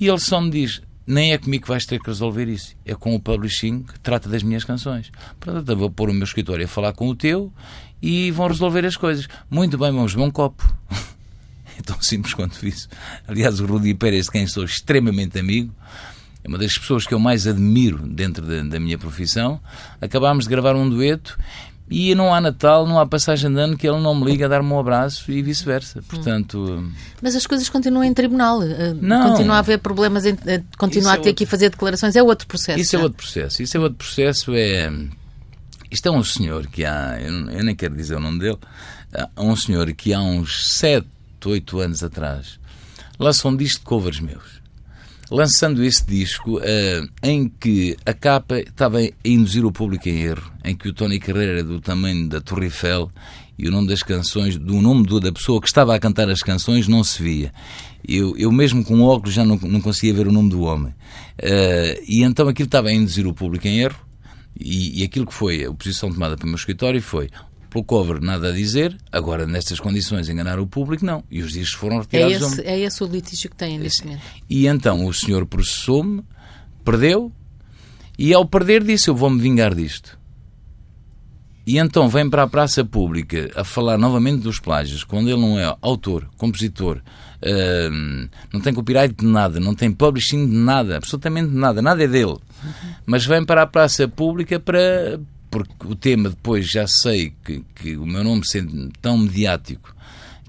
e 0.00 0.08
ele 0.08 0.18
só 0.18 0.40
me 0.40 0.50
diz: 0.50 0.80
nem 1.06 1.32
é 1.32 1.38
comigo 1.38 1.62
que 1.62 1.68
vais 1.68 1.84
ter 1.84 2.00
que 2.00 2.06
resolver 2.06 2.48
isso. 2.48 2.74
É 2.84 2.94
com 2.94 3.14
o 3.14 3.20
publishing 3.20 3.82
que 3.82 4.00
trata 4.00 4.28
das 4.28 4.42
minhas 4.42 4.64
canções. 4.64 5.10
Portanto, 5.38 5.68
eu 5.68 5.76
vou 5.76 5.90
pôr 5.90 6.10
o 6.10 6.14
meu 6.14 6.24
escritório 6.24 6.64
a 6.64 6.68
falar 6.68 6.92
com 6.92 7.08
o 7.08 7.14
teu 7.14 7.52
e 8.00 8.30
vão 8.30 8.48
resolver 8.48 8.84
as 8.86 8.96
coisas. 8.96 9.28
Muito 9.50 9.76
bem, 9.76 9.92
vamos 9.92 10.14
beber 10.14 10.26
um 10.26 10.30
copo. 10.30 10.74
é 11.78 11.82
tão 11.82 12.00
simples 12.00 12.34
quanto 12.34 12.66
isso. 12.66 12.88
Aliás, 13.26 13.60
o 13.60 13.66
Rudi 13.66 13.94
Pérez, 13.94 14.26
de 14.26 14.32
quem 14.32 14.46
sou 14.46 14.64
extremamente 14.64 15.38
amigo, 15.38 15.74
é 16.44 16.48
uma 16.48 16.58
das 16.58 16.76
pessoas 16.76 17.06
que 17.06 17.14
eu 17.14 17.18
mais 17.18 17.46
admiro 17.46 17.98
dentro 17.98 18.44
da, 18.44 18.62
da 18.62 18.80
minha 18.80 18.98
profissão. 18.98 19.60
Acabámos 20.00 20.44
de 20.44 20.50
gravar 20.50 20.74
um 20.74 20.88
dueto 20.88 21.38
e 21.88 22.14
não 22.14 22.34
há 22.34 22.40
Natal, 22.40 22.86
não 22.86 22.98
há 22.98 23.06
passagem 23.06 23.52
de 23.52 23.60
ano 23.60 23.76
que 23.76 23.86
ele 23.86 24.00
não 24.00 24.14
me 24.14 24.24
liga 24.24 24.46
a 24.46 24.48
dar-me 24.48 24.72
um 24.72 24.78
abraço 24.78 25.30
e 25.30 25.42
vice-versa. 25.42 26.02
Portanto. 26.08 26.90
Mas 27.20 27.36
as 27.36 27.46
coisas 27.46 27.68
continuam 27.68 28.02
em 28.02 28.14
tribunal. 28.14 28.62
Eh, 28.62 28.94
não. 29.00 29.30
Continua 29.30 29.56
a 29.56 29.58
haver 29.58 29.78
problemas, 29.78 30.24
em, 30.24 30.36
eh, 30.46 30.62
continua 30.78 31.12
a 31.12 31.16
ter 31.16 31.20
é 31.20 31.28
outro... 31.28 31.34
que 31.34 31.46
fazer 31.46 31.70
declarações. 31.70 32.16
É 32.16 32.22
outro 32.22 32.46
processo. 32.46 32.80
Isso 32.80 32.96
é 32.96 32.98
outro 32.98 33.18
processo. 33.18 33.62
Isso 33.62 33.76
é 33.76 33.80
outro 33.80 33.98
processo. 33.98 34.52
É. 34.54 34.90
Isto 35.90 36.08
é 36.08 36.10
um 36.10 36.24
senhor 36.24 36.66
que 36.66 36.84
há. 36.84 37.20
Eu 37.20 37.62
nem 37.62 37.76
quero 37.76 37.94
dizer 37.94 38.16
o 38.16 38.20
nome 38.20 38.38
dele. 38.38 38.58
Há 39.12 39.42
um 39.42 39.54
senhor 39.54 39.92
que 39.92 40.14
há 40.14 40.20
uns 40.20 40.66
7, 40.66 41.06
8 41.44 41.78
anos 41.78 42.02
atrás 42.02 42.58
lançou 43.18 43.50
um 43.50 43.56
disco 43.56 43.80
de 43.80 43.84
covers 43.84 44.18
meus 44.18 44.61
lançando 45.32 45.82
esse 45.82 46.04
disco 46.04 46.58
uh, 46.58 47.08
em 47.22 47.48
que 47.48 47.96
a 48.04 48.12
capa 48.12 48.60
estava 48.60 48.98
a 48.98 49.10
induzir 49.24 49.64
o 49.64 49.72
público 49.72 50.06
em 50.08 50.20
erro, 50.20 50.52
em 50.62 50.76
que 50.76 50.88
o 50.88 50.92
Tony 50.92 51.18
Carreira 51.18 51.52
era 51.52 51.64
do 51.64 51.80
tamanho 51.80 52.28
da 52.28 52.40
Torre 52.40 52.66
Eiffel 52.66 53.10
e 53.58 53.66
o 53.66 53.70
nome 53.70 53.88
das 53.88 54.02
canções, 54.02 54.58
do 54.58 54.80
nome 54.82 55.06
da 55.20 55.32
pessoa 55.32 55.60
que 55.60 55.66
estava 55.66 55.94
a 55.94 55.98
cantar 55.98 56.28
as 56.28 56.42
canções 56.42 56.86
não 56.86 57.02
se 57.02 57.22
via. 57.22 57.52
Eu, 58.06 58.36
eu 58.36 58.52
mesmo 58.52 58.84
com 58.84 59.00
óculos 59.00 59.34
já 59.34 59.44
não, 59.44 59.56
não 59.56 59.80
conseguia 59.80 60.12
ver 60.12 60.26
o 60.26 60.32
nome 60.32 60.50
do 60.50 60.62
homem. 60.62 60.92
Uh, 61.42 62.02
e 62.06 62.22
então 62.22 62.46
aquilo 62.46 62.66
estava 62.66 62.88
a 62.88 62.92
induzir 62.92 63.26
o 63.26 63.32
público 63.32 63.66
em 63.66 63.78
erro 63.78 63.98
e, 64.58 65.00
e 65.00 65.04
aquilo 65.04 65.26
que 65.26 65.34
foi 65.34 65.64
a 65.64 65.72
posição 65.72 66.12
tomada 66.12 66.36
pelo 66.36 66.48
meu 66.48 66.56
escritório 66.56 67.00
foi 67.00 67.30
pelo 67.72 67.84
cover 67.84 68.20
nada 68.20 68.50
a 68.50 68.52
dizer, 68.52 68.96
agora 69.10 69.46
nestas 69.46 69.80
condições 69.80 70.28
enganar 70.28 70.60
o 70.60 70.66
público, 70.66 71.04
não. 71.04 71.24
E 71.30 71.40
os 71.40 71.52
discos 71.52 71.78
foram 71.78 71.98
retirados. 71.98 72.34
É 72.34 72.46
esse, 72.46 72.60
é 72.62 72.80
esse 72.80 73.02
o 73.02 73.06
litígio 73.06 73.50
que 73.50 73.56
tem 73.56 73.78
neste 73.78 74.04
momento. 74.04 74.22
E 74.48 74.66
então 74.66 75.06
o 75.06 75.14
senhor 75.14 75.46
processou-me, 75.46 76.22
perdeu, 76.84 77.32
e 78.18 78.34
ao 78.34 78.44
perder 78.44 78.84
disse, 78.84 79.08
eu 79.08 79.14
vou-me 79.14 79.40
vingar 79.40 79.74
disto. 79.74 80.18
E 81.66 81.78
então 81.78 82.08
vem 82.08 82.28
para 82.28 82.42
a 82.42 82.48
praça 82.48 82.84
pública 82.84 83.48
a 83.54 83.62
falar 83.62 83.96
novamente 83.96 84.42
dos 84.42 84.58
plágios, 84.58 85.04
quando 85.04 85.30
ele 85.30 85.40
não 85.40 85.58
é 85.58 85.76
autor, 85.80 86.28
compositor, 86.36 86.98
uh, 86.98 88.28
não 88.52 88.60
tem 88.60 88.74
copyright 88.74 89.14
de 89.14 89.24
nada, 89.24 89.60
não 89.60 89.74
tem 89.74 89.92
publishing 89.92 90.44
de 90.44 90.56
nada, 90.56 90.96
absolutamente 90.96 91.54
nada, 91.54 91.80
nada 91.80 92.02
é 92.02 92.08
dele. 92.08 92.36
Mas 93.06 93.24
vem 93.24 93.44
para 93.44 93.62
a 93.62 93.66
praça 93.66 94.08
pública 94.08 94.58
para, 94.58 95.20
porque 95.52 95.86
o 95.86 95.94
tema 95.94 96.30
depois 96.30 96.66
já 96.66 96.86
sei 96.86 97.34
que, 97.44 97.62
que 97.74 97.94
o 97.94 98.06
meu 98.06 98.24
nome 98.24 98.42
sendo 98.44 98.90
tão 99.02 99.18
mediático 99.18 99.94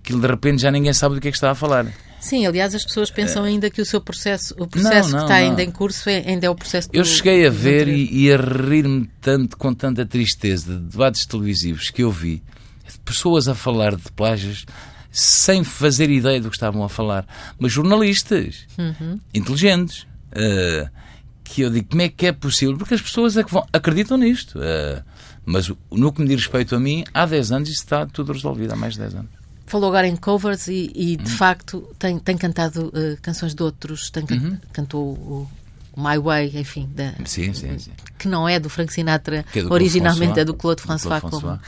que 0.01 0.15
de 0.15 0.25
repente 0.25 0.61
já 0.61 0.71
ninguém 0.71 0.93
sabe 0.93 1.15
do 1.15 1.21
que 1.21 1.27
é 1.27 1.31
que 1.31 1.35
está 1.35 1.51
a 1.51 1.55
falar. 1.55 1.85
Sim, 2.21 2.45
aliás, 2.45 2.73
as 2.73 2.85
pessoas 2.85 3.11
pensam 3.11 3.43
ainda 3.43 3.69
que 3.69 3.81
o 3.81 3.85
seu 3.85 3.99
processo, 3.99 4.55
o 4.57 4.65
processo 4.65 5.11
não, 5.11 5.19
não, 5.19 5.27
que 5.27 5.33
está 5.33 5.41
não. 5.41 5.49
ainda 5.49 5.61
em 5.61 5.69
curso 5.69 6.09
é, 6.09 6.23
ainda 6.25 6.47
é 6.47 6.49
o 6.49 6.55
processo 6.55 6.87
Eu 6.93 7.03
cheguei 7.03 7.45
a 7.45 7.49
ver 7.49 7.89
e, 7.89 8.27
e, 8.27 8.31
a 8.31 8.37
rir-me 8.37 9.09
tanto 9.19 9.57
com 9.57 9.73
tanta 9.73 10.05
tristeza 10.05 10.73
de 10.73 10.85
debates 10.85 11.25
televisivos 11.25 11.89
que 11.89 12.01
eu 12.01 12.09
vi 12.09 12.41
de 12.89 12.97
pessoas 12.99 13.49
a 13.49 13.55
falar 13.55 13.97
de 13.97 14.09
plágios 14.13 14.65
sem 15.11 15.65
fazer 15.65 16.09
ideia 16.09 16.39
do 16.39 16.49
que 16.49 16.55
estavam 16.55 16.81
a 16.81 16.89
falar, 16.89 17.27
mas 17.59 17.73
jornalistas 17.73 18.67
uhum. 18.77 19.19
inteligentes. 19.33 20.07
Uh, 20.31 21.02
que 21.43 21.61
eu 21.61 21.69
digo, 21.69 21.89
como 21.89 22.01
é 22.01 22.09
que 22.09 22.27
é 22.27 22.31
possível? 22.31 22.77
Porque 22.77 22.93
as 22.93 23.01
pessoas 23.01 23.37
é 23.37 23.43
vão, 23.43 23.65
acreditam 23.73 24.17
nisto. 24.17 24.57
Uh, 24.57 25.03
mas 25.45 25.71
no 25.91 26.11
que 26.11 26.21
me 26.21 26.27
diz 26.27 26.37
respeito 26.37 26.75
a 26.75 26.79
mim, 26.79 27.03
há 27.13 27.25
10 27.25 27.51
anos 27.51 27.69
isso 27.69 27.81
está 27.81 28.05
tudo 28.05 28.31
resolvido, 28.31 28.71
há 28.71 28.75
mais 28.75 28.93
de 28.93 29.01
10 29.01 29.15
anos. 29.15 29.31
Falou 29.65 29.89
agora 29.89 30.07
em 30.07 30.15
covers 30.15 30.67
e, 30.67 30.91
e 30.95 31.17
de 31.17 31.23
uhum. 31.23 31.37
facto 31.37 31.95
tem, 31.97 32.19
tem 32.19 32.37
cantado 32.37 32.87
uh, 32.87 33.17
canções 33.21 33.53
de 33.53 33.63
outros, 33.63 34.09
tem, 34.09 34.23
uhum. 34.29 34.57
cantou 34.71 35.13
o, 35.13 35.49
My 35.95 36.17
Way, 36.17 36.59
enfim, 36.59 36.89
da, 36.93 37.13
sim, 37.25 37.53
sim, 37.53 37.77
sim. 37.77 37.91
que 38.17 38.27
não 38.27 38.49
é 38.49 38.59
do 38.59 38.67
Frank 38.67 38.91
Sinatra, 38.91 39.45
é 39.53 39.61
do 39.61 39.71
originalmente 39.71 40.39
é 40.39 40.45
do 40.45 40.53
Claude 40.53 40.81
François, 40.81 41.19
Claude 41.19 41.39
François. 41.39 41.59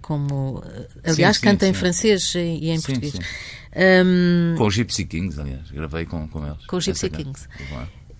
como, 0.00 0.62
como 0.62 0.64
aliás 1.04 1.36
canta 1.36 1.66
em 1.66 1.74
francês 1.74 2.34
e 2.34 2.70
em 2.70 2.80
português. 2.80 3.14
Um, 3.76 4.54
com 4.56 4.66
os 4.66 4.74
Gypsy 4.74 5.04
Kings, 5.04 5.38
aliás, 5.38 5.70
gravei 5.70 6.06
com, 6.06 6.26
com 6.28 6.46
eles. 6.46 6.64
Com 6.66 6.76
os 6.78 6.84
Gypsy 6.84 7.10
Kings. 7.10 7.46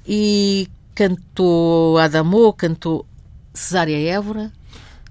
E 0.06 0.68
cantou 0.98 1.96
Adamo, 1.96 2.52
cantou 2.52 3.06
Cesária 3.54 3.96
Évora. 3.96 4.52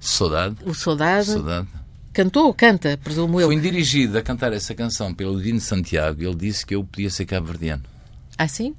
Saudade. 0.02 0.58
O 0.65 0.73
Saudade. 0.73 1.28
Saudade. 1.28 1.67
Cantou, 2.12 2.54
canta, 2.54 3.00
presumo 3.02 3.39
eu. 3.39 3.47
Fui 3.47 3.58
dirigido 3.58 4.17
a 4.17 4.21
cantar 4.21 4.52
essa 4.52 4.76
canção 4.76 5.13
pelo 5.13 5.41
Dino 5.41 5.62
Santiago 5.62 6.21
ele 6.21 6.36
disse 6.36 6.65
que 6.65 6.76
eu 6.76 6.84
podia 6.84 7.10
ser 7.10 7.26
cabo-verdiano. 7.26 7.84
Ah, 8.38 8.50
sim? 8.50 8.76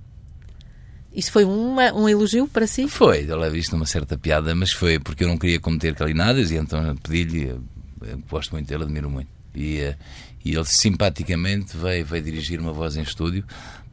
Isso 1.11 1.33
foi 1.33 1.45
uma, 1.45 1.93
um 1.95 2.07
elogio 2.07 2.47
para 2.47 2.67
si? 2.67 2.87
Foi, 2.87 3.25
eu 3.27 3.39
levei 3.39 3.61
isto 3.61 3.73
numa 3.73 3.87
certa 3.87 4.19
piada, 4.19 4.55
mas 4.55 4.73
foi 4.73 4.99
porque 4.99 5.25
eu 5.25 5.29
não 5.29 5.39
queria 5.39 5.59
cometer 5.59 5.95
calinadas 5.95 6.51
e 6.51 6.57
então 6.57 6.95
pedi-lhe, 6.97 7.59
gosto 8.29 8.51
muito 8.51 8.69
dele, 8.69 8.83
admiro 8.83 9.09
muito. 9.09 9.31
E, 9.55 9.79
eh, 9.79 9.97
e 10.45 10.55
ele 10.55 10.65
simpaticamente 10.67 11.75
veio, 11.75 12.05
veio 12.05 12.23
dirigir 12.23 12.61
uma 12.61 12.73
voz 12.73 12.97
em 12.97 13.03
estúdio 13.03 13.45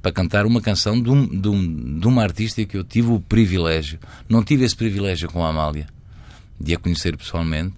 para 0.05 0.11
cantar 0.11 0.45
uma 0.45 0.61
canção 0.61 1.01
de, 1.01 1.09
um, 1.09 1.25
de, 1.25 1.49
um, 1.49 1.99
de 1.99 2.07
uma 2.07 2.21
artista 2.21 2.63
que 2.63 2.77
eu 2.77 2.83
tive 2.83 3.09
o 3.09 3.19
privilégio, 3.19 3.97
não 4.29 4.43
tive 4.43 4.63
esse 4.63 4.75
privilégio 4.75 5.27
com 5.27 5.43
a 5.43 5.49
Amália, 5.49 5.87
de 6.61 6.75
a 6.75 6.77
conhecer 6.77 7.17
pessoalmente, 7.17 7.73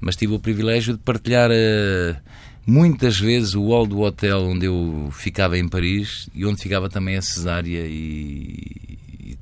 mas 0.00 0.14
tive 0.14 0.34
o 0.34 0.38
privilégio 0.38 0.92
de 0.92 1.00
partilhar 1.00 1.50
uh, 1.50 2.16
muitas 2.64 3.18
vezes 3.18 3.56
o 3.56 3.70
hall 3.70 3.88
do 3.88 4.02
hotel 4.02 4.42
onde 4.42 4.66
eu 4.66 5.08
ficava 5.10 5.58
em 5.58 5.68
Paris 5.68 6.28
e 6.32 6.46
onde 6.46 6.62
ficava 6.62 6.88
também 6.88 7.16
a 7.16 7.22
Cesária 7.22 7.84
e, 7.88 9.36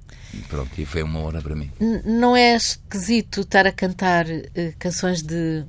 pronto, 0.49 0.70
e 0.78 0.87
foi 0.87 1.03
uma 1.03 1.18
hora 1.18 1.43
para 1.43 1.55
mim. 1.55 1.70
Não 2.03 2.35
é 2.35 2.57
esquisito 2.57 3.43
estar 3.43 3.66
a 3.66 3.72
cantar 3.72 4.24
uh, 4.24 4.74
canções 4.78 5.20
de 5.20 5.66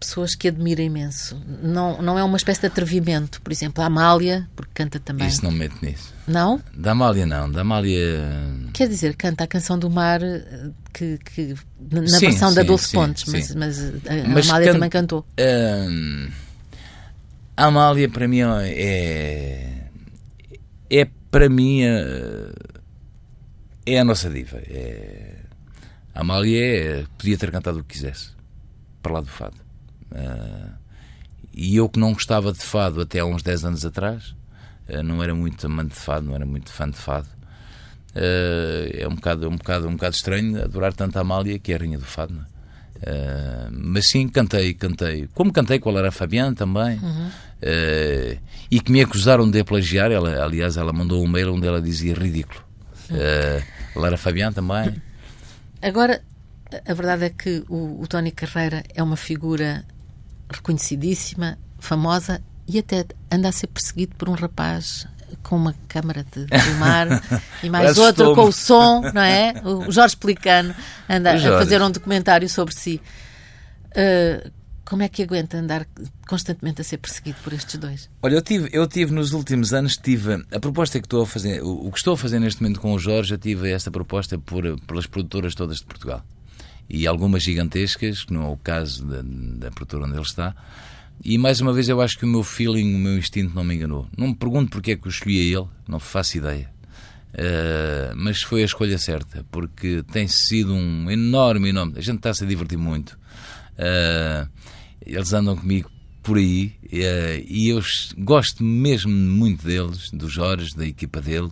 pessoas 0.00 0.34
que 0.34 0.48
admira 0.48 0.82
imenso. 0.82 1.40
Não, 1.62 2.00
não 2.00 2.18
é 2.18 2.24
uma 2.24 2.38
espécie 2.38 2.62
de 2.62 2.66
atrevimento. 2.66 3.40
Por 3.42 3.52
exemplo, 3.52 3.84
a 3.84 3.86
Amália, 3.86 4.48
porque 4.56 4.72
canta 4.74 4.98
também. 4.98 5.28
Isso 5.28 5.44
não 5.44 5.52
mete 5.52 5.76
nisso. 5.82 6.14
Não? 6.26 6.60
Da 6.74 6.92
Amália 6.92 7.26
não. 7.26 7.50
Da 7.50 7.60
Amália. 7.60 8.18
Quer 8.72 8.88
dizer, 8.88 9.14
canta 9.14 9.44
a 9.44 9.46
canção 9.46 9.78
do 9.78 9.90
mar 9.90 10.22
eh, 10.22 10.70
que, 10.92 11.18
que 11.18 11.54
na 11.78 12.06
sim, 12.08 12.30
versão 12.30 12.48
sim, 12.48 12.54
da 12.54 12.78
sim, 12.78 12.94
Pontes, 12.96 13.24
mas, 13.26 13.54
mas, 13.54 13.78
a 13.80 14.28
mas 14.28 14.48
Amália 14.48 14.68
can... 14.68 14.72
também 14.72 14.90
cantou. 14.90 15.26
Hum, 15.38 16.30
a 17.56 17.66
Amália 17.66 18.08
para 18.08 18.26
mim 18.26 18.40
é. 18.40 19.84
É 20.88 21.08
para 21.30 21.48
mim. 21.48 21.82
É, 21.82 22.52
é 23.84 23.98
a 24.00 24.04
nossa 24.04 24.30
diva. 24.30 24.56
É, 24.66 25.36
a 26.14 26.20
Amália 26.22 26.64
é, 26.64 27.04
podia 27.18 27.36
ter 27.36 27.50
cantado 27.52 27.80
o 27.80 27.84
que 27.84 27.92
quisesse. 27.92 28.30
Para 29.02 29.12
lá 29.12 29.20
do 29.20 29.28
fado. 29.28 29.69
Uh, 30.12 30.70
e 31.52 31.76
eu 31.76 31.88
que 31.88 31.98
não 31.98 32.12
gostava 32.12 32.52
de 32.52 32.60
fado 32.60 33.00
até 33.00 33.20
há 33.20 33.26
uns 33.26 33.42
10 33.42 33.64
anos 33.64 33.84
atrás, 33.84 34.34
uh, 34.88 35.02
não 35.02 35.22
era 35.22 35.34
muito 35.34 35.66
amante 35.66 35.90
de 35.90 36.00
fado, 36.00 36.26
não 36.26 36.34
era 36.34 36.46
muito 36.46 36.72
fã 36.72 36.88
de 36.88 36.96
fado. 36.96 37.28
Uh, 38.14 38.90
é 38.92 39.06
um 39.08 39.14
bocado, 39.14 39.48
um, 39.48 39.56
bocado, 39.56 39.88
um 39.88 39.92
bocado 39.92 40.16
estranho 40.16 40.62
adorar 40.62 40.92
tanto 40.92 41.16
a 41.16 41.20
Amália, 41.20 41.58
que 41.58 41.72
é 41.72 41.76
a 41.76 41.78
rainha 41.78 41.98
do 41.98 42.04
fado. 42.04 42.34
Uh, 43.00 43.70
mas 43.72 44.08
sim, 44.08 44.28
cantei, 44.28 44.74
cantei. 44.74 45.28
Como 45.34 45.52
cantei 45.52 45.78
com 45.78 45.88
a 45.88 45.92
Lara 45.92 46.10
Fabian 46.10 46.52
também. 46.54 46.98
Uhum. 46.98 47.28
Uh, 47.28 48.38
e 48.70 48.80
que 48.80 48.92
me 48.92 49.00
acusaram 49.00 49.50
de 49.50 49.64
plagiar. 49.64 50.10
Ela, 50.10 50.42
aliás, 50.44 50.76
ela 50.76 50.92
mandou 50.92 51.22
um 51.22 51.28
mail 51.28 51.54
onde 51.54 51.66
ela 51.66 51.80
dizia 51.80 52.14
ridículo. 52.14 52.60
Uh, 53.10 53.98
Lara 53.98 54.18
Fabian 54.18 54.52
também. 54.52 55.00
Agora, 55.80 56.22
a 56.86 56.94
verdade 56.94 57.24
é 57.24 57.30
que 57.30 57.64
o, 57.68 58.02
o 58.02 58.06
Tony 58.06 58.32
Carreira 58.32 58.84
é 58.94 59.02
uma 59.02 59.16
figura 59.16 59.84
reconhecidíssima, 60.50 61.58
famosa 61.78 62.42
e 62.66 62.78
até 62.78 63.04
anda 63.30 63.48
a 63.48 63.52
ser 63.52 63.66
perseguido 63.68 64.14
por 64.16 64.28
um 64.28 64.34
rapaz 64.34 65.06
com 65.42 65.56
uma 65.56 65.74
câmara 65.88 66.24
de 66.24 66.46
filmar 66.60 67.22
e 67.62 67.70
mais 67.70 67.98
outro 67.98 68.34
com 68.34 68.44
o 68.44 68.52
som, 68.52 69.00
não 69.14 69.22
é? 69.22 69.54
O 69.64 69.90
Jorge 69.90 70.16
Pelicano 70.16 70.74
anda 71.08 71.32
a 71.32 71.58
fazer 71.58 71.80
um 71.82 71.90
documentário 71.90 72.48
sobre 72.48 72.74
si. 72.74 73.00
Uh, 73.90 74.50
como 74.84 75.04
é 75.04 75.08
que 75.08 75.22
aguenta 75.22 75.56
andar 75.56 75.86
constantemente 76.28 76.80
a 76.80 76.84
ser 76.84 76.98
perseguido 76.98 77.38
por 77.44 77.52
estes 77.52 77.78
dois? 77.78 78.10
Olha, 78.20 78.34
eu 78.34 78.42
tive, 78.42 78.68
eu 78.72 78.88
tive 78.88 79.12
nos 79.12 79.32
últimos 79.32 79.72
anos, 79.72 79.96
tive 79.96 80.44
a 80.50 80.58
proposta 80.58 80.98
que 80.98 81.06
estou 81.06 81.22
a 81.22 81.26
fazer, 81.26 81.62
o, 81.62 81.86
o 81.86 81.92
que 81.92 81.98
estou 81.98 82.14
a 82.14 82.16
fazer 82.16 82.40
neste 82.40 82.60
momento 82.60 82.80
com 82.80 82.92
o 82.92 82.98
Jorge, 82.98 83.32
eu 83.32 83.38
tive 83.38 83.70
esta 83.70 83.88
proposta 83.88 84.36
por, 84.36 84.64
pelas 84.80 85.06
produtoras 85.06 85.54
todas 85.54 85.78
de 85.78 85.84
Portugal. 85.84 86.24
E 86.90 87.06
algumas 87.06 87.42
gigantescas, 87.42 88.24
que 88.24 88.32
não 88.32 88.42
é 88.42 88.48
o 88.48 88.56
caso 88.56 89.06
da, 89.06 89.22
da 89.22 89.70
produtora 89.70 90.04
onde 90.04 90.14
ele 90.14 90.22
está, 90.22 90.54
e 91.22 91.36
mais 91.36 91.60
uma 91.60 91.72
vez 91.72 91.88
eu 91.88 92.00
acho 92.00 92.18
que 92.18 92.24
o 92.24 92.28
meu 92.28 92.42
feeling, 92.42 92.94
o 92.94 92.98
meu 92.98 93.16
instinto 93.16 93.54
não 93.54 93.62
me 93.62 93.74
enganou. 93.74 94.08
Não 94.16 94.28
me 94.28 94.34
pergunto 94.34 94.70
porque 94.70 94.92
é 94.92 94.96
que 94.96 95.06
eu 95.06 95.10
escolhi 95.10 95.52
ele, 95.52 95.66
não 95.86 96.00
faço 96.00 96.38
ideia. 96.38 96.70
Uh, 97.32 98.16
mas 98.16 98.42
foi 98.42 98.62
a 98.62 98.64
escolha 98.64 98.98
certa, 98.98 99.44
porque 99.52 100.02
tem 100.10 100.26
sido 100.26 100.74
um 100.74 101.10
enorme, 101.10 101.68
enorme. 101.68 101.94
A 101.96 102.00
gente 102.00 102.16
está-se 102.16 102.42
a 102.42 102.46
divertir 102.46 102.78
muito. 102.78 103.18
Uh, 103.76 104.48
eles 105.04 105.32
andam 105.32 105.56
comigo 105.56 105.90
por 106.22 106.38
aí 106.38 106.74
uh, 106.84 107.44
e 107.46 107.68
eu 107.68 107.80
gosto 108.18 108.64
mesmo 108.64 109.12
muito 109.12 109.64
deles, 109.64 110.10
do 110.10 110.28
Jorge, 110.28 110.74
da 110.74 110.86
equipa 110.86 111.20
dele. 111.20 111.50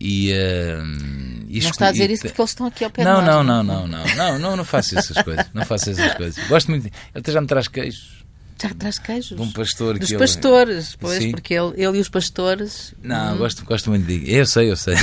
E, 0.00 0.32
uh, 0.32 1.46
e 1.48 1.60
não 1.60 1.70
está 1.70 1.88
a 1.88 1.92
dizer 1.92 2.10
isso 2.10 2.22
porque 2.22 2.40
eles 2.40 2.50
estão 2.50 2.66
aqui 2.66 2.84
ao 2.84 2.90
pé 2.90 3.04
não, 3.04 3.20
não, 3.20 3.44
não, 3.44 3.62
não, 3.62 3.86
não, 3.86 4.04
não, 4.16 4.38
não, 4.38 4.56
não 4.56 4.64
faço 4.64 4.98
essas 4.98 5.22
coisas. 5.22 5.44
Não 5.52 5.66
faço 5.66 5.90
essas 5.90 6.14
coisas. 6.14 6.48
Gosto 6.48 6.70
muito. 6.70 6.86
Ele 6.86 6.94
até 7.14 7.32
já 7.32 7.40
me 7.40 7.46
traz 7.46 7.68
queijos 7.68 8.20
já 8.62 8.74
traz 8.74 8.98
queijos. 8.98 9.36
De 9.36 9.42
um 9.42 9.50
pastor 9.50 9.98
Dos 9.98 10.08
que 10.08 10.18
pastores, 10.18 10.88
ele... 10.88 10.96
pois, 11.00 11.22
Sim. 11.22 11.30
porque 11.30 11.54
ele, 11.54 11.72
ele 11.82 11.98
e 11.98 12.00
os 12.00 12.08
pastores. 12.08 12.94
Não, 13.02 13.34
hum. 13.34 13.38
gosto, 13.38 13.64
gosto 13.64 13.90
muito 13.90 14.06
de. 14.06 14.30
Eu 14.30 14.44
sei, 14.44 14.70
eu 14.70 14.76
sei. 14.76 14.94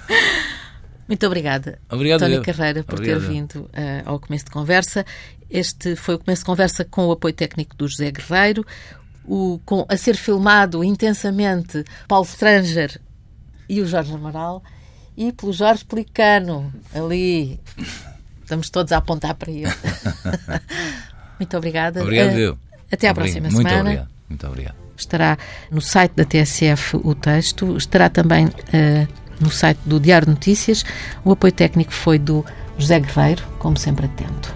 muito 1.06 1.26
obrigada, 1.26 1.78
Obrigado, 1.90 2.20
Tony 2.20 2.40
Carreira, 2.40 2.82
por 2.82 2.94
Obrigado. 2.94 3.20
ter 3.20 3.28
vindo 3.28 3.54
uh, 3.56 4.02
ao 4.06 4.18
começo 4.18 4.46
de 4.46 4.50
conversa. 4.50 5.04
Este 5.50 5.96
foi 5.96 6.14
o 6.14 6.18
começo 6.18 6.42
de 6.42 6.46
conversa 6.46 6.84
com 6.84 7.06
o 7.06 7.12
apoio 7.12 7.34
técnico 7.34 7.76
do 7.76 7.86
José 7.86 8.10
Guerreiro, 8.10 8.64
o, 9.24 9.60
com, 9.64 9.84
a 9.88 9.96
ser 9.96 10.16
filmado 10.16 10.82
intensamente 10.82 11.84
Paulo 12.08 12.24
Stranger 12.24 12.98
e 13.70 13.80
o 13.80 13.86
Jorge 13.86 14.12
Amaral, 14.12 14.62
e 15.16 15.30
pelo 15.30 15.52
Jorge 15.52 15.84
Pelicano, 15.84 16.72
ali. 16.92 17.60
Estamos 18.42 18.68
todos 18.68 18.90
a 18.90 18.96
apontar 18.96 19.36
para 19.36 19.52
ele. 19.52 19.72
Muito 21.38 21.56
obrigada. 21.56 22.02
Obrigado, 22.02 22.36
eu. 22.36 22.58
Até 22.90 23.08
à 23.08 23.14
próxima 23.14 23.48
Muito 23.48 23.56
semana. 23.56 23.76
Muito 23.76 23.86
obrigado. 23.86 24.08
Muito 24.28 24.46
obrigado. 24.48 24.74
Estará 24.96 25.38
no 25.70 25.80
site 25.80 26.12
da 26.16 26.24
TSF 26.24 26.96
o 26.96 27.14
texto, 27.14 27.76
estará 27.76 28.10
também 28.10 28.46
uh, 28.46 29.08
no 29.38 29.50
site 29.50 29.78
do 29.86 30.00
Diário 30.00 30.26
de 30.26 30.32
Notícias. 30.32 30.84
O 31.24 31.30
apoio 31.30 31.52
técnico 31.52 31.92
foi 31.92 32.18
do 32.18 32.44
José 32.76 32.98
Guerreiro, 32.98 33.42
como 33.60 33.78
sempre 33.78 34.06
atento. 34.06 34.52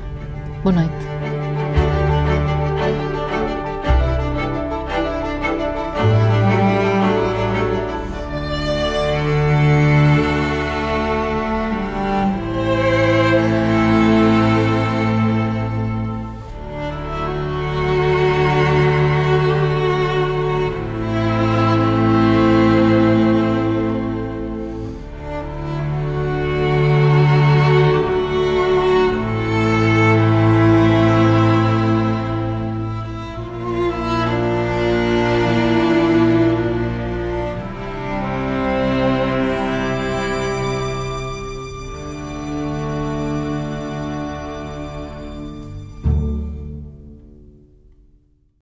Boa 0.65 0.75
noite. 0.75 1.14